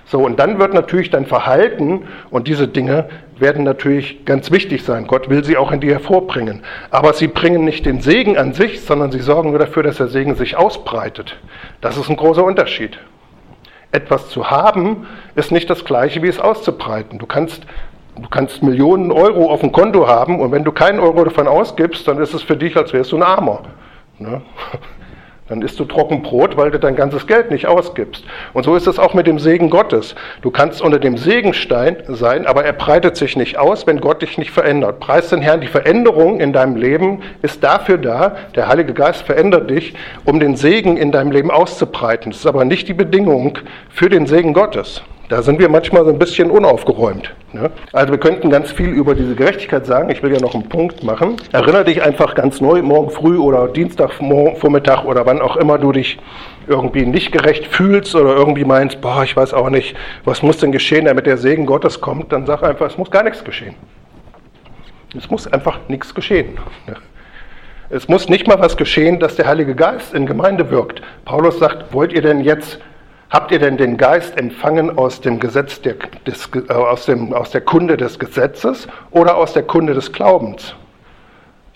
So, 0.10 0.20
und 0.20 0.39
dann 0.39 0.58
wird 0.58 0.74
natürlich 0.74 1.10
dein 1.10 1.26
Verhalten 1.26 2.08
und 2.30 2.48
diese 2.48 2.70
Dinge 2.70 3.10
werden 3.38 3.65
natürlich 3.65 4.24
ganz 4.24 4.52
wichtig 4.52 4.84
sein. 4.84 5.06
Gott 5.06 5.30
will 5.30 5.43
sie 5.43 5.58
auch 5.58 5.72
in 5.72 5.82
dir 5.82 5.91
hervorbringen. 5.93 6.63
Aber 6.91 7.12
sie 7.13 7.28
bringen 7.28 7.65
nicht 7.65 7.86
den 7.86 8.00
Segen 8.00 8.38
an 8.38 8.54
sich, 8.54 8.82
sondern 8.82 9.12
sie 9.12 9.20
sorgen 9.20 9.50
nur 9.50 9.60
dafür, 9.60 9.84
dass 9.84 9.98
der 9.98 10.08
Segen 10.08 10.36
sich 10.36 10.56
ausbreitet. 10.56 11.36
Das 11.82 11.98
ist 11.98 12.10
ein 12.10 12.15
großer 12.15 12.43
Unterschied. 12.43 12.98
Etwas 13.91 14.30
zu 14.30 14.50
haben 14.50 15.08
ist 15.36 15.52
nicht 15.52 15.70
das 15.70 15.84
gleiche 15.84 16.24
wie 16.24 16.28
es 16.28 16.39
auszubreiten. 16.39 17.20
Du 17.20 17.26
kannst, 17.26 17.65
du 18.15 18.30
kannst 18.30 18.63
Millionen 18.63 19.12
Euro 19.12 19.52
auf 19.52 19.60
dem 19.60 19.74
Konto 19.74 20.08
haben 20.08 20.39
und 20.39 20.54
wenn 20.54 20.63
du 20.63 20.72
keinen 20.72 21.02
Euro 21.02 21.26
davon 21.26 21.48
ausgibst, 21.48 22.08
dann 22.08 22.22
ist 22.22 22.34
es 22.34 22.43
für 22.43 22.56
dich, 22.56 22.78
als 22.78 22.93
wärst 22.93 23.12
du 23.12 23.17
ein 23.17 23.24
Armer. 23.24 23.63
Ne? 24.20 24.41
Dann 25.47 25.62
isst 25.62 25.79
du 25.79 25.86
Trockenbrot, 25.86 26.57
weil 26.57 26.71
du 26.71 26.79
dein 26.79 26.95
ganzes 26.95 27.25
Geld 27.25 27.51
nicht 27.51 27.67
ausgibst. 27.67 28.23
Und 28.53 28.63
so 28.63 28.75
ist 28.75 28.86
es 28.86 28.99
auch 28.99 29.13
mit 29.13 29.27
dem 29.27 29.39
Segen 29.39 29.69
Gottes. 29.69 30.15
Du 30.41 30.51
kannst 30.51 30.81
unter 30.81 30.99
dem 30.99 31.17
Segenstein 31.17 31.97
sein, 32.07 32.45
aber 32.45 32.65
er 32.65 32.73
breitet 32.73 33.15
sich 33.15 33.38
nicht 33.38 33.57
aus, 33.57 33.88
wenn 33.88 34.01
Gott 34.01 34.21
dich 34.21 34.38
nicht 34.38 34.51
verändert. 34.51 34.99
Preis 34.99 35.29
den 35.29 35.41
Herrn, 35.41 35.62
die 35.62 35.67
Veränderung 35.67 36.39
in 36.39 36.51
deinem 36.51 36.75
Leben 36.75 37.21
ist 37.41 37.63
dafür 37.63 37.97
da, 37.97 38.36
der 38.55 38.67
Heilige 38.67 38.93
Geist 38.93 39.21
verändert 39.21 39.69
dich, 39.69 39.93
um 40.25 40.39
den 40.39 40.55
Segen 40.55 40.97
in 40.97 41.12
deinem 41.12 41.31
Leben 41.31 41.49
auszubreiten. 41.49 42.31
Das 42.31 42.41
ist 42.41 42.47
aber 42.47 42.65
nicht 42.65 42.88
die 42.88 42.93
Bedingung 42.93 43.60
für 43.89 44.10
den 44.10 44.27
Segen 44.27 44.53
Gottes. 44.53 45.01
Da 45.29 45.41
sind 45.41 45.59
wir 45.59 45.67
manchmal 45.67 46.05
so 46.05 46.09
ein 46.09 46.19
bisschen 46.19 46.49
unaufgeräumt. 46.49 47.33
Ne? 47.51 47.69
Also 47.91 48.13
wir 48.13 48.19
könnten 48.19 48.49
ganz 48.49 48.71
viel 48.71 48.89
über 48.89 49.13
diese 49.13 49.35
Gerechtigkeit 49.35 49.85
sagen. 49.85 50.09
Ich 50.09 50.23
will 50.23 50.31
ja 50.31 50.39
noch 50.39 50.55
einen 50.55 50.69
Punkt 50.69 51.03
machen. 51.03 51.35
Erinnere 51.51 51.83
dich 51.83 52.01
einfach 52.01 52.33
ganz 52.33 52.61
neu, 52.61 52.81
morgen 52.81 53.09
früh 53.09 53.37
oder 53.37 53.67
Dienstagvormittag 53.67 55.03
oder 55.03 55.25
wann 55.25 55.41
auch 55.41 55.57
immer 55.57 55.77
du 55.77 55.91
dich 55.91 56.17
irgendwie 56.67 57.05
nicht 57.05 57.33
gerecht 57.33 57.67
fühlst 57.67 58.15
oder 58.15 58.35
irgendwie 58.35 58.63
meinst, 58.63 59.01
boah, 59.01 59.23
ich 59.23 59.35
weiß 59.35 59.53
auch 59.53 59.69
nicht, 59.69 59.97
was 60.23 60.43
muss 60.43 60.59
denn 60.59 60.71
geschehen, 60.71 61.05
damit 61.05 61.25
der 61.25 61.37
Segen 61.37 61.65
Gottes 61.65 61.99
kommt, 61.99 62.31
dann 62.31 62.45
sag 62.45 62.63
einfach, 62.63 62.87
es 62.87 62.97
muss 62.97 63.11
gar 63.11 63.23
nichts 63.23 63.43
geschehen. 63.43 63.75
Es 65.17 65.29
muss 65.29 65.51
einfach 65.51 65.79
nichts 65.89 66.13
geschehen. 66.15 66.57
Ne? 66.87 66.95
Es 67.89 68.07
muss 68.07 68.29
nicht 68.29 68.47
mal 68.47 68.59
was 68.59 68.75
geschehen, 68.75 69.19
dass 69.19 69.35
der 69.35 69.47
Heilige 69.47 69.75
Geist 69.75 70.13
in 70.13 70.25
Gemeinde 70.25 70.69
wirkt. 70.71 71.01
Paulus 71.25 71.59
sagt, 71.59 71.93
wollt 71.93 72.11
ihr 72.11 72.21
denn 72.21 72.41
jetzt 72.41 72.79
Habt 73.29 73.51
ihr 73.51 73.59
denn 73.59 73.75
den 73.75 73.97
Geist 73.97 74.37
empfangen 74.37 74.97
aus 74.97 75.19
dem 75.19 75.39
Gesetz 75.39 75.81
der, 75.81 75.95
des, 76.25 76.49
äh, 76.69 76.71
aus, 76.71 77.05
dem, 77.05 77.33
aus 77.33 77.51
der 77.51 77.61
Kunde 77.61 77.97
des 77.97 78.19
Gesetzes 78.19 78.87
oder 79.11 79.35
aus 79.35 79.53
der 79.53 79.63
Kunde 79.63 79.93
des 79.93 80.13
Glaubens? 80.13 80.75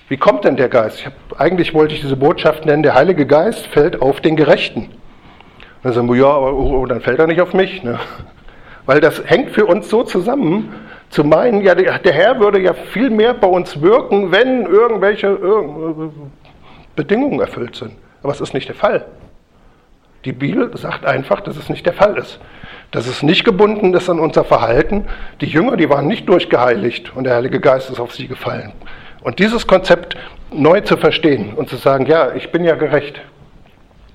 Wie 0.07 0.17
kommt 0.17 0.45
denn 0.45 0.55
der 0.55 0.69
Geist? 0.69 1.05
Hab, 1.05 1.13
eigentlich 1.39 1.73
wollte 1.73 1.93
ich 1.93 2.01
diese 2.01 2.15
Botschaft 2.15 2.65
nennen, 2.65 2.83
der 2.83 2.95
Heilige 2.95 3.25
Geist 3.25 3.67
fällt 3.67 4.01
auf 4.01 4.21
den 4.21 4.37
Gerechten. 4.37 4.89
Dann 5.83 5.93
sagen 5.93 6.09
wir, 6.09 6.15
ja, 6.15 6.27
aber 6.27 6.53
oh, 6.53 6.81
oh, 6.81 6.85
dann 6.85 7.01
fällt 7.01 7.19
er 7.19 7.27
nicht 7.27 7.41
auf 7.41 7.53
mich. 7.53 7.83
Ne? 7.83 7.99
Weil 8.85 9.01
das 9.01 9.21
hängt 9.25 9.51
für 9.51 9.65
uns 9.65 9.89
so 9.89 10.03
zusammen, 10.03 10.73
zu 11.09 11.25
meinen, 11.25 11.61
ja, 11.61 11.75
der 11.75 12.13
Herr 12.13 12.39
würde 12.39 12.61
ja 12.61 12.73
viel 12.73 13.09
mehr 13.09 13.33
bei 13.33 13.47
uns 13.47 13.81
wirken, 13.81 14.31
wenn 14.31 14.65
irgendwelche 14.65 15.27
äh, 15.27 16.09
Bedingungen 16.95 17.41
erfüllt 17.41 17.75
sind. 17.75 17.91
Aber 18.23 18.31
es 18.31 18.39
ist 18.39 18.53
nicht 18.53 18.69
der 18.69 18.75
Fall. 18.75 19.05
Die 20.25 20.33
Bibel 20.33 20.69
sagt 20.77 21.05
einfach, 21.05 21.41
dass 21.41 21.57
es 21.57 21.69
nicht 21.69 21.85
der 21.85 21.93
Fall 21.93 22.17
ist. 22.17 22.39
Dass 22.91 23.07
es 23.07 23.23
nicht 23.23 23.43
gebunden 23.43 23.93
ist 23.93 24.09
an 24.09 24.19
unser 24.19 24.43
Verhalten. 24.43 25.05
Die 25.39 25.47
Jünger, 25.47 25.77
die 25.77 25.89
waren 25.89 26.07
nicht 26.07 26.29
durchgeheiligt 26.29 27.15
und 27.15 27.23
der 27.23 27.35
Heilige 27.35 27.59
Geist 27.59 27.89
ist 27.89 27.99
auf 27.99 28.13
sie 28.13 28.27
gefallen. 28.27 28.71
Und 29.23 29.39
dieses 29.39 29.65
Konzept 29.65 30.15
neu 30.51 30.81
zu 30.81 30.97
verstehen 30.97 31.53
und 31.55 31.69
zu 31.69 31.75
sagen, 31.77 32.05
ja, 32.05 32.33
ich 32.35 32.51
bin 32.51 32.63
ja 32.63 32.75
gerecht. 32.75 33.21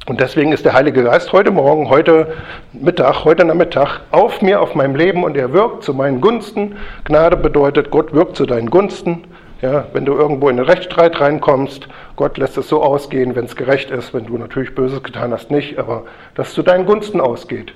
Und 0.06 0.20
deswegen 0.20 0.52
ist 0.52 0.64
der 0.64 0.74
Heilige 0.74 1.02
Geist 1.02 1.32
heute 1.32 1.50
Morgen, 1.50 1.88
heute 1.88 2.34
Mittag, 2.72 3.24
heute 3.24 3.44
Nachmittag 3.44 4.02
auf 4.12 4.40
mir, 4.40 4.60
auf 4.60 4.76
meinem 4.76 4.94
Leben 4.94 5.24
und 5.24 5.36
er 5.36 5.52
wirkt 5.52 5.82
zu 5.82 5.92
meinen 5.94 6.20
Gunsten. 6.20 6.76
Gnade 7.04 7.36
bedeutet, 7.36 7.90
Gott 7.90 8.14
wirkt 8.14 8.36
zu 8.36 8.46
deinen 8.46 8.70
Gunsten. 8.70 9.24
Ja, 9.62 9.86
wenn 9.94 10.04
du 10.04 10.12
irgendwo 10.12 10.50
in 10.50 10.58
einen 10.58 10.68
Rechtsstreit 10.68 11.18
reinkommst, 11.18 11.88
Gott 12.14 12.36
lässt 12.36 12.58
es 12.58 12.68
so 12.68 12.82
ausgehen, 12.82 13.34
wenn 13.34 13.46
es 13.46 13.56
gerecht 13.56 13.90
ist, 13.90 14.12
wenn 14.12 14.26
du 14.26 14.36
natürlich 14.36 14.74
Böses 14.74 15.02
getan 15.02 15.32
hast, 15.32 15.50
nicht, 15.50 15.78
aber 15.78 16.04
dass 16.34 16.48
es 16.48 16.54
zu 16.54 16.62
deinen 16.62 16.84
Gunsten 16.84 17.20
ausgeht. 17.22 17.72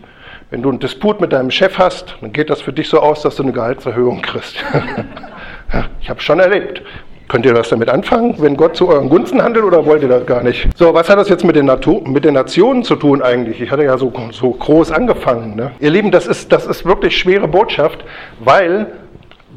Wenn 0.51 0.63
du 0.63 0.69
einen 0.69 0.79
Disput 0.79 1.21
mit 1.21 1.33
deinem 1.33 1.51
Chef 1.51 1.79
hast, 1.79 2.17
dann 2.21 2.33
geht 2.33 2.51
das 2.51 2.61
für 2.61 2.73
dich 2.73 2.89
so 2.89 3.01
aus, 3.01 3.23
dass 3.23 3.37
du 3.37 3.45
eine 3.45 3.53
Gehaltserhöhung 3.53 4.21
kriegst. 4.21 4.57
ich 6.01 6.11
habe 6.11 6.19
es 6.19 6.25
schon 6.25 6.41
erlebt. 6.41 6.83
Könnt 7.29 7.47
ihr 7.47 7.55
das 7.55 7.69
damit 7.69 7.89
anfangen, 7.89 8.35
wenn 8.39 8.57
Gott 8.57 8.75
zu 8.75 8.89
euren 8.89 9.09
Gunsten 9.09 9.41
handelt 9.41 9.65
oder 9.65 9.87
wollt 9.87 10.03
ihr 10.03 10.09
das 10.09 10.27
gar 10.27 10.43
nicht? 10.43 10.69
So, 10.77 10.93
was 10.93 11.09
hat 11.09 11.17
das 11.17 11.29
jetzt 11.29 11.45
mit 11.45 11.55
den, 11.55 11.67
Natur, 11.67 12.03
mit 12.07 12.25
den 12.25 12.35
Nationen 12.35 12.83
zu 12.83 12.97
tun 12.97 13.23
eigentlich? 13.23 13.61
Ich 13.61 13.71
hatte 13.71 13.85
ja 13.85 13.97
so, 13.97 14.13
so 14.33 14.51
groß 14.51 14.91
angefangen. 14.91 15.55
Ne? 15.55 15.71
Ihr 15.79 15.91
Lieben, 15.91 16.11
das 16.11 16.27
ist, 16.27 16.51
das 16.51 16.67
ist 16.67 16.85
wirklich 16.85 17.17
schwere 17.17 17.47
Botschaft, 17.47 18.05
weil 18.41 18.89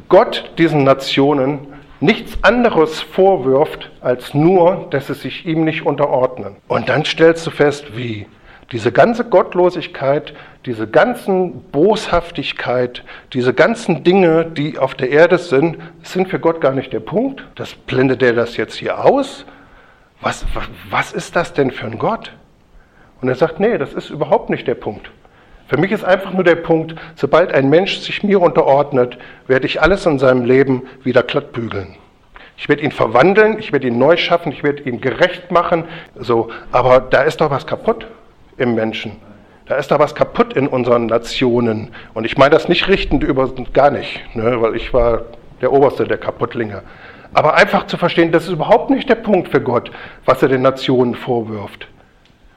Gott 0.08 0.52
diesen 0.56 0.84
Nationen 0.84 1.73
nichts 2.04 2.36
anderes 2.42 3.00
vorwirft, 3.00 3.90
als 4.00 4.34
nur, 4.34 4.86
dass 4.90 5.06
sie 5.06 5.14
sich 5.14 5.46
ihm 5.46 5.64
nicht 5.64 5.86
unterordnen. 5.86 6.56
Und 6.68 6.88
dann 6.88 7.04
stellst 7.04 7.46
du 7.46 7.50
fest, 7.50 7.96
wie 7.96 8.26
Diese 8.72 8.92
ganze 8.92 9.24
Gottlosigkeit, 9.24 10.34
diese 10.64 10.88
ganzen 10.88 11.60
Boshaftigkeit, 11.70 13.04
diese 13.32 13.52
ganzen 13.52 14.04
Dinge, 14.04 14.46
die 14.46 14.78
auf 14.78 14.94
der 14.94 15.10
Erde 15.10 15.38
sind, 15.38 15.76
sind 16.02 16.28
für 16.28 16.40
Gott 16.40 16.60
gar 16.60 16.72
nicht 16.72 16.92
der 16.92 17.00
Punkt. 17.00 17.44
Das 17.56 17.74
blendet 17.74 18.22
er 18.22 18.32
das 18.32 18.56
jetzt 18.56 18.74
hier 18.76 19.04
aus. 19.04 19.44
Was, 20.20 20.46
was 20.90 21.12
ist 21.12 21.36
das 21.36 21.52
denn 21.52 21.70
für 21.70 21.86
ein 21.86 21.98
Gott? 21.98 22.32
Und 23.20 23.28
er 23.28 23.34
sagt, 23.34 23.60
nee, 23.60 23.76
das 23.76 23.92
ist 23.92 24.10
überhaupt 24.10 24.48
nicht 24.48 24.66
der 24.66 24.74
Punkt. 24.74 25.10
Für 25.66 25.78
mich 25.78 25.92
ist 25.92 26.04
einfach 26.04 26.32
nur 26.32 26.44
der 26.44 26.56
Punkt, 26.56 26.94
sobald 27.14 27.52
ein 27.52 27.70
Mensch 27.70 27.98
sich 27.98 28.22
mir 28.22 28.40
unterordnet, 28.40 29.18
werde 29.46 29.66
ich 29.66 29.80
alles 29.80 30.04
in 30.04 30.18
seinem 30.18 30.44
Leben 30.44 30.82
wieder 31.02 31.22
glattbügeln. 31.22 31.96
Ich 32.56 32.68
werde 32.68 32.82
ihn 32.82 32.92
verwandeln, 32.92 33.58
ich 33.58 33.72
werde 33.72 33.88
ihn 33.88 33.98
neu 33.98 34.16
schaffen, 34.16 34.52
ich 34.52 34.62
werde 34.62 34.82
ihn 34.82 35.00
gerecht 35.00 35.50
machen. 35.50 35.84
So, 36.14 36.50
aber 36.70 37.00
da 37.00 37.22
ist 37.22 37.40
doch 37.40 37.50
was 37.50 37.66
kaputt 37.66 38.06
im 38.56 38.74
Menschen. 38.74 39.16
Da 39.66 39.76
ist 39.76 39.90
doch 39.90 39.98
was 39.98 40.14
kaputt 40.14 40.52
in 40.52 40.68
unseren 40.68 41.06
Nationen. 41.06 41.90
Und 42.12 42.26
ich 42.26 42.36
meine 42.36 42.50
das 42.50 42.68
nicht 42.68 42.86
richtend 42.88 43.24
über 43.24 43.50
gar 43.72 43.90
nicht, 43.90 44.20
ne, 44.36 44.60
weil 44.60 44.76
ich 44.76 44.92
war 44.92 45.22
der 45.62 45.72
Oberste 45.72 46.04
der 46.04 46.18
Kaputtlinge. 46.18 46.82
Aber 47.32 47.54
einfach 47.54 47.86
zu 47.86 47.96
verstehen, 47.96 48.30
das 48.30 48.44
ist 48.44 48.52
überhaupt 48.52 48.90
nicht 48.90 49.08
der 49.08 49.16
Punkt 49.16 49.48
für 49.48 49.60
Gott, 49.60 49.90
was 50.26 50.42
er 50.42 50.48
den 50.48 50.62
Nationen 50.62 51.14
vorwirft. 51.14 51.88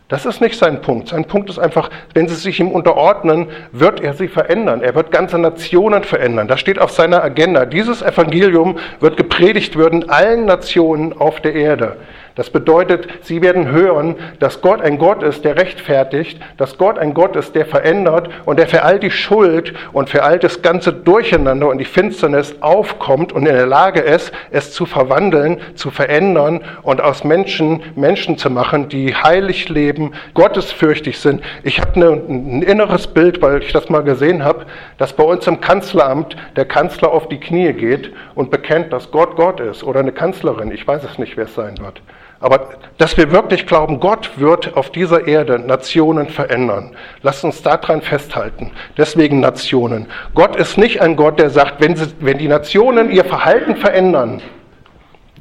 Das 0.09 0.25
ist 0.25 0.39
nicht 0.39 0.57
sein 0.57 0.79
Punkt. 0.79 1.09
Sein 1.09 1.25
Punkt 1.25 1.49
ist 1.49 1.59
einfach, 1.59 1.89
wenn 2.13 2.29
sie 2.29 2.35
sich 2.35 2.61
ihm 2.61 2.71
unterordnen, 2.71 3.47
wird 3.73 3.99
er 3.99 4.13
sie 4.13 4.29
verändern. 4.29 4.81
Er 4.81 4.95
wird 4.95 5.11
ganze 5.11 5.37
Nationen 5.37 6.05
verändern. 6.05 6.47
Das 6.47 6.61
steht 6.61 6.79
auf 6.79 6.91
seiner 6.91 7.21
Agenda. 7.23 7.65
Dieses 7.65 8.01
Evangelium 8.01 8.77
wird 9.01 9.17
gepredigt 9.17 9.77
werden 9.77 10.09
allen 10.09 10.45
Nationen 10.45 11.11
auf 11.11 11.41
der 11.41 11.55
Erde. 11.55 11.97
Das 12.37 12.51
bedeutet, 12.51 13.07
sie 13.21 13.41
werden 13.41 13.71
hören, 13.71 14.15
dass 14.39 14.61
Gott 14.61 14.79
ein 14.79 14.99
Gott 14.99 15.23
ist, 15.23 15.43
der 15.43 15.57
rechtfertigt, 15.57 16.39
dass 16.57 16.77
Gott 16.77 16.99
ein 16.99 17.15
Gott 17.15 17.35
ist, 17.35 17.55
der 17.55 17.65
verändert 17.65 18.29
und 18.45 18.59
der 18.59 18.67
für 18.67 18.83
all 18.83 18.99
die 18.99 19.09
Schuld 19.09 19.73
und 19.91 20.11
für 20.11 20.21
all 20.21 20.37
das 20.37 20.61
ganze 20.61 20.93
Durcheinander 20.93 21.67
und 21.67 21.79
die 21.79 21.85
Finsternis 21.85 22.55
aufkommt 22.61 23.33
und 23.33 23.47
in 23.47 23.55
der 23.55 23.65
Lage 23.65 24.01
ist, 24.01 24.31
es 24.51 24.71
zu 24.71 24.85
verwandeln, 24.85 25.59
zu 25.73 25.89
verändern 25.89 26.63
und 26.83 27.01
aus 27.01 27.23
Menschen 27.23 27.81
Menschen 27.95 28.37
zu 28.37 28.51
machen, 28.51 28.87
die 28.87 29.15
heilig 29.15 29.67
leben, 29.69 30.11
gottesfürchtig 30.35 31.17
sind. 31.17 31.41
Ich 31.63 31.81
habe 31.81 31.95
eine, 31.95 32.11
ein 32.11 32.61
inneres 32.61 33.07
Bild, 33.07 33.41
weil 33.41 33.63
ich 33.63 33.73
das 33.73 33.89
mal 33.89 34.03
gesehen 34.03 34.43
habe, 34.43 34.67
dass 34.99 35.11
bei 35.11 35.23
uns 35.23 35.47
im 35.47 35.59
Kanzleramt 35.59 36.37
der 36.55 36.65
Kanzler 36.65 37.11
auf 37.11 37.29
die 37.29 37.39
Knie 37.39 37.73
geht 37.73 38.13
und 38.35 38.51
bekennt, 38.51 38.93
dass 38.93 39.09
Gott 39.09 39.35
Gott 39.35 39.59
ist 39.59 39.83
oder 39.83 40.01
eine 40.01 40.11
Kanzlerin. 40.11 40.69
Ich 40.69 40.87
weiß 40.87 41.03
es 41.03 41.17
nicht, 41.17 41.35
wer 41.35 41.45
es 41.45 41.55
sein 41.55 41.79
wird. 41.79 41.99
Aber 42.39 42.69
dass 42.97 43.17
wir 43.17 43.31
wirklich 43.31 43.65
glauben, 43.65 43.99
Gott 43.99 44.31
wird 44.37 44.75
auf 44.75 44.91
dieser 44.91 45.27
Erde 45.27 45.59
Nationen 45.59 46.29
verändern. 46.29 46.95
Lasst 47.21 47.43
uns 47.43 47.63
daran 47.63 48.01
festhalten. 48.01 48.71
Deswegen 48.97 49.39
Nationen. 49.39 50.07
Gott 50.35 50.55
ist 50.55 50.77
nicht 50.77 51.01
ein 51.01 51.15
Gott, 51.15 51.39
der 51.39 51.49
sagt, 51.49 51.81
wenn, 51.81 51.95
sie, 51.95 52.07
wenn 52.19 52.37
die 52.37 52.47
Nationen 52.47 53.11
ihr 53.11 53.25
Verhalten 53.25 53.75
verändern, 53.75 54.41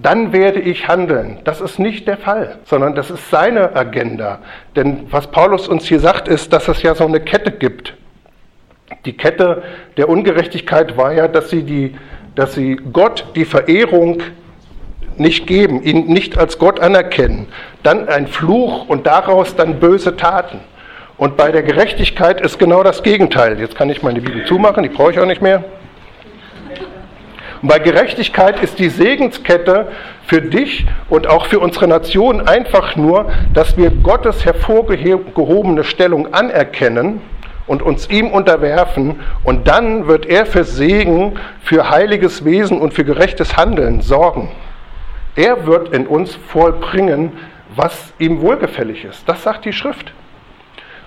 dann 0.00 0.32
werde 0.32 0.60
ich 0.60 0.88
handeln. 0.88 1.38
Das 1.44 1.60
ist 1.60 1.78
nicht 1.78 2.06
der 2.06 2.18
Fall, 2.18 2.58
sondern 2.64 2.94
das 2.94 3.10
ist 3.10 3.30
seine 3.30 3.74
Agenda. 3.74 4.40
Denn 4.74 5.06
was 5.10 5.26
Paulus 5.28 5.68
uns 5.68 5.86
hier 5.86 6.00
sagt, 6.00 6.28
ist, 6.28 6.52
dass 6.52 6.68
es 6.68 6.82
ja 6.82 6.94
so 6.94 7.04
eine 7.04 7.20
Kette 7.20 7.50
gibt. 7.50 7.94
Die 9.04 9.16
Kette 9.16 9.62
der 9.96 10.08
Ungerechtigkeit 10.08 10.96
war 10.96 11.12
ja, 11.12 11.28
dass 11.28 11.50
sie, 11.50 11.62
die, 11.62 11.96
dass 12.34 12.54
sie 12.54 12.76
Gott 12.92 13.26
die 13.34 13.44
Verehrung 13.44 14.22
nicht 15.18 15.46
geben, 15.46 15.82
ihn 15.82 16.06
nicht 16.06 16.38
als 16.38 16.58
Gott 16.58 16.80
anerkennen, 16.80 17.48
dann 17.82 18.08
ein 18.08 18.26
Fluch 18.26 18.88
und 18.88 19.06
daraus 19.06 19.56
dann 19.56 19.80
böse 19.80 20.16
Taten. 20.16 20.60
Und 21.18 21.36
bei 21.36 21.50
der 21.50 21.62
Gerechtigkeit 21.62 22.40
ist 22.40 22.58
genau 22.58 22.82
das 22.82 23.02
Gegenteil. 23.02 23.58
Jetzt 23.58 23.76
kann 23.76 23.88
ich 23.88 24.02
meine 24.02 24.20
Bibel 24.20 24.44
zumachen, 24.44 24.82
die 24.82 24.90
brauche 24.90 25.12
ich 25.12 25.18
auch 25.18 25.26
nicht 25.26 25.40
mehr. 25.40 25.64
Und 27.62 27.68
bei 27.68 27.78
Gerechtigkeit 27.78 28.62
ist 28.62 28.78
die 28.78 28.90
Segenskette 28.90 29.88
für 30.26 30.42
dich 30.42 30.86
und 31.08 31.26
auch 31.26 31.46
für 31.46 31.58
unsere 31.58 31.88
Nation 31.88 32.46
einfach 32.46 32.96
nur, 32.96 33.30
dass 33.54 33.78
wir 33.78 33.90
Gottes 33.90 34.44
hervorgehobene 34.44 35.84
Stellung 35.84 36.34
anerkennen 36.34 37.22
und 37.66 37.82
uns 37.82 38.10
ihm 38.10 38.30
unterwerfen 38.30 39.20
und 39.42 39.66
dann 39.68 40.06
wird 40.06 40.26
er 40.26 40.46
für 40.46 40.64
Segen, 40.64 41.38
für 41.62 41.90
heiliges 41.90 42.44
Wesen 42.44 42.78
und 42.78 42.92
für 42.92 43.04
gerechtes 43.04 43.56
Handeln 43.56 44.02
sorgen. 44.02 44.50
Er 45.36 45.66
wird 45.66 45.92
in 45.92 46.06
uns 46.06 46.34
vollbringen, 46.34 47.32
was 47.74 48.12
ihm 48.18 48.40
wohlgefällig 48.40 49.04
ist. 49.04 49.28
Das 49.28 49.42
sagt 49.42 49.66
die 49.66 49.72
Schrift. 49.72 50.12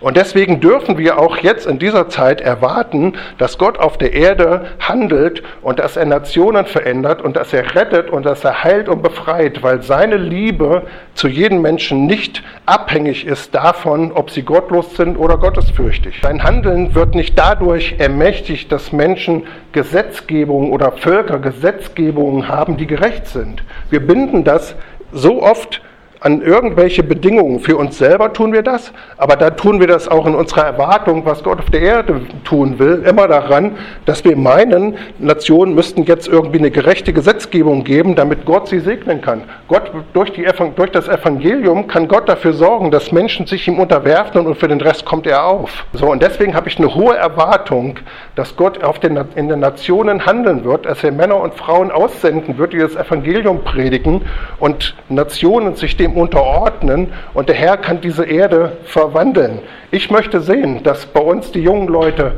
Und 0.02 0.16
deswegen 0.16 0.62
dürfen 0.62 0.98
wir 0.98 1.20
auch 1.20 1.38
jetzt 1.38 1.68
in 1.68 1.78
dieser 1.78 2.08
Zeit 2.08 2.40
erwarten, 2.40 3.14
dass 3.38 3.58
Gott 3.58 3.78
auf 3.78 3.98
der 3.98 4.14
Erde 4.14 4.68
handelt 4.80 5.44
und 5.62 5.80
dass 5.80 5.98
er 5.98 6.06
Nationen 6.06 6.66
verändert 6.66 7.22
und 7.22 7.36
dass 7.36 7.52
er 7.52 7.76
rettet 7.76 8.10
und 8.10 8.26
dass 8.26 8.44
er 8.44 8.64
heilt 8.64 8.88
und 8.88 9.04
befreit, 9.04 9.62
weil 9.62 9.82
seine 9.82 10.16
Liebe 10.16 10.84
zu 11.16 11.28
jedem 11.28 11.62
Menschen 11.62 12.06
nicht 12.06 12.44
abhängig 12.66 13.26
ist 13.26 13.54
davon, 13.54 14.14
ob 14.14 14.32
sie 14.32 14.44
gottlos 14.44 14.96
sind 14.96 15.18
oder 15.18 15.38
gottesfürchtig. 15.38 16.20
Sein 16.22 16.44
Handeln 16.44 16.96
wird 16.96 17.16
nicht 17.16 17.38
dadurch 17.38 17.96
ermächtigt, 17.98 18.72
dass 18.72 18.94
Menschen 18.94 19.44
Gesetzgebungen 19.74 20.72
oder 20.72 20.94
Völker 20.94 21.40
Gesetzgebungen 21.40 22.48
haben, 22.48 22.78
die 22.78 22.88
gerecht 22.88 23.28
sind. 23.28 23.64
Wir 23.90 24.00
binden 24.00 24.46
das 24.46 24.76
so 25.12 25.44
oft 25.44 25.82
an 26.22 26.42
irgendwelche 26.42 27.04
Bedingungen. 27.04 27.60
Für 27.60 27.78
uns 27.78 27.98
selber 27.98 28.34
tun 28.34 28.52
wir 28.52 28.62
das, 28.62 28.92
aber 29.18 29.36
da 29.36 29.52
tun 29.52 29.80
wir 29.80 29.88
das 29.88 30.08
auch 30.08 30.26
in 30.26 30.36
unserer 30.36 30.66
Erwartung, 30.66 31.26
was 31.26 31.44
Gott 31.44 31.60
auf 31.60 31.70
der 31.70 31.82
Erde 31.82 32.22
tun 32.44 32.78
will, 32.78 33.04
immer 33.08 33.28
daran, 33.28 33.78
dass 34.06 34.26
wir 34.26 34.36
meinen, 34.36 34.98
Nationen 35.20 35.76
müssten 35.76 36.04
jetzt 36.04 36.28
irgendwie 36.28 36.60
eine 36.60 36.72
gerechte 36.72 37.14
Gesetzgebung 37.14 37.84
geben, 37.84 38.16
damit 38.16 38.46
Gott 38.46 38.68
sie 38.68 38.80
segnen 38.80 39.22
kann. 39.22 39.44
Gott, 39.68 39.92
durch, 40.14 40.32
die, 40.34 40.46
durch 40.76 40.92
das 40.92 41.08
Evangelium 41.08 41.88
kann 41.88 42.08
Gott 42.08 42.28
dafür 42.28 42.54
sorgen, 42.54 42.92
dass 42.92 43.12
Menschen 43.12 43.46
sich 43.46 43.68
ihm 43.68 43.80
unterwerfen 43.80 44.46
und 44.46 44.56
für 44.56 44.68
den 44.68 44.82
Rest 44.82 45.06
kommt 45.06 45.26
er 45.26 45.46
auf. 45.46 45.86
So, 45.94 46.08
und 46.12 46.22
deswegen 46.22 46.54
habe 46.54 46.68
ich 46.68 46.78
eine 46.78 46.94
hohe 46.94 47.16
Erwartung, 47.16 47.98
dass 48.36 48.56
Gott 48.56 48.84
auf 48.84 49.00
den, 49.00 49.18
in 49.36 49.48
den 49.48 49.60
Nationen 49.60 50.26
handeln 50.26 50.66
wird, 50.66 50.86
dass 50.86 51.04
er 51.04 51.12
Männer 51.12 51.38
und 51.38 51.54
Frauen 51.54 51.92
aussenden 51.92 52.58
wird, 52.58 52.74
die 52.74 52.78
das 52.78 52.96
Evangelium 52.96 53.64
predigen 53.64 54.22
und 54.60 54.96
Nationen 55.08 55.76
sich 55.76 55.96
dem 55.96 56.09
dem 56.10 56.18
unterordnen 56.18 57.14
und 57.34 57.50
der 57.50 57.56
Herr 57.56 57.78
kann 57.78 58.02
diese 58.02 58.26
Erde 58.26 58.78
verwandeln. 58.86 59.60
Ich 59.92 60.10
möchte 60.10 60.42
sehen, 60.42 60.84
dass 60.84 61.06
bei 61.06 61.22
uns 61.22 61.52
die 61.52 61.62
jungen 61.62 61.88
Leute, 61.88 62.34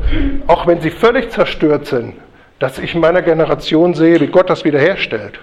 auch 0.46 0.66
wenn 0.66 0.80
sie 0.80 0.90
völlig 0.90 1.30
zerstört 1.30 1.86
sind, 1.86 2.14
dass 2.58 2.78
ich 2.78 2.94
in 2.94 3.00
meiner 3.00 3.22
Generation 3.22 3.94
sehe, 3.94 4.20
wie 4.20 4.28
Gott 4.28 4.48
das 4.48 4.64
wiederherstellt. 4.64 5.38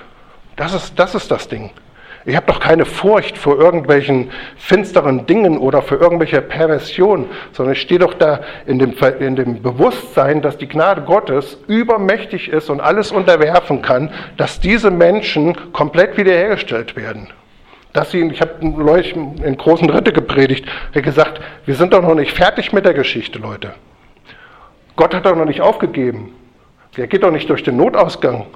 Das 0.56 0.74
ist 0.74 0.98
das, 0.98 1.16
ist 1.16 1.32
das 1.32 1.48
Ding. 1.48 1.72
Ich 2.26 2.36
habe 2.36 2.46
doch 2.48 2.60
keine 2.60 2.86
Furcht 2.86 3.38
vor 3.38 3.58
irgendwelchen 3.58 4.30
finsteren 4.58 5.26
Dingen 5.26 5.58
oder 5.58 5.82
für 5.82 5.96
irgendwelche 5.96 6.42
Perversion, 6.42 7.28
sondern 7.54 7.74
ich 7.74 7.82
stehe 7.82 8.00
doch 8.00 8.14
da 8.14 8.42
in 8.66 8.78
dem, 8.78 8.94
in 9.20 9.38
dem 9.38 9.62
Bewusstsein, 9.62 10.42
dass 10.42 10.58
die 10.58 10.68
Gnade 10.68 11.02
Gottes 11.04 11.58
übermächtig 11.68 12.50
ist 12.50 12.70
und 12.70 12.82
alles 12.82 13.12
unterwerfen 13.12 13.82
kann, 13.82 14.12
dass 14.36 14.60
diese 14.60 14.92
Menschen 14.92 15.72
komplett 15.72 16.18
wiederhergestellt 16.18 16.98
werden 16.98 17.30
dass 17.94 18.12
sie, 18.12 18.22
ich 18.28 18.42
habe 18.42 18.66
neulich 18.68 19.16
in 19.16 19.58
großen 19.58 19.90
Ritte 19.90 20.14
gepredigt, 20.14 20.66
gesagt, 20.94 21.42
wir 21.66 21.76
sind 21.76 21.94
doch 21.94 22.02
noch 22.02 22.16
nicht 22.16 22.32
fertig 22.32 22.72
mit 22.72 22.86
der 22.86 22.94
Geschichte, 22.94 23.40
Leute. 23.40 23.74
Gott 24.96 25.14
hat 25.14 25.26
doch 25.26 25.36
noch 25.36 25.46
nicht 25.46 25.62
aufgegeben. 25.62 26.34
Er 26.98 27.08
geht 27.08 27.24
doch 27.24 27.32
nicht 27.32 27.50
durch 27.50 27.64
den 27.64 27.78
Notausgang. 27.78 28.48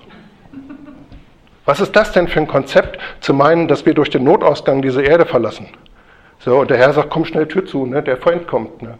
Was 1.65 1.79
ist 1.79 1.95
das 1.95 2.11
denn 2.11 2.27
für 2.27 2.41
ein 2.41 2.47
Konzept, 2.47 2.99
zu 3.21 3.33
meinen, 3.33 3.67
dass 3.67 3.85
wir 3.85 3.93
durch 3.93 4.09
den 4.09 4.25
Notausgang 4.25 4.81
diese 4.81 5.01
Erde 5.01 5.25
verlassen? 5.25 5.67
So, 6.39 6.59
und 6.59 6.69
der 6.69 6.77
Herr 6.77 6.91
sagt, 6.91 7.09
komm 7.09 7.23
schnell 7.23 7.47
Tür 7.47 7.65
zu, 7.65 7.85
ne? 7.85 8.03
der 8.03 8.17
Freund 8.17 8.47
kommt. 8.47 8.81
Ne? 8.81 8.97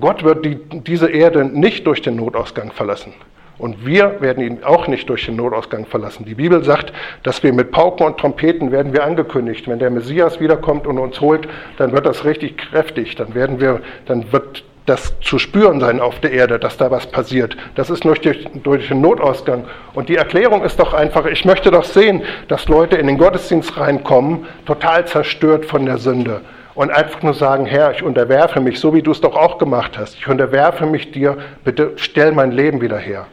Gott 0.00 0.22
wird 0.22 0.44
die, 0.44 0.54
diese 0.54 1.10
Erde 1.10 1.44
nicht 1.44 1.86
durch 1.86 2.02
den 2.02 2.14
Notausgang 2.14 2.70
verlassen. 2.70 3.12
Und 3.58 3.86
wir 3.86 4.20
werden 4.20 4.44
ihn 4.44 4.64
auch 4.64 4.86
nicht 4.86 5.08
durch 5.08 5.24
den 5.26 5.36
Notausgang 5.36 5.86
verlassen. 5.86 6.26
Die 6.26 6.34
Bibel 6.34 6.62
sagt, 6.62 6.92
dass 7.22 7.42
wir 7.42 7.52
mit 7.52 7.70
Pauken 7.70 8.06
und 8.06 8.18
Trompeten 8.18 8.70
werden 8.70 8.92
wir 8.92 9.04
angekündigt. 9.04 9.66
Wenn 9.66 9.78
der 9.78 9.90
Messias 9.90 10.40
wiederkommt 10.40 10.86
und 10.86 10.98
uns 10.98 11.20
holt, 11.20 11.48
dann 11.78 11.92
wird 11.92 12.04
das 12.04 12.24
richtig 12.24 12.58
kräftig. 12.58 13.14
Dann 13.16 13.34
werden 13.34 13.58
wir, 13.60 13.80
dann 14.04 14.30
wird 14.30 14.64
das 14.84 15.18
zu 15.20 15.38
spüren 15.38 15.80
sein 15.80 16.00
auf 16.00 16.20
der 16.20 16.32
Erde, 16.32 16.58
dass 16.58 16.76
da 16.76 16.90
was 16.90 17.06
passiert. 17.06 17.56
Das 17.74 17.90
ist 17.90 18.04
durch, 18.04 18.20
durch 18.62 18.88
den 18.88 19.00
Notausgang. 19.00 19.64
Und 19.94 20.08
die 20.08 20.16
Erklärung 20.16 20.62
ist 20.62 20.78
doch 20.78 20.94
einfach, 20.94 21.26
ich 21.26 21.44
möchte 21.44 21.70
doch 21.70 21.84
sehen, 21.84 22.22
dass 22.48 22.68
Leute 22.68 22.96
in 22.96 23.06
den 23.06 23.18
Gottesdienst 23.18 23.78
reinkommen, 23.78 24.46
total 24.64 25.06
zerstört 25.06 25.64
von 25.64 25.86
der 25.86 25.98
Sünde. 25.98 26.42
Und 26.74 26.90
einfach 26.90 27.22
nur 27.22 27.34
sagen, 27.34 27.64
Herr, 27.66 27.92
ich 27.92 28.02
unterwerfe 28.02 28.60
mich, 28.60 28.78
so 28.78 28.94
wie 28.94 29.02
du 29.02 29.10
es 29.10 29.20
doch 29.20 29.34
auch 29.34 29.58
gemacht 29.58 29.98
hast. 29.98 30.14
Ich 30.14 30.28
unterwerfe 30.28 30.86
mich 30.86 31.10
dir, 31.10 31.38
bitte 31.64 31.92
stell 31.96 32.32
mein 32.32 32.52
Leben 32.52 32.80
wieder 32.80 32.98
her. 32.98 33.26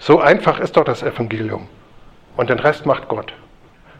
So 0.00 0.18
einfach 0.18 0.58
ist 0.60 0.78
doch 0.78 0.84
das 0.84 1.02
Evangelium. 1.02 1.68
Und 2.36 2.48
den 2.48 2.58
Rest 2.58 2.86
macht 2.86 3.06
Gott. 3.08 3.34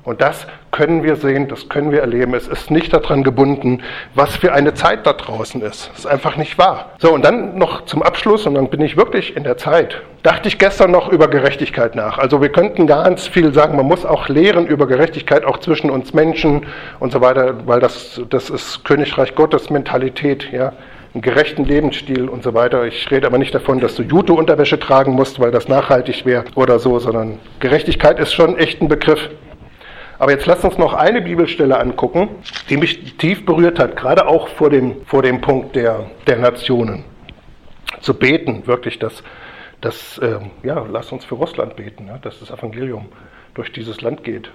Und 0.02 0.22
das 0.22 0.46
können 0.70 1.02
wir 1.02 1.16
sehen, 1.16 1.48
das 1.48 1.68
können 1.68 1.92
wir 1.92 2.00
erleben. 2.00 2.32
Es 2.32 2.48
ist 2.48 2.70
nicht 2.70 2.94
daran 2.94 3.22
gebunden, 3.22 3.82
was 4.14 4.34
für 4.34 4.54
eine 4.54 4.72
Zeit 4.72 5.06
da 5.06 5.12
draußen 5.12 5.60
ist. 5.60 5.90
Es 5.92 6.00
ist 6.00 6.06
einfach 6.06 6.38
nicht 6.38 6.56
wahr. 6.56 6.92
So, 6.96 7.12
und 7.12 7.22
dann 7.22 7.58
noch 7.58 7.84
zum 7.84 8.02
Abschluss, 8.02 8.46
und 8.46 8.54
dann 8.54 8.70
bin 8.70 8.80
ich 8.80 8.96
wirklich 8.96 9.36
in 9.36 9.44
der 9.44 9.58
Zeit. 9.58 10.00
Dachte 10.22 10.48
ich 10.48 10.58
gestern 10.58 10.90
noch 10.90 11.12
über 11.12 11.28
Gerechtigkeit 11.28 11.94
nach. 11.94 12.16
Also 12.16 12.40
wir 12.40 12.48
könnten 12.48 12.86
ganz 12.86 13.26
viel 13.26 13.52
sagen, 13.52 13.76
man 13.76 13.84
muss 13.84 14.06
auch 14.06 14.28
lehren 14.28 14.66
über 14.66 14.86
Gerechtigkeit, 14.86 15.44
auch 15.44 15.58
zwischen 15.58 15.90
uns 15.90 16.14
Menschen 16.14 16.64
und 16.98 17.12
so 17.12 17.20
weiter, 17.20 17.66
weil 17.66 17.80
das, 17.80 18.22
das 18.30 18.48
ist 18.48 18.86
Königreich 18.86 19.34
Gottes 19.34 19.68
Mentalität, 19.68 20.50
ja 20.50 20.72
einen 21.12 21.22
gerechten 21.22 21.64
Lebensstil 21.64 22.28
und 22.28 22.42
so 22.42 22.54
weiter. 22.54 22.84
Ich 22.86 23.10
rede 23.10 23.26
aber 23.26 23.38
nicht 23.38 23.54
davon, 23.54 23.80
dass 23.80 23.96
du 23.96 24.02
Jute-Unterwäsche 24.02 24.78
tragen 24.78 25.12
musst, 25.12 25.40
weil 25.40 25.50
das 25.50 25.68
nachhaltig 25.68 26.24
wäre 26.24 26.44
oder 26.54 26.78
so, 26.78 26.98
sondern 26.98 27.38
Gerechtigkeit 27.58 28.20
ist 28.20 28.32
schon 28.32 28.56
echt 28.56 28.80
ein 28.80 28.88
Begriff. 28.88 29.28
Aber 30.20 30.32
jetzt 30.32 30.46
lasst 30.46 30.64
uns 30.64 30.76
noch 30.76 30.92
eine 30.92 31.22
Bibelstelle 31.22 31.80
angucken, 31.80 32.28
die 32.68 32.76
mich 32.76 33.16
tief 33.16 33.46
berührt 33.46 33.78
hat, 33.78 33.96
gerade 33.96 34.28
auch 34.28 34.48
vor 34.48 34.68
dem, 34.68 34.96
vor 35.06 35.22
dem 35.22 35.40
Punkt 35.40 35.74
der, 35.74 36.10
der 36.26 36.36
Nationen. 36.36 37.04
Zu 38.02 38.14
beten, 38.14 38.66
wirklich, 38.66 38.98
dass, 38.98 39.22
dass 39.80 40.18
äh, 40.18 40.38
ja, 40.62 40.84
lasst 40.90 41.10
uns 41.12 41.24
für 41.24 41.36
Russland 41.36 41.74
beten, 41.76 42.06
ja, 42.06 42.18
dass 42.18 42.38
das 42.38 42.50
Evangelium 42.50 43.06
durch 43.54 43.72
dieses 43.72 44.00
Land 44.02 44.22
geht. 44.22 44.50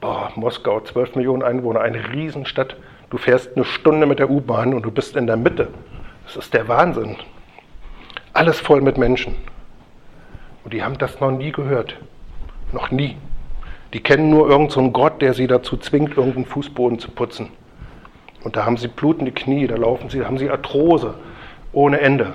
Boah, 0.00 0.32
Moskau, 0.34 0.80
12 0.80 1.14
Millionen 1.14 1.42
Einwohner, 1.42 1.82
eine 1.82 2.12
Riesenstadt. 2.12 2.76
Du 3.10 3.18
fährst 3.18 3.54
eine 3.54 3.64
Stunde 3.66 4.06
mit 4.06 4.18
der 4.18 4.30
U-Bahn 4.30 4.72
und 4.74 4.82
du 4.82 4.90
bist 4.90 5.14
in 5.14 5.26
der 5.26 5.36
Mitte. 5.36 5.68
Das 6.24 6.36
ist 6.36 6.54
der 6.54 6.68
Wahnsinn. 6.68 7.16
Alles 8.32 8.60
voll 8.60 8.80
mit 8.80 8.96
Menschen. 8.98 9.36
Und 10.64 10.72
die 10.72 10.82
haben 10.82 10.98
das 10.98 11.20
noch 11.20 11.30
nie 11.30 11.52
gehört. 11.52 11.96
Noch 12.72 12.90
nie. 12.90 13.16
Die 13.92 14.00
kennen 14.00 14.30
nur 14.30 14.48
irgendeinen 14.48 14.86
so 14.86 14.90
Gott, 14.90 15.20
der 15.20 15.34
sie 15.34 15.46
dazu 15.46 15.76
zwingt, 15.76 16.16
irgendeinen 16.16 16.46
Fußboden 16.46 16.98
zu 16.98 17.10
putzen. 17.10 17.50
Und 18.42 18.56
da 18.56 18.64
haben 18.64 18.76
sie 18.76 18.88
blutende 18.88 19.32
Knie, 19.32 19.66
da 19.66 19.76
laufen 19.76 20.08
sie, 20.08 20.24
haben 20.24 20.38
sie 20.38 20.50
Arthrose 20.50 21.14
ohne 21.72 22.00
Ende. 22.00 22.34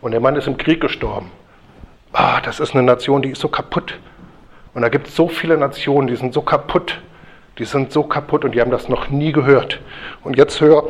Und 0.00 0.12
der 0.12 0.20
Mann 0.20 0.36
ist 0.36 0.46
im 0.46 0.56
Krieg 0.56 0.80
gestorben. 0.80 1.30
Ah, 2.12 2.40
das 2.40 2.60
ist 2.60 2.74
eine 2.74 2.84
Nation, 2.84 3.22
die 3.22 3.30
ist 3.30 3.40
so 3.40 3.48
kaputt. 3.48 3.98
Und 4.74 4.82
da 4.82 4.88
gibt 4.88 5.08
es 5.08 5.16
so 5.16 5.28
viele 5.28 5.58
Nationen, 5.58 6.06
die 6.06 6.16
sind 6.16 6.32
so 6.32 6.42
kaputt. 6.42 7.00
Die 7.58 7.64
sind 7.64 7.92
so 7.92 8.02
kaputt 8.02 8.44
und 8.44 8.54
die 8.54 8.60
haben 8.60 8.70
das 8.70 8.88
noch 8.88 9.08
nie 9.08 9.32
gehört. 9.32 9.80
Und 10.22 10.36
jetzt 10.36 10.60
hör, 10.60 10.84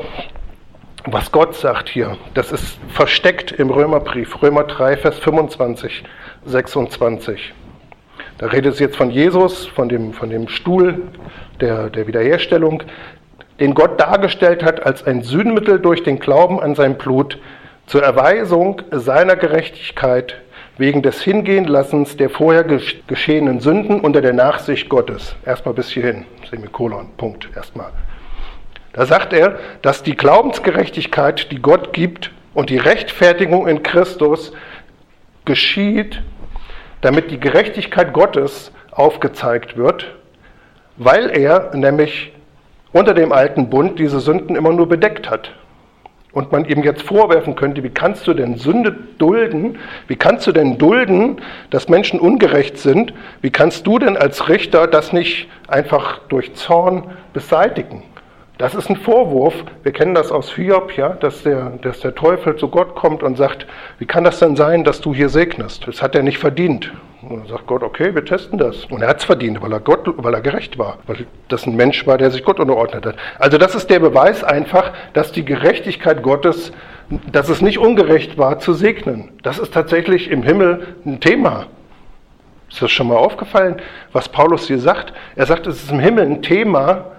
was 1.07 1.31
Gott 1.31 1.55
sagt 1.55 1.89
hier. 1.89 2.17
Das 2.35 2.53
ist 2.53 2.79
versteckt 2.89 3.53
im 3.53 3.71
Römerbrief, 3.71 4.43
Römer 4.43 4.65
3, 4.65 4.97
Vers 4.97 5.19
25, 5.21 6.03
26. 6.45 7.55
Da 8.39 8.47
redet 8.47 8.75
es 8.75 8.81
jetzt 8.81 8.97
von 8.97 9.11
Jesus, 9.11 9.67
von 9.67 9.89
dem, 9.89 10.13
von 10.13 10.31
dem 10.31 10.49
Stuhl 10.49 11.03
der, 11.61 11.91
der 11.91 12.07
Wiederherstellung, 12.07 12.83
den 13.61 13.75
Gott 13.75 13.99
dargestellt 14.01 14.63
hat 14.63 14.85
als 14.85 15.05
ein 15.07 15.23
Sühnmittel 15.23 15.79
durch 15.81 16.03
den 16.03 16.19
Glauben 16.19 16.61
an 16.61 16.75
sein 16.75 16.99
Blut 16.99 17.39
zur 17.87 18.03
Erweisung 18.03 18.83
seiner 18.91 19.37
Gerechtigkeit 19.37 20.37
wegen 20.77 21.01
des 21.01 21.23
Hingehenlassens 21.23 22.17
der 22.19 22.29
vorher 22.29 22.65
geschehenen 23.07 23.61
Sünden 23.61 24.01
unter 24.01 24.21
der 24.21 24.35
Nachsicht 24.35 24.91
Gottes. 24.91 25.37
Erstmal 25.47 25.73
bis 25.73 25.89
hierhin, 25.89 26.27
Semikolon, 26.51 27.09
Punkt, 27.17 27.49
erstmal. 27.57 27.93
Da 28.97 29.07
sagt 29.07 29.33
er, 29.33 29.59
dass 29.83 30.03
die 30.03 30.17
Glaubensgerechtigkeit, 30.17 31.53
die 31.53 31.63
Gott 31.63 31.93
gibt, 31.93 32.33
und 32.55 32.71
die 32.71 32.79
Rechtfertigung 32.79 33.69
in 33.69 33.83
Christus 33.83 34.51
geschieht 35.45 36.23
damit 37.01 37.31
die 37.31 37.39
Gerechtigkeit 37.39 38.13
Gottes 38.13 38.73
aufgezeigt 38.91 39.77
wird, 39.77 40.13
weil 40.97 41.31
er 41.31 41.71
nämlich 41.75 42.33
unter 42.93 43.15
dem 43.15 43.33
alten 43.33 43.69
Bund 43.69 43.99
diese 43.99 44.21
Sünden 44.21 44.57
immer 44.57 44.73
nur 44.73 44.89
bedeckt 44.89 45.31
hat. 45.31 45.53
Und 46.33 46.53
man 46.53 46.67
ihm 46.67 46.83
jetzt 46.83 47.03
vorwerfen 47.03 47.55
könnte, 47.55 47.83
wie 47.83 47.91
kannst 47.91 48.27
du 48.27 48.35
denn 48.35 48.57
Sünde 48.57 48.91
dulden? 49.19 49.79
Wie 50.07 50.17
kannst 50.17 50.47
du 50.47 50.53
denn 50.53 50.77
dulden, 50.79 51.41
dass 51.71 51.89
Menschen 51.89 52.21
ungerecht 52.21 52.77
sind? 52.77 53.15
Wie 53.41 53.51
kannst 53.51 53.87
du 53.87 53.99
denn 53.99 54.17
als 54.17 54.49
Richter 54.49 54.87
das 54.87 55.13
nicht 55.13 55.49
einfach 55.69 56.19
durch 56.29 56.55
Zorn 56.55 57.05
beseitigen? 57.33 58.03
Das 58.59 58.75
ist 58.75 58.89
ein 58.89 58.97
Vorwurf. 58.97 59.55
Wir 59.83 59.93
kennen 59.93 60.15
das 60.15 60.33
aus 60.33 60.55
Hiob, 60.55 60.97
ja, 60.97 61.11
dass 61.11 61.43
der, 61.43 61.73
dass 61.83 62.01
der 62.01 62.15
Teufel 62.15 62.57
zu 62.57 62.69
Gott 62.69 62.95
kommt 62.95 63.23
und 63.23 63.37
sagt, 63.37 63.67
wie 63.99 64.07
kann 64.07 64.25
das 64.25 64.39
denn 64.39 64.57
sein, 64.57 64.83
dass 64.83 65.03
du 65.03 65.15
hier 65.15 65.29
segnest? 65.29 65.87
Das 65.87 66.01
hat 66.01 66.15
er 66.15 66.23
nicht 66.23 66.39
verdient. 66.39 66.91
Und 67.21 67.41
dann 67.41 67.49
sagt 67.49 67.67
Gott, 67.67 67.83
okay, 67.83 68.15
wir 68.15 68.25
testen 68.25 68.57
das. 68.57 68.87
Und 68.87 69.03
er 69.03 69.09
hat 69.09 69.19
es 69.19 69.25
verdient, 69.25 69.61
weil 69.61 69.73
er, 69.73 69.81
Gott, 69.81 70.07
weil 70.07 70.33
er 70.33 70.41
gerecht 70.41 70.79
war, 70.79 70.99
weil 71.07 71.27
das 71.49 71.67
ein 71.67 71.77
Mensch 71.77 72.07
war, 72.07 72.17
der 72.17 72.31
sich 72.31 72.45
Gott 72.45 72.59
unterordnet 72.59 73.05
hat. 73.05 73.17
Also 73.39 73.59
das 73.59 73.75
ist 73.75 73.91
der 73.91 73.99
Beweis 73.99 74.43
einfach, 74.43 74.93
dass 75.13 75.33
die 75.33 75.45
Gerechtigkeit 75.45 76.23
Gottes, 76.23 76.73
dass 77.31 77.51
es 77.51 77.61
nicht 77.61 77.79
ungerecht 77.79 78.39
war, 78.39 78.59
zu 78.59 78.73
segnen. 78.73 79.33
Das 79.43 79.59
ist 79.59 79.75
tatsächlich 79.75 80.31
im 80.31 80.43
Himmel 80.43 80.87
ein 81.05 81.21
Thema. 81.21 81.67
Ist 82.71 82.81
das 82.81 82.91
schon 82.91 83.09
mal 83.09 83.17
aufgefallen, 83.17 83.77
was 84.13 84.31
Paulus 84.31 84.67
hier 84.67 84.79
sagt? 84.79 85.13
Er 85.35 85.45
sagt, 85.45 85.67
es 85.67 85.83
ist 85.83 85.91
im 85.91 86.01
Himmel 86.01 86.25
ein 86.25 86.43
Thema, 86.43 87.16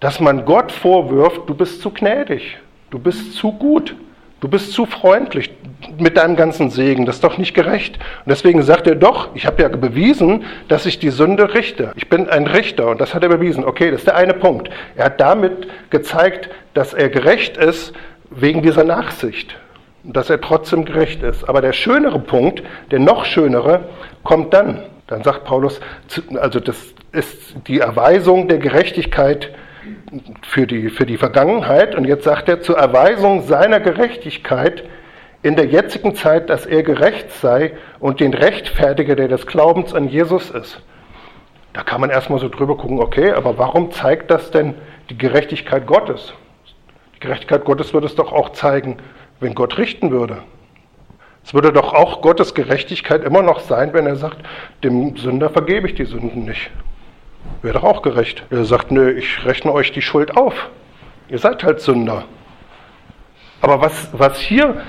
dass 0.00 0.20
man 0.20 0.44
Gott 0.44 0.72
vorwirft, 0.72 1.48
du 1.48 1.54
bist 1.54 1.80
zu 1.80 1.90
gnädig, 1.90 2.58
du 2.90 2.98
bist 2.98 3.34
zu 3.34 3.52
gut, 3.52 3.96
du 4.40 4.48
bist 4.48 4.72
zu 4.72 4.86
freundlich 4.86 5.50
mit 5.98 6.16
deinem 6.16 6.36
ganzen 6.36 6.70
Segen, 6.70 7.06
das 7.06 7.16
ist 7.16 7.24
doch 7.24 7.38
nicht 7.38 7.54
gerecht. 7.54 7.96
Und 7.96 8.30
deswegen 8.30 8.62
sagt 8.62 8.86
er 8.86 8.94
doch, 8.94 9.28
ich 9.34 9.46
habe 9.46 9.62
ja 9.62 9.68
bewiesen, 9.68 10.44
dass 10.68 10.86
ich 10.86 10.98
die 10.98 11.10
Sünde 11.10 11.54
richte. 11.54 11.92
Ich 11.96 12.08
bin 12.08 12.28
ein 12.28 12.46
Richter 12.46 12.88
und 12.88 13.00
das 13.00 13.14
hat 13.14 13.22
er 13.22 13.28
bewiesen. 13.28 13.64
Okay, 13.64 13.90
das 13.90 14.00
ist 14.00 14.06
der 14.06 14.16
eine 14.16 14.34
Punkt. 14.34 14.70
Er 14.96 15.06
hat 15.06 15.20
damit 15.20 15.68
gezeigt, 15.90 16.48
dass 16.74 16.94
er 16.94 17.08
gerecht 17.08 17.56
ist 17.56 17.92
wegen 18.30 18.62
dieser 18.62 18.84
Nachsicht 18.84 19.56
dass 20.04 20.30
er 20.30 20.40
trotzdem 20.40 20.84
gerecht 20.84 21.22
ist. 21.22 21.48
Aber 21.48 21.60
der 21.60 21.72
schönere 21.72 22.18
Punkt, 22.18 22.62
der 22.90 22.98
noch 22.98 23.24
schönere, 23.24 23.88
kommt 24.24 24.54
dann. 24.54 24.82
Dann 25.06 25.22
sagt 25.22 25.44
Paulus, 25.44 25.80
also 26.40 26.60
das 26.60 26.76
ist 27.12 27.56
die 27.66 27.80
Erweisung 27.80 28.48
der 28.48 28.58
Gerechtigkeit 28.58 29.50
für 30.42 30.66
die, 30.66 30.90
für 30.90 31.06
die 31.06 31.16
Vergangenheit. 31.16 31.94
Und 31.94 32.04
jetzt 32.04 32.24
sagt 32.24 32.48
er, 32.48 32.60
zur 32.60 32.78
Erweisung 32.78 33.42
seiner 33.42 33.80
Gerechtigkeit 33.80 34.84
in 35.42 35.56
der 35.56 35.66
jetzigen 35.66 36.14
Zeit, 36.14 36.50
dass 36.50 36.66
er 36.66 36.82
gerecht 36.82 37.30
sei 37.30 37.72
und 38.00 38.20
den 38.20 38.34
Rechtfertiger, 38.34 39.16
der 39.16 39.28
des 39.28 39.46
Glaubens 39.46 39.94
an 39.94 40.08
Jesus 40.08 40.50
ist. 40.50 40.82
Da 41.72 41.82
kann 41.82 42.00
man 42.00 42.10
erstmal 42.10 42.40
so 42.40 42.48
drüber 42.48 42.76
gucken, 42.76 43.00
okay, 43.00 43.32
aber 43.32 43.58
warum 43.58 43.92
zeigt 43.92 44.30
das 44.30 44.50
denn 44.50 44.74
die 45.10 45.18
Gerechtigkeit 45.18 45.86
Gottes? 45.86 46.32
Die 47.14 47.20
Gerechtigkeit 47.20 47.64
Gottes 47.64 47.94
würde 47.94 48.06
es 48.06 48.14
doch 48.14 48.32
auch 48.32 48.50
zeigen, 48.50 48.96
wenn 49.40 49.54
Gott 49.54 49.78
richten 49.78 50.10
würde. 50.10 50.38
Es 51.44 51.54
würde 51.54 51.72
doch 51.72 51.94
auch 51.94 52.20
Gottes 52.20 52.54
Gerechtigkeit 52.54 53.24
immer 53.24 53.42
noch 53.42 53.60
sein, 53.60 53.92
wenn 53.92 54.06
er 54.06 54.16
sagt, 54.16 54.38
dem 54.82 55.16
Sünder 55.16 55.50
vergebe 55.50 55.86
ich 55.86 55.94
die 55.94 56.04
Sünden 56.04 56.44
nicht. 56.44 56.70
Wäre 57.62 57.74
doch 57.74 57.84
auch 57.84 58.02
gerecht. 58.02 58.44
Er 58.50 58.64
sagt, 58.64 58.90
nö, 58.90 59.10
ich 59.10 59.44
rechne 59.44 59.72
euch 59.72 59.92
die 59.92 60.02
Schuld 60.02 60.36
auf. 60.36 60.68
Ihr 61.28 61.38
seid 61.38 61.64
halt 61.64 61.80
Sünder. 61.80 62.24
Aber 63.60 63.80
was, 63.80 64.08
was 64.12 64.38
hier, 64.38 64.80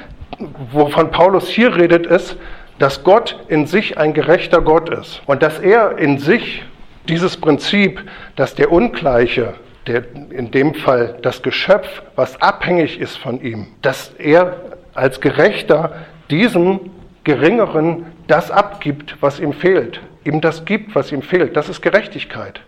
wovon 0.71 1.09
Paulus 1.11 1.47
hier 1.47 1.75
redet, 1.75 2.05
ist, 2.05 2.37
dass 2.77 3.03
Gott 3.03 3.39
in 3.47 3.65
sich 3.65 3.97
ein 3.97 4.13
gerechter 4.13 4.61
Gott 4.61 4.89
ist. 4.89 5.21
Und 5.25 5.41
dass 5.41 5.59
er 5.59 5.97
in 5.97 6.19
sich 6.19 6.63
dieses 7.07 7.37
Prinzip, 7.37 8.01
dass 8.35 8.55
der 8.55 8.71
Ungleiche, 8.71 9.55
der, 9.87 10.03
in 10.29 10.51
dem 10.51 10.75
Fall 10.75 11.17
das 11.23 11.41
Geschöpf, 11.41 12.03
was 12.15 12.39
abhängig 12.41 12.99
ist 12.99 13.17
von 13.17 13.41
ihm, 13.41 13.67
dass 13.81 14.13
er 14.19 14.55
als 14.93 15.19
Gerechter 15.19 15.93
diesem 16.29 16.91
Geringeren 17.23 18.05
das 18.27 18.51
abgibt, 18.51 19.17
was 19.19 19.39
ihm 19.39 19.53
fehlt 19.53 19.99
ihm 20.29 20.41
das 20.41 20.65
gibt, 20.65 20.95
was 20.95 21.11
ihm 21.11 21.21
fehlt. 21.21 21.57
Das 21.57 21.69
ist 21.69 21.81
Gerechtigkeit. 21.81 22.61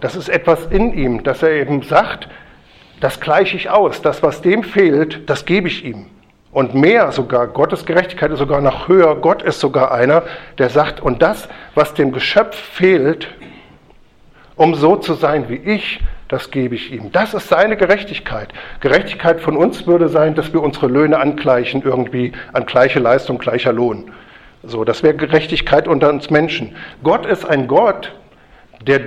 Das 0.00 0.16
ist 0.16 0.28
etwas 0.28 0.66
in 0.66 0.92
ihm, 0.94 1.22
dass 1.22 1.42
er 1.42 1.50
eben 1.50 1.82
sagt, 1.82 2.28
das 3.00 3.20
gleiche 3.20 3.56
ich 3.56 3.70
aus. 3.70 4.00
Das, 4.02 4.22
was 4.22 4.42
dem 4.42 4.62
fehlt, 4.62 5.28
das 5.28 5.44
gebe 5.44 5.68
ich 5.68 5.84
ihm. 5.84 6.06
Und 6.50 6.74
mehr 6.74 7.12
sogar, 7.12 7.46
Gottes 7.48 7.84
Gerechtigkeit 7.84 8.30
ist 8.30 8.38
sogar 8.38 8.60
noch 8.60 8.88
höher. 8.88 9.16
Gott 9.16 9.42
ist 9.42 9.60
sogar 9.60 9.92
einer, 9.92 10.22
der 10.56 10.70
sagt, 10.70 11.00
und 11.00 11.20
das, 11.20 11.48
was 11.74 11.94
dem 11.94 12.12
Geschöpf 12.12 12.56
fehlt, 12.56 13.28
um 14.56 14.74
so 14.74 14.96
zu 14.96 15.14
sein 15.14 15.48
wie 15.48 15.56
ich, 15.56 16.00
das 16.28 16.50
gebe 16.50 16.74
ich 16.74 16.92
ihm. 16.92 17.12
Das 17.12 17.32
ist 17.32 17.48
seine 17.48 17.76
Gerechtigkeit. 17.76 18.48
Gerechtigkeit 18.80 19.40
von 19.40 19.56
uns 19.56 19.86
würde 19.86 20.08
sein, 20.08 20.34
dass 20.34 20.52
wir 20.52 20.62
unsere 20.62 20.88
Löhne 20.88 21.18
angleichen, 21.18 21.82
irgendwie 21.82 22.32
an 22.52 22.66
gleiche 22.66 22.98
Leistung, 22.98 23.38
gleicher 23.38 23.72
Lohn. 23.72 24.10
So, 24.62 24.84
das 24.84 25.02
wäre 25.02 25.14
Gerechtigkeit 25.14 25.86
unter 25.86 26.08
uns 26.08 26.30
Menschen. 26.30 26.74
Gott 27.02 27.26
ist 27.26 27.44
ein 27.44 27.68
Gott, 27.68 28.12
der, 28.86 29.00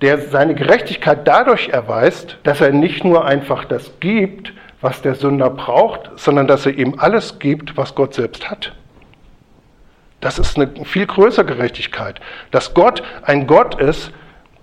der 0.00 0.18
seine 0.18 0.54
Gerechtigkeit 0.54 1.26
dadurch 1.26 1.68
erweist, 1.68 2.38
dass 2.42 2.60
er 2.60 2.72
nicht 2.72 3.04
nur 3.04 3.24
einfach 3.24 3.64
das 3.64 3.92
gibt, 4.00 4.52
was 4.80 5.02
der 5.02 5.14
Sünder 5.14 5.50
braucht, 5.50 6.10
sondern 6.16 6.46
dass 6.46 6.66
er 6.66 6.76
ihm 6.76 6.96
alles 6.98 7.38
gibt, 7.38 7.76
was 7.76 7.94
Gott 7.94 8.14
selbst 8.14 8.50
hat. 8.50 8.74
Das 10.20 10.38
ist 10.38 10.56
eine 10.56 10.70
viel 10.84 11.06
größere 11.06 11.44
Gerechtigkeit, 11.44 12.20
dass 12.50 12.72
Gott 12.72 13.02
ein 13.22 13.46
Gott 13.46 13.80
ist, 13.80 14.10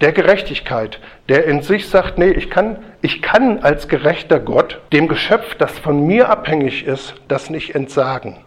der 0.01 0.11
Gerechtigkeit, 0.11 0.99
der 1.29 1.45
in 1.45 1.61
sich 1.61 1.87
sagt, 1.87 2.17
nee, 2.17 2.31
ich 2.31 2.49
kann, 2.49 2.77
ich 3.01 3.21
kann 3.21 3.59
als 3.59 3.87
gerechter 3.87 4.39
Gott 4.39 4.81
dem 4.91 5.07
Geschöpf, 5.07 5.53
das 5.55 5.77
von 5.77 6.07
mir 6.07 6.29
abhängig 6.29 6.85
ist, 6.85 7.13
das 7.27 7.51
nicht 7.51 7.75
entsagen. 7.75 8.37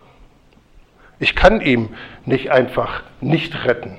Ich 1.24 1.34
kann 1.34 1.62
ihm 1.62 1.88
nicht 2.26 2.50
einfach 2.50 3.02
nicht 3.22 3.64
retten. 3.64 3.96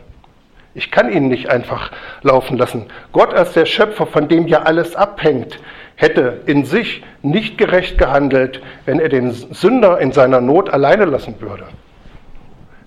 Ich 0.76 0.92
kann 0.92 1.12
ihn 1.12 1.28
nicht 1.28 1.50
einfach 1.50 1.90
laufen 2.22 2.56
lassen. 2.56 2.86
Gott 3.14 3.34
als 3.34 3.54
der 3.54 3.66
Schöpfer, 3.66 4.06
von 4.06 4.28
dem 4.28 4.46
ja 4.46 4.62
alles 4.62 4.96
abhängt, 4.96 5.60
hätte 5.96 6.42
in 6.46 6.66
sich 6.66 7.04
nicht 7.24 7.58
gerecht 7.58 7.98
gehandelt, 7.98 8.62
wenn 8.86 9.00
er 9.00 9.10
den 9.10 9.32
Sünder 9.32 9.98
in 9.98 10.12
seiner 10.12 10.40
Not 10.40 10.70
alleine 10.70 11.06
lassen 11.06 11.42
würde. 11.42 11.64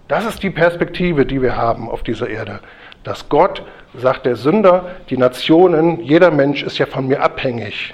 Das 0.07 0.24
ist 0.24 0.41
die 0.45 0.51
Perspektive, 0.51 1.26
die 1.26 1.43
wir 1.43 1.57
haben 1.57 1.91
auf 1.91 2.05
dieser 2.05 2.30
Erde. 2.30 2.61
Dass 3.03 3.28
Gott, 3.28 3.64
sagt 3.97 4.24
der 4.24 4.36
Sünder, 4.36 4.95
die 5.11 5.16
Nationen, 5.16 5.99
jeder 6.01 6.30
Mensch 6.30 6.62
ist 6.62 6.78
ja 6.78 6.86
von 6.86 7.09
mir 7.09 7.24
abhängig. 7.24 7.93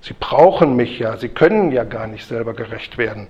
Sie 0.00 0.14
brauchen 0.18 0.76
mich 0.76 0.98
ja, 0.98 1.18
sie 1.18 1.28
können 1.28 1.72
ja 1.72 1.84
gar 1.84 2.06
nicht 2.06 2.26
selber 2.26 2.54
gerecht 2.54 2.96
werden. 2.96 3.28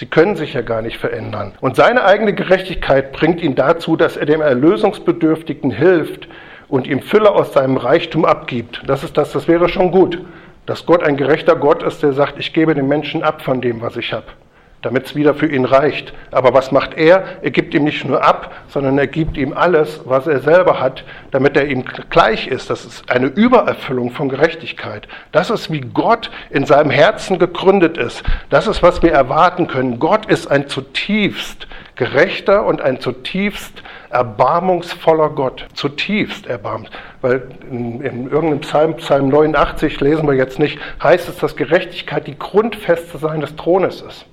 Sie 0.00 0.06
können 0.06 0.34
sich 0.34 0.54
ja 0.54 0.62
gar 0.62 0.80
nicht 0.80 0.96
verändern. 0.96 1.52
Und 1.60 1.76
seine 1.76 2.06
eigene 2.06 2.32
Gerechtigkeit 2.32 3.12
bringt 3.12 3.42
ihn 3.42 3.54
dazu, 3.54 3.96
dass 3.96 4.16
er 4.16 4.24
dem 4.24 4.40
Erlösungsbedürftigen 4.40 5.70
hilft 5.70 6.26
und 6.68 6.86
ihm 6.86 7.02
Fülle 7.02 7.32
aus 7.32 7.52
seinem 7.52 7.76
Reichtum 7.76 8.24
abgibt. 8.24 8.80
Das 8.86 9.04
ist 9.04 9.18
das, 9.18 9.32
das 9.32 9.46
wäre 9.46 9.68
schon 9.68 9.90
gut. 9.90 10.18
Dass 10.64 10.86
Gott 10.86 11.02
ein 11.02 11.18
gerechter 11.18 11.54
Gott 11.54 11.82
ist, 11.82 12.02
der 12.02 12.14
sagt, 12.14 12.38
ich 12.38 12.54
gebe 12.54 12.74
den 12.74 12.88
Menschen 12.88 13.22
ab 13.22 13.42
von 13.42 13.60
dem, 13.60 13.82
was 13.82 13.98
ich 13.98 14.14
habe 14.14 14.24
damit 14.82 15.06
es 15.06 15.14
wieder 15.14 15.34
für 15.34 15.46
ihn 15.46 15.64
reicht. 15.64 16.12
Aber 16.30 16.54
was 16.54 16.72
macht 16.72 16.96
er? 16.96 17.24
Er 17.42 17.50
gibt 17.50 17.74
ihm 17.74 17.84
nicht 17.84 18.04
nur 18.04 18.24
ab, 18.24 18.52
sondern 18.68 18.98
er 18.98 19.06
gibt 19.06 19.36
ihm 19.36 19.52
alles, 19.52 20.00
was 20.04 20.26
er 20.26 20.40
selber 20.40 20.80
hat, 20.80 21.04
damit 21.30 21.56
er 21.56 21.66
ihm 21.66 21.84
gleich 22.08 22.46
ist. 22.46 22.70
Das 22.70 22.84
ist 22.84 23.10
eine 23.10 23.26
Übererfüllung 23.26 24.10
von 24.10 24.28
Gerechtigkeit. 24.28 25.06
Das 25.32 25.50
ist, 25.50 25.70
wie 25.70 25.80
Gott 25.80 26.30
in 26.50 26.64
seinem 26.64 26.90
Herzen 26.90 27.38
gegründet 27.38 27.98
ist. 27.98 28.22
Das 28.48 28.66
ist, 28.66 28.82
was 28.82 29.02
wir 29.02 29.12
erwarten 29.12 29.66
können. 29.66 29.98
Gott 29.98 30.26
ist 30.26 30.50
ein 30.50 30.68
zutiefst 30.68 31.66
gerechter 31.96 32.64
und 32.64 32.80
ein 32.80 32.98
zutiefst 32.98 33.82
erbarmungsvoller 34.08 35.28
Gott. 35.30 35.66
Zutiefst 35.74 36.46
erbarmt. 36.46 36.90
Weil 37.20 37.42
in, 37.70 38.00
in 38.00 38.30
irgendeinem 38.30 38.60
Psalm, 38.60 38.96
Psalm 38.96 39.28
89, 39.28 40.00
lesen 40.00 40.26
wir 40.26 40.34
jetzt 40.34 40.58
nicht, 40.58 40.78
heißt 41.02 41.28
es, 41.28 41.36
dass 41.36 41.56
Gerechtigkeit 41.56 42.26
die 42.26 42.38
Grundfeste 42.38 43.18
seines 43.18 43.54
Thrones 43.56 44.00
ist. 44.00 44.24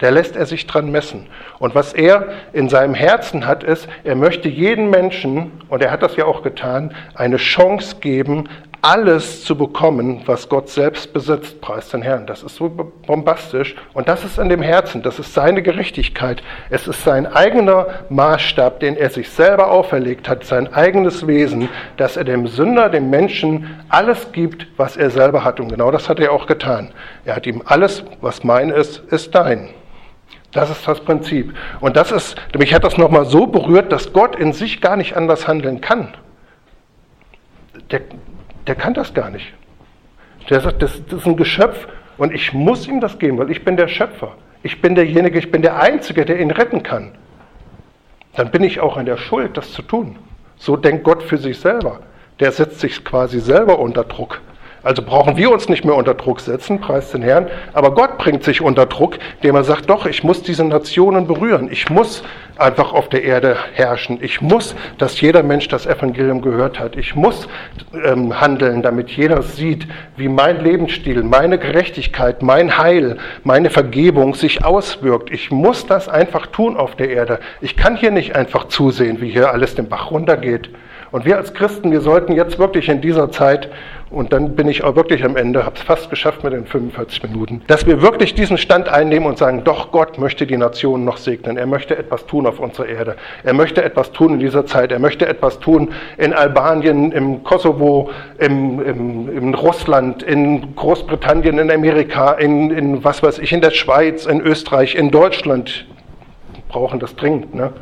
Der 0.00 0.10
lässt 0.10 0.36
er 0.36 0.46
sich 0.46 0.66
dran 0.66 0.90
messen. 0.90 1.26
Und 1.58 1.74
was 1.74 1.92
er 1.92 2.28
in 2.52 2.68
seinem 2.68 2.94
Herzen 2.94 3.46
hat, 3.46 3.64
ist, 3.64 3.88
er 4.04 4.14
möchte 4.14 4.48
jeden 4.48 4.90
Menschen, 4.90 5.52
und 5.68 5.82
er 5.82 5.90
hat 5.90 6.02
das 6.02 6.16
ja 6.16 6.26
auch 6.26 6.42
getan, 6.42 6.94
eine 7.14 7.38
Chance 7.38 7.96
geben, 8.00 8.48
alles 8.82 9.42
zu 9.42 9.56
bekommen, 9.56 10.22
was 10.26 10.48
Gott 10.48 10.68
selbst 10.68 11.12
besitzt, 11.12 11.60
preist 11.60 11.92
den 11.92 12.02
Herrn. 12.02 12.26
Das 12.26 12.44
ist 12.44 12.54
so 12.54 12.68
bombastisch. 12.68 13.74
Und 13.94 14.06
das 14.06 14.24
ist 14.24 14.38
in 14.38 14.48
dem 14.48 14.62
Herzen, 14.62 15.02
das 15.02 15.18
ist 15.18 15.34
seine 15.34 15.60
Gerechtigkeit. 15.62 16.40
Es 16.70 16.86
ist 16.86 17.02
sein 17.02 17.26
eigener 17.26 17.86
Maßstab, 18.10 18.78
den 18.78 18.96
er 18.96 19.10
sich 19.10 19.28
selber 19.28 19.72
auferlegt 19.72 20.28
hat, 20.28 20.44
sein 20.44 20.72
eigenes 20.72 21.26
Wesen, 21.26 21.68
dass 21.96 22.16
er 22.16 22.22
dem 22.22 22.46
Sünder, 22.46 22.88
dem 22.88 23.10
Menschen 23.10 23.80
alles 23.88 24.30
gibt, 24.30 24.68
was 24.76 24.96
er 24.96 25.10
selber 25.10 25.42
hat. 25.42 25.58
Und 25.58 25.70
genau 25.70 25.90
das 25.90 26.08
hat 26.08 26.20
er 26.20 26.30
auch 26.30 26.46
getan. 26.46 26.92
Er 27.24 27.34
hat 27.34 27.46
ihm 27.46 27.62
alles, 27.64 28.04
was 28.20 28.44
mein 28.44 28.70
ist, 28.70 28.98
ist 29.10 29.34
dein. 29.34 29.70
Das 30.56 30.70
ist 30.70 30.88
das 30.88 31.00
Prinzip. 31.00 31.54
Und 31.80 31.98
das 31.98 32.10
ist, 32.10 32.36
mich 32.58 32.72
hat 32.72 32.82
das 32.82 32.96
nochmal 32.96 33.26
so 33.26 33.46
berührt, 33.46 33.92
dass 33.92 34.14
Gott 34.14 34.36
in 34.36 34.54
sich 34.54 34.80
gar 34.80 34.96
nicht 34.96 35.14
anders 35.14 35.46
handeln 35.46 35.82
kann. 35.82 36.14
Der, 37.90 38.00
der 38.66 38.74
kann 38.74 38.94
das 38.94 39.12
gar 39.12 39.28
nicht. 39.28 39.52
Der 40.48 40.60
sagt, 40.60 40.80
das, 40.80 41.04
das 41.10 41.20
ist 41.20 41.26
ein 41.26 41.36
Geschöpf 41.36 41.86
und 42.16 42.32
ich 42.32 42.54
muss 42.54 42.88
ihm 42.88 43.02
das 43.02 43.18
geben, 43.18 43.36
weil 43.36 43.50
ich 43.50 43.66
bin 43.66 43.76
der 43.76 43.88
Schöpfer. 43.88 44.32
Ich 44.62 44.80
bin 44.80 44.94
derjenige, 44.94 45.38
ich 45.38 45.50
bin 45.50 45.60
der 45.60 45.78
Einzige, 45.78 46.24
der 46.24 46.40
ihn 46.40 46.50
retten 46.50 46.82
kann. 46.82 47.12
Dann 48.34 48.50
bin 48.50 48.64
ich 48.64 48.80
auch 48.80 48.96
in 48.96 49.04
der 49.04 49.18
Schuld, 49.18 49.58
das 49.58 49.72
zu 49.72 49.82
tun. 49.82 50.16
So 50.56 50.76
denkt 50.76 51.04
Gott 51.04 51.22
für 51.22 51.36
sich 51.36 51.60
selber. 51.60 52.00
Der 52.40 52.50
setzt 52.50 52.80
sich 52.80 53.04
quasi 53.04 53.40
selber 53.40 53.78
unter 53.78 54.04
Druck. 54.04 54.40
Also 54.86 55.02
brauchen 55.02 55.36
wir 55.36 55.50
uns 55.50 55.68
nicht 55.68 55.84
mehr 55.84 55.96
unter 55.96 56.14
Druck 56.14 56.38
setzen, 56.38 56.80
preis 56.80 57.10
den 57.10 57.20
Herrn. 57.20 57.48
Aber 57.72 57.92
Gott 57.92 58.18
bringt 58.18 58.44
sich 58.44 58.62
unter 58.62 58.86
Druck, 58.86 59.18
indem 59.42 59.56
er 59.56 59.64
sagt, 59.64 59.90
doch, 59.90 60.06
ich 60.06 60.22
muss 60.22 60.44
diese 60.44 60.62
Nationen 60.62 61.26
berühren. 61.26 61.66
Ich 61.72 61.90
muss 61.90 62.22
einfach 62.56 62.92
auf 62.92 63.08
der 63.08 63.24
Erde 63.24 63.56
herrschen. 63.74 64.18
Ich 64.22 64.40
muss, 64.40 64.76
dass 64.98 65.20
jeder 65.20 65.42
Mensch 65.42 65.66
das 65.66 65.86
Evangelium 65.86 66.40
gehört 66.40 66.78
hat. 66.78 66.94
Ich 66.94 67.16
muss 67.16 67.48
ähm, 68.04 68.40
handeln, 68.40 68.80
damit 68.82 69.10
jeder 69.10 69.42
sieht, 69.42 69.88
wie 70.16 70.28
mein 70.28 70.62
Lebensstil, 70.62 71.24
meine 71.24 71.58
Gerechtigkeit, 71.58 72.44
mein 72.44 72.78
Heil, 72.78 73.16
meine 73.42 73.70
Vergebung 73.70 74.36
sich 74.36 74.64
auswirkt. 74.64 75.32
Ich 75.32 75.50
muss 75.50 75.88
das 75.88 76.08
einfach 76.08 76.46
tun 76.46 76.76
auf 76.76 76.94
der 76.94 77.10
Erde. 77.10 77.40
Ich 77.60 77.76
kann 77.76 77.96
hier 77.96 78.12
nicht 78.12 78.36
einfach 78.36 78.68
zusehen, 78.68 79.20
wie 79.20 79.30
hier 79.30 79.50
alles 79.50 79.74
den 79.74 79.88
Bach 79.88 80.12
runtergeht. 80.12 80.70
Und 81.12 81.24
wir 81.24 81.36
als 81.36 81.54
Christen, 81.54 81.92
wir 81.92 82.00
sollten 82.00 82.32
jetzt 82.32 82.58
wirklich 82.58 82.88
in 82.88 83.00
dieser 83.00 83.30
Zeit 83.30 83.70
und 84.10 84.32
dann 84.32 84.54
bin 84.54 84.68
ich 84.68 84.84
auch 84.84 84.94
wirklich 84.94 85.24
am 85.24 85.36
Ende, 85.36 85.64
habe 85.64 85.74
es 85.74 85.82
fast 85.82 86.10
geschafft 86.10 86.44
mit 86.44 86.52
den 86.52 86.64
45 86.64 87.24
Minuten, 87.24 87.62
dass 87.66 87.86
wir 87.86 88.02
wirklich 88.02 88.34
diesen 88.34 88.56
Stand 88.56 88.88
einnehmen 88.88 89.26
und 89.26 89.36
sagen, 89.36 89.64
doch 89.64 89.90
Gott 89.90 90.18
möchte 90.18 90.46
die 90.46 90.56
Nationen 90.56 91.04
noch 91.04 91.16
segnen. 91.16 91.56
Er 91.56 91.66
möchte 91.66 91.98
etwas 91.98 92.24
tun 92.26 92.46
auf 92.46 92.60
unserer 92.60 92.86
Erde. 92.86 93.16
Er 93.42 93.52
möchte 93.52 93.82
etwas 93.82 94.12
tun 94.12 94.34
in 94.34 94.38
dieser 94.38 94.64
Zeit. 94.64 94.92
Er 94.92 95.00
möchte 95.00 95.26
etwas 95.26 95.58
tun 95.58 95.92
in 96.18 96.32
Albanien, 96.32 97.10
im 97.10 97.42
Kosovo, 97.42 98.10
im, 98.38 98.80
im, 98.80 99.36
in 99.36 99.54
Russland, 99.54 100.22
in 100.22 100.76
Großbritannien, 100.76 101.58
in 101.58 101.70
Amerika, 101.70 102.32
in, 102.32 102.70
in 102.70 103.02
was 103.02 103.24
weiß 103.24 103.40
ich, 103.40 103.52
in 103.52 103.60
der 103.60 103.72
Schweiz, 103.72 104.24
in 104.26 104.40
Österreich, 104.40 104.94
in 104.94 105.10
Deutschland. 105.10 105.84
Wir 106.52 106.62
brauchen 106.68 107.00
das 107.00 107.16
dringend. 107.16 107.56
Ne? 107.56 107.72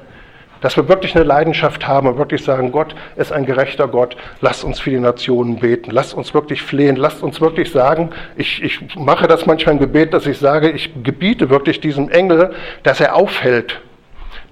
Dass 0.65 0.79
wir 0.79 0.89
wirklich 0.89 1.15
eine 1.15 1.25
Leidenschaft 1.25 1.87
haben 1.87 2.09
und 2.09 2.17
wirklich 2.17 2.43
sagen, 2.43 2.73
Gott 2.73 2.95
ist 3.17 3.33
ein 3.33 3.45
gerechter 3.45 3.87
Gott. 3.87 4.17
Lasst 4.41 4.65
uns 4.65 4.81
für 4.81 4.89
die 4.89 4.99
Nationen 4.99 5.59
beten. 5.59 5.91
Lasst 5.91 6.15
uns 6.15 6.33
wirklich 6.33 6.63
flehen. 6.63 6.97
Lasst 6.97 7.23
uns 7.23 7.39
wirklich 7.43 7.71
sagen, 7.71 8.09
ich, 8.35 8.63
ich 8.63 8.97
mache 8.97 9.27
das 9.27 9.45
manchmal 9.45 9.75
im 9.75 9.79
Gebet, 9.79 10.15
dass 10.15 10.27
ich 10.27 10.39
sage, 10.39 10.71
ich 10.71 10.91
gebiete 11.03 11.51
wirklich 11.51 11.81
diesem 11.81 12.09
Engel, 12.09 12.55
dass 12.83 12.99
er 12.99 13.15
aufhält, 13.15 13.79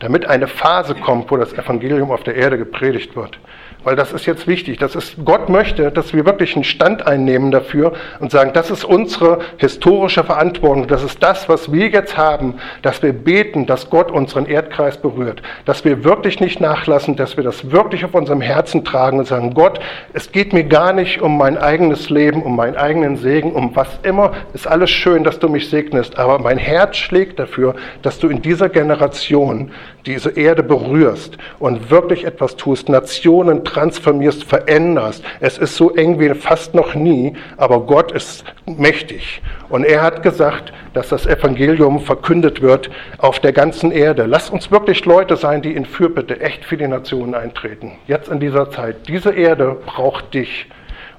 damit 0.01 0.27
eine 0.27 0.49
Phase 0.49 0.95
kommt, 0.95 1.31
wo 1.31 1.39
das 1.39 1.55
Evangelium 1.55 2.11
auf 2.11 2.25
der 2.25 2.35
Erde 2.35 2.59
gepredigt 2.59 3.17
wird 3.17 3.39
weil 3.85 3.97
das 3.97 4.13
ist 4.13 4.27
jetzt 4.27 4.47
wichtig. 4.47 4.79
Das 4.79 4.95
ist, 4.95 5.17
Gott 5.25 5.49
möchte, 5.49 5.91
dass 5.91 6.13
wir 6.13 6.25
wirklich 6.25 6.55
einen 6.55 6.65
Stand 6.65 7.07
einnehmen 7.07 7.51
dafür 7.51 7.93
und 8.21 8.31
sagen, 8.31 8.53
das 8.53 8.71
ist 8.71 8.85
unsere 8.85 9.41
historische 9.59 10.25
Verantwortung, 10.25 10.87
das 10.87 11.03
ist 11.03 11.23
das, 11.23 11.49
was 11.49 11.73
wir 11.73 11.89
jetzt 11.89 12.17
haben, 12.17 12.55
dass 12.83 13.03
wir 13.03 13.13
beten, 13.13 13.67
dass 13.67 13.91
Gott 13.91 14.11
unseren 14.11 14.47
Erdkreis 14.47 14.97
berührt, 14.97 15.43
dass 15.65 15.85
wir 15.85 16.05
wirklich 16.05 16.41
nicht 16.41 16.61
nachlassen, 16.61 17.17
dass 17.17 17.37
wir 17.37 17.45
das 17.45 17.71
wirklich 17.71 18.05
auf 18.05 18.15
unserem 18.15 18.41
Herzen 18.41 18.85
tragen 18.85 19.19
und 19.19 19.27
sagen, 19.27 19.55
Gott, 19.55 19.81
es 20.13 20.33
geht 20.33 20.53
mir 20.53 20.65
gar 20.65 20.93
nicht 20.93 21.21
um 21.21 21.37
mein 21.37 21.59
eigenes 21.59 22.11
Leben, 22.11 22.43
um 22.43 22.57
meinen 22.57 22.77
eigenen 22.77 23.17
Segen, 23.17 23.53
um 23.53 23.75
was 23.75 23.89
immer, 24.03 24.33
ist 24.55 24.67
alles 24.67 24.91
schön, 24.91 25.25
dass 25.25 25.39
du 25.39 25.49
mich 25.49 25.69
segnest, 25.69 26.19
aber 26.19 26.39
mein 26.39 26.59
Herz 26.59 26.97
schlägt 26.97 27.39
dafür, 27.39 27.75
dass 28.03 28.19
du 28.19 28.29
in 28.29 28.43
dieser 28.43 28.69
Generation 28.69 29.71
diese 30.07 30.31
Erde 30.31 30.63
berührst 30.63 31.39
und 31.59 31.91
wirklich 31.91 32.25
etwas 32.25 32.57
tust, 32.57 32.89
Nationen 32.89 33.65
transformierst, 33.65 34.45
veränderst. 34.45 35.25
Es 35.41 35.59
ist 35.59 35.77
so 35.77 35.95
eng 35.95 36.19
wie 36.19 36.35
fast 36.35 36.75
noch 36.75 36.95
nie, 36.95 37.35
aber 37.57 37.81
Gott 37.81 38.13
ist 38.13 38.45
mächtig. 38.67 39.43
Und 39.69 39.85
er 39.85 40.03
hat 40.03 40.23
gesagt, 40.23 40.73
dass 40.95 41.09
das 41.09 41.27
Evangelium 41.27 42.01
verkündet 42.01 42.61
wird 42.63 42.91
auf 43.19 43.41
der 43.41 43.53
ganzen 43.53 43.91
Erde. 43.93 44.27
Lass 44.27 44.51
uns 44.51 44.71
wirklich 44.71 45.05
Leute 45.05 45.37
sein, 45.37 45.63
die 45.63 45.73
in 45.73 45.87
Fürbitte 45.87 46.41
echt 46.41 46.65
für 46.65 46.77
die 46.77 46.89
Nationen 46.89 47.35
eintreten. 47.35 47.93
Jetzt 48.07 48.29
in 48.29 48.41
dieser 48.41 48.71
Zeit. 48.71 49.09
Diese 49.09 49.31
Erde 49.31 49.77
braucht 49.87 50.35
dich. 50.35 50.67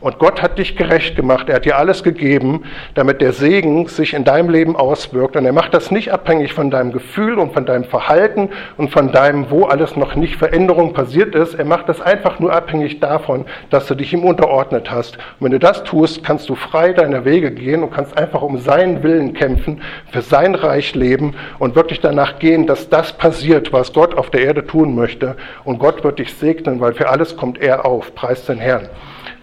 Und 0.03 0.19
Gott 0.19 0.41
hat 0.41 0.59
dich 0.59 0.75
gerecht 0.75 1.15
gemacht. 1.15 1.47
Er 1.47 1.55
hat 1.55 1.65
dir 1.65 1.77
alles 1.77 2.03
gegeben, 2.03 2.65
damit 2.93 3.21
der 3.21 3.31
Segen 3.31 3.87
sich 3.87 4.13
in 4.13 4.25
deinem 4.25 4.49
Leben 4.49 4.75
auswirkt. 4.75 5.37
Und 5.37 5.45
er 5.45 5.53
macht 5.53 5.73
das 5.73 5.91
nicht 5.91 6.11
abhängig 6.11 6.51
von 6.51 6.69
deinem 6.69 6.91
Gefühl 6.91 7.39
und 7.39 7.53
von 7.53 7.65
deinem 7.65 7.85
Verhalten 7.85 8.49
und 8.75 8.91
von 8.91 9.13
deinem, 9.13 9.49
wo 9.49 9.63
alles 9.63 9.95
noch 9.95 10.15
nicht 10.15 10.35
Veränderung 10.35 10.91
passiert 10.91 11.35
ist. 11.35 11.53
Er 11.53 11.63
macht 11.63 11.87
das 11.87 12.01
einfach 12.01 12.41
nur 12.41 12.51
abhängig 12.51 12.99
davon, 12.99 13.45
dass 13.69 13.87
du 13.87 13.95
dich 13.95 14.11
ihm 14.11 14.25
unterordnet 14.25 14.91
hast. 14.91 15.15
Und 15.15 15.45
wenn 15.45 15.51
du 15.53 15.59
das 15.59 15.85
tust, 15.85 16.21
kannst 16.21 16.49
du 16.49 16.55
frei 16.55 16.91
deine 16.91 17.23
Wege 17.23 17.51
gehen 17.51 17.81
und 17.81 17.93
kannst 17.93 18.17
einfach 18.17 18.41
um 18.41 18.57
seinen 18.57 19.03
Willen 19.03 19.33
kämpfen, 19.33 19.81
für 20.11 20.21
sein 20.21 20.53
Reich 20.53 20.95
leben 20.95 21.33
und 21.59 21.75
wirklich 21.77 22.01
danach 22.01 22.39
gehen, 22.39 22.67
dass 22.67 22.89
das 22.89 23.13
passiert, 23.13 23.71
was 23.71 23.93
Gott 23.93 24.17
auf 24.17 24.29
der 24.31 24.41
Erde 24.41 24.67
tun 24.67 24.95
möchte. 24.95 25.37
Und 25.63 25.79
Gott 25.79 26.03
wird 26.03 26.19
dich 26.19 26.33
segnen, 26.33 26.81
weil 26.81 26.93
für 26.93 27.07
alles 27.07 27.37
kommt 27.37 27.61
er 27.61 27.85
auf. 27.85 28.13
Preis 28.15 28.45
den 28.45 28.57
Herrn. 28.57 28.89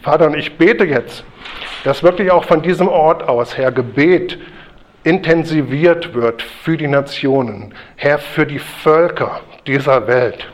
Vater, 0.02 0.26
und 0.26 0.36
ich 0.36 0.56
bete 0.56 0.84
jetzt, 0.84 1.24
dass 1.84 2.02
wirklich 2.02 2.30
auch 2.30 2.44
von 2.44 2.62
diesem 2.62 2.88
Ort 2.88 3.28
aus, 3.28 3.56
Herr, 3.56 3.72
Gebet 3.72 4.38
intensiviert 5.04 6.14
wird 6.14 6.42
für 6.42 6.76
die 6.76 6.88
Nationen, 6.88 7.74
Herr, 7.96 8.18
für 8.18 8.46
die 8.46 8.58
Völker 8.58 9.40
dieser 9.66 10.06
Welt. 10.06 10.50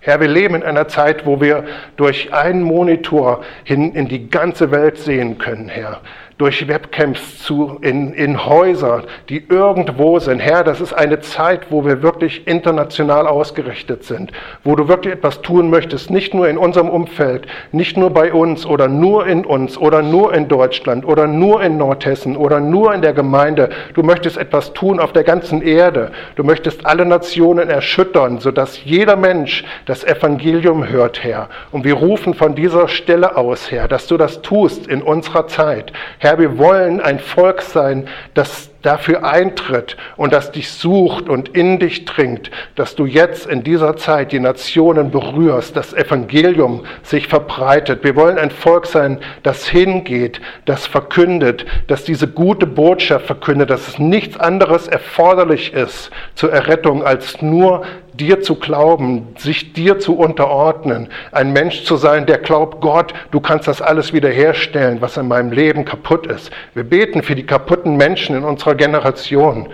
Herr, 0.00 0.20
wir 0.20 0.28
leben 0.28 0.54
in 0.54 0.62
einer 0.62 0.86
Zeit, 0.86 1.26
wo 1.26 1.40
wir 1.40 1.64
durch 1.96 2.32
einen 2.32 2.62
Monitor 2.62 3.42
hin 3.64 3.92
in 3.92 4.06
die 4.08 4.30
ganze 4.30 4.70
Welt 4.70 4.98
sehen 4.98 5.38
können, 5.38 5.68
Herr 5.68 6.00
durch 6.38 6.68
Webcams 6.68 7.42
zu, 7.42 7.78
in, 7.80 8.12
in 8.12 8.44
Häuser, 8.44 9.04
die 9.30 9.42
irgendwo 9.48 10.18
sind. 10.18 10.38
Herr, 10.38 10.64
das 10.64 10.82
ist 10.82 10.92
eine 10.92 11.20
Zeit, 11.20 11.70
wo 11.70 11.84
wir 11.86 12.02
wirklich 12.02 12.46
international 12.46 13.26
ausgerichtet 13.26 14.04
sind, 14.04 14.32
wo 14.62 14.76
du 14.76 14.86
wirklich 14.86 15.14
etwas 15.14 15.40
tun 15.40 15.70
möchtest, 15.70 16.10
nicht 16.10 16.34
nur 16.34 16.46
in 16.48 16.58
unserem 16.58 16.90
Umfeld, 16.90 17.46
nicht 17.72 17.96
nur 17.96 18.10
bei 18.10 18.34
uns 18.34 18.66
oder 18.66 18.86
nur 18.88 19.26
in 19.26 19.46
uns 19.46 19.78
oder 19.78 20.02
nur 20.02 20.34
in 20.34 20.48
Deutschland 20.48 21.06
oder 21.06 21.26
nur 21.26 21.62
in 21.62 21.78
Nordhessen 21.78 22.36
oder 22.36 22.60
nur 22.60 22.92
in 22.92 23.00
der 23.00 23.14
Gemeinde. 23.14 23.70
Du 23.94 24.02
möchtest 24.02 24.36
etwas 24.36 24.74
tun 24.74 25.00
auf 25.00 25.14
der 25.14 25.24
ganzen 25.24 25.62
Erde. 25.62 26.12
Du 26.34 26.44
möchtest 26.44 26.84
alle 26.84 27.06
Nationen 27.06 27.70
erschüttern, 27.70 28.40
sodass 28.40 28.84
jeder 28.84 29.16
Mensch 29.16 29.64
das 29.86 30.04
Evangelium 30.04 30.86
hört, 30.86 31.24
Herr. 31.24 31.48
Und 31.72 31.84
wir 31.84 31.94
rufen 31.94 32.34
von 32.34 32.54
dieser 32.54 32.88
Stelle 32.88 33.38
aus, 33.38 33.70
Herr, 33.70 33.88
dass 33.88 34.06
du 34.06 34.18
das 34.18 34.42
tust 34.42 34.86
in 34.86 35.00
unserer 35.00 35.46
Zeit. 35.46 35.92
Herr, 36.18 36.25
wir 36.38 36.58
wollen 36.58 37.00
ein 37.00 37.18
Volk 37.20 37.62
sein, 37.62 38.08
das 38.34 38.70
dafür 38.86 39.24
eintritt 39.24 39.96
und 40.16 40.32
das 40.32 40.52
dich 40.52 40.70
sucht 40.70 41.28
und 41.28 41.48
in 41.48 41.78
dich 41.78 42.04
dringt, 42.04 42.50
dass 42.76 42.94
du 42.94 43.04
jetzt 43.04 43.46
in 43.46 43.64
dieser 43.64 43.96
Zeit 43.96 44.32
die 44.32 44.40
Nationen 44.40 45.10
berührst, 45.10 45.76
das 45.76 45.92
Evangelium 45.92 46.84
sich 47.02 47.26
verbreitet. 47.26 48.04
Wir 48.04 48.14
wollen 48.16 48.38
ein 48.38 48.50
Volk 48.50 48.86
sein, 48.86 49.18
das 49.42 49.66
hingeht, 49.66 50.40
das 50.64 50.86
verkündet, 50.86 51.66
das 51.88 52.04
diese 52.04 52.28
gute 52.28 52.66
Botschaft 52.66 53.26
verkündet, 53.26 53.70
dass 53.70 53.88
es 53.88 53.98
nichts 53.98 54.38
anderes 54.38 54.86
erforderlich 54.86 55.72
ist 55.72 56.10
zur 56.34 56.52
Errettung 56.52 57.02
als 57.02 57.42
nur 57.42 57.82
dir 58.18 58.40
zu 58.40 58.56
glauben, 58.56 59.28
sich 59.36 59.72
dir 59.72 59.98
zu 59.98 60.16
unterordnen, 60.16 61.08
ein 61.32 61.52
Mensch 61.52 61.84
zu 61.84 61.96
sein, 61.96 62.26
der 62.26 62.38
glaubt, 62.38 62.80
Gott, 62.80 63.12
du 63.30 63.40
kannst 63.40 63.68
das 63.68 63.82
alles 63.82 64.12
wiederherstellen, 64.12 65.00
was 65.00 65.16
in 65.16 65.28
meinem 65.28 65.52
Leben 65.52 65.84
kaputt 65.84 66.26
ist. 66.26 66.50
Wir 66.74 66.84
beten 66.84 67.22
für 67.22 67.34
die 67.34 67.46
kaputten 67.46 67.96
Menschen 67.96 68.36
in 68.36 68.44
unserer 68.44 68.74
Generation, 68.76 69.68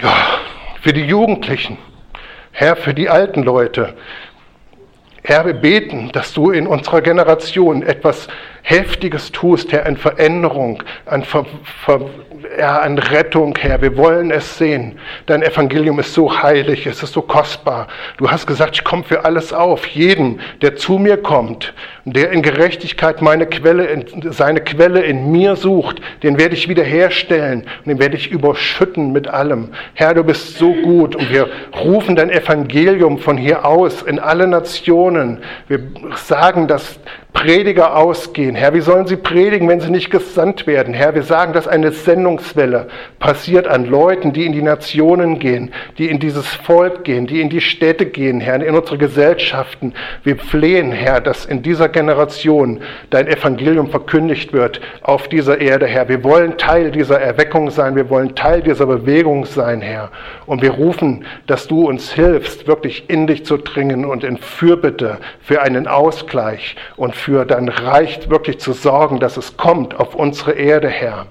ja, 0.00 0.12
für 0.82 0.92
die 0.92 1.04
Jugendlichen, 1.04 1.78
Herr, 2.52 2.76
für 2.76 2.94
die 2.94 3.08
alten 3.08 3.42
Leute. 3.42 3.94
Herr, 5.24 5.44
wir 5.44 5.54
beten, 5.54 6.10
dass 6.12 6.32
du 6.32 6.50
in 6.50 6.66
unserer 6.66 7.02
Generation 7.02 7.82
etwas 7.82 8.28
Heftiges 8.62 9.30
tust, 9.32 9.72
Herr, 9.72 9.84
an 9.84 9.96
Veränderung, 9.96 10.82
an, 11.06 11.22
Ver, 11.22 11.44
Ver, 11.84 12.00
ja, 12.58 12.78
an 12.78 12.98
Rettung, 12.98 13.56
Herr. 13.58 13.82
Wir 13.82 13.96
wollen 13.96 14.30
es 14.30 14.58
sehen. 14.58 14.98
Dein 15.26 15.42
Evangelium 15.42 15.98
ist 15.98 16.14
so 16.14 16.42
heilig, 16.42 16.86
es 16.86 17.02
ist 17.02 17.12
so 17.12 17.22
kostbar. 17.22 17.88
Du 18.16 18.30
hast 18.30 18.46
gesagt, 18.46 18.76
ich 18.76 18.84
komme 18.84 19.04
für 19.04 19.24
alles 19.24 19.52
auf. 19.52 19.86
Jeden, 19.86 20.40
der 20.62 20.76
zu 20.76 20.98
mir 20.98 21.16
kommt, 21.16 21.74
der 22.12 22.30
in 22.30 22.42
Gerechtigkeit 22.42 23.22
meine 23.22 23.46
Quelle, 23.46 24.04
seine 24.30 24.60
Quelle 24.60 25.02
in 25.02 25.30
mir 25.30 25.56
sucht, 25.56 26.00
den 26.22 26.38
werde 26.38 26.54
ich 26.54 26.68
wiederherstellen 26.68 27.64
und 27.80 27.86
den 27.86 27.98
werde 27.98 28.16
ich 28.16 28.30
überschütten 28.30 29.12
mit 29.12 29.28
allem. 29.28 29.68
Herr, 29.94 30.14
du 30.14 30.24
bist 30.24 30.58
so 30.58 30.72
gut 30.72 31.16
und 31.16 31.30
wir 31.32 31.48
rufen 31.82 32.16
dein 32.16 32.30
Evangelium 32.30 33.18
von 33.18 33.36
hier 33.36 33.64
aus 33.64 34.02
in 34.02 34.18
alle 34.18 34.46
Nationen. 34.46 35.38
Wir 35.68 35.80
sagen, 36.14 36.68
dass 36.68 36.98
Prediger 37.38 37.94
ausgehen. 37.94 38.56
Herr, 38.56 38.74
wie 38.74 38.80
sollen 38.80 39.06
sie 39.06 39.16
predigen, 39.16 39.68
wenn 39.68 39.80
sie 39.80 39.90
nicht 39.90 40.10
gesandt 40.10 40.66
werden? 40.66 40.92
Herr, 40.92 41.14
wir 41.14 41.22
sagen, 41.22 41.52
dass 41.52 41.68
eine 41.68 41.92
Sendungswelle 41.92 42.88
passiert 43.20 43.68
an 43.68 43.84
Leuten, 43.84 44.32
die 44.32 44.44
in 44.44 44.52
die 44.52 44.62
Nationen 44.62 45.38
gehen, 45.38 45.70
die 45.98 46.08
in 46.08 46.18
dieses 46.18 46.46
Volk 46.48 47.04
gehen, 47.04 47.28
die 47.28 47.40
in 47.40 47.48
die 47.48 47.60
Städte 47.60 48.06
gehen, 48.06 48.40
Herr, 48.40 48.60
in 48.60 48.74
unsere 48.74 48.98
Gesellschaften. 48.98 49.94
Wir 50.24 50.36
flehen, 50.36 50.90
Herr, 50.90 51.20
dass 51.20 51.46
in 51.46 51.62
dieser 51.62 51.88
Generation 51.98 52.80
dein 53.10 53.26
Evangelium 53.26 53.90
verkündigt 53.90 54.52
wird 54.52 54.80
auf 55.02 55.26
dieser 55.26 55.60
Erde, 55.60 55.86
Herr. 55.86 56.08
Wir 56.08 56.22
wollen 56.22 56.56
Teil 56.56 56.92
dieser 56.92 57.20
Erweckung 57.20 57.70
sein, 57.70 57.96
wir 57.96 58.08
wollen 58.08 58.36
Teil 58.36 58.62
dieser 58.62 58.86
Bewegung 58.86 59.44
sein, 59.44 59.80
Herr. 59.80 60.12
Und 60.46 60.62
wir 60.62 60.70
rufen, 60.70 61.24
dass 61.48 61.66
du 61.66 61.88
uns 61.88 62.12
hilfst, 62.12 62.68
wirklich 62.68 63.10
in 63.10 63.26
dich 63.26 63.44
zu 63.44 63.56
dringen 63.56 64.04
und 64.04 64.22
in 64.22 64.36
Fürbitte 64.36 65.18
für 65.40 65.60
einen 65.60 65.88
Ausgleich 65.88 66.76
und 66.96 67.16
für 67.16 67.44
dein 67.44 67.68
Reich 67.68 68.30
wirklich 68.30 68.60
zu 68.60 68.72
sorgen, 68.72 69.18
dass 69.18 69.36
es 69.36 69.56
kommt 69.56 69.98
auf 69.98 70.14
unsere 70.14 70.52
Erde, 70.52 70.88
Herr. 70.88 71.26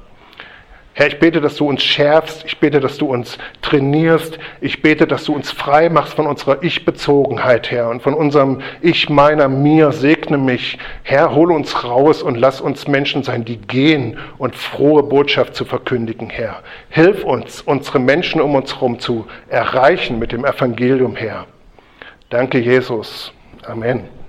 Herr, 0.98 1.10
ich 1.10 1.20
bete, 1.20 1.42
dass 1.42 1.58
du 1.58 1.70
uns 1.70 1.84
schärfst, 1.84 2.44
ich 2.48 2.58
bete, 2.58 2.80
dass 2.80 2.98
du 2.98 3.06
uns 3.06 3.38
trainierst, 3.62 4.40
ich 4.62 4.82
bete, 4.82 5.06
dass 5.06 5.26
du 5.26 5.36
uns 5.36 5.52
frei 5.52 5.90
machst 5.90 6.16
von 6.16 6.26
unserer 6.26 6.64
Ich-Bezogenheit, 6.64 7.70
Herr, 7.70 7.90
und 7.90 8.02
von 8.02 8.16
unserem 8.16 8.62
Ich, 8.82 9.08
meiner, 9.08 9.48
mir, 9.48 9.92
segne 9.92 10.40
mich. 10.40 10.80
Herr, 11.04 11.36
hole 11.36 11.54
uns 11.54 11.84
raus 11.84 12.24
und 12.24 12.34
lass 12.34 12.62
uns 12.62 12.88
Menschen 12.88 13.22
sein, 13.22 13.46
die 13.46 13.58
gehen 13.58 14.18
und 14.40 14.56
frohe 14.56 15.04
Botschaft 15.04 15.54
zu 15.54 15.66
verkündigen, 15.66 16.32
Herr. 16.32 16.64
Hilf 16.90 17.24
uns, 17.24 17.62
unsere 17.62 18.00
Menschen 18.00 18.42
um 18.42 18.56
uns 18.56 18.74
herum 18.74 18.98
zu 18.98 19.28
erreichen 19.50 20.18
mit 20.18 20.32
dem 20.32 20.46
Evangelium, 20.46 21.16
Herr. 21.16 21.46
Danke, 22.32 22.58
Jesus. 22.58 23.32
Amen. 23.62 24.18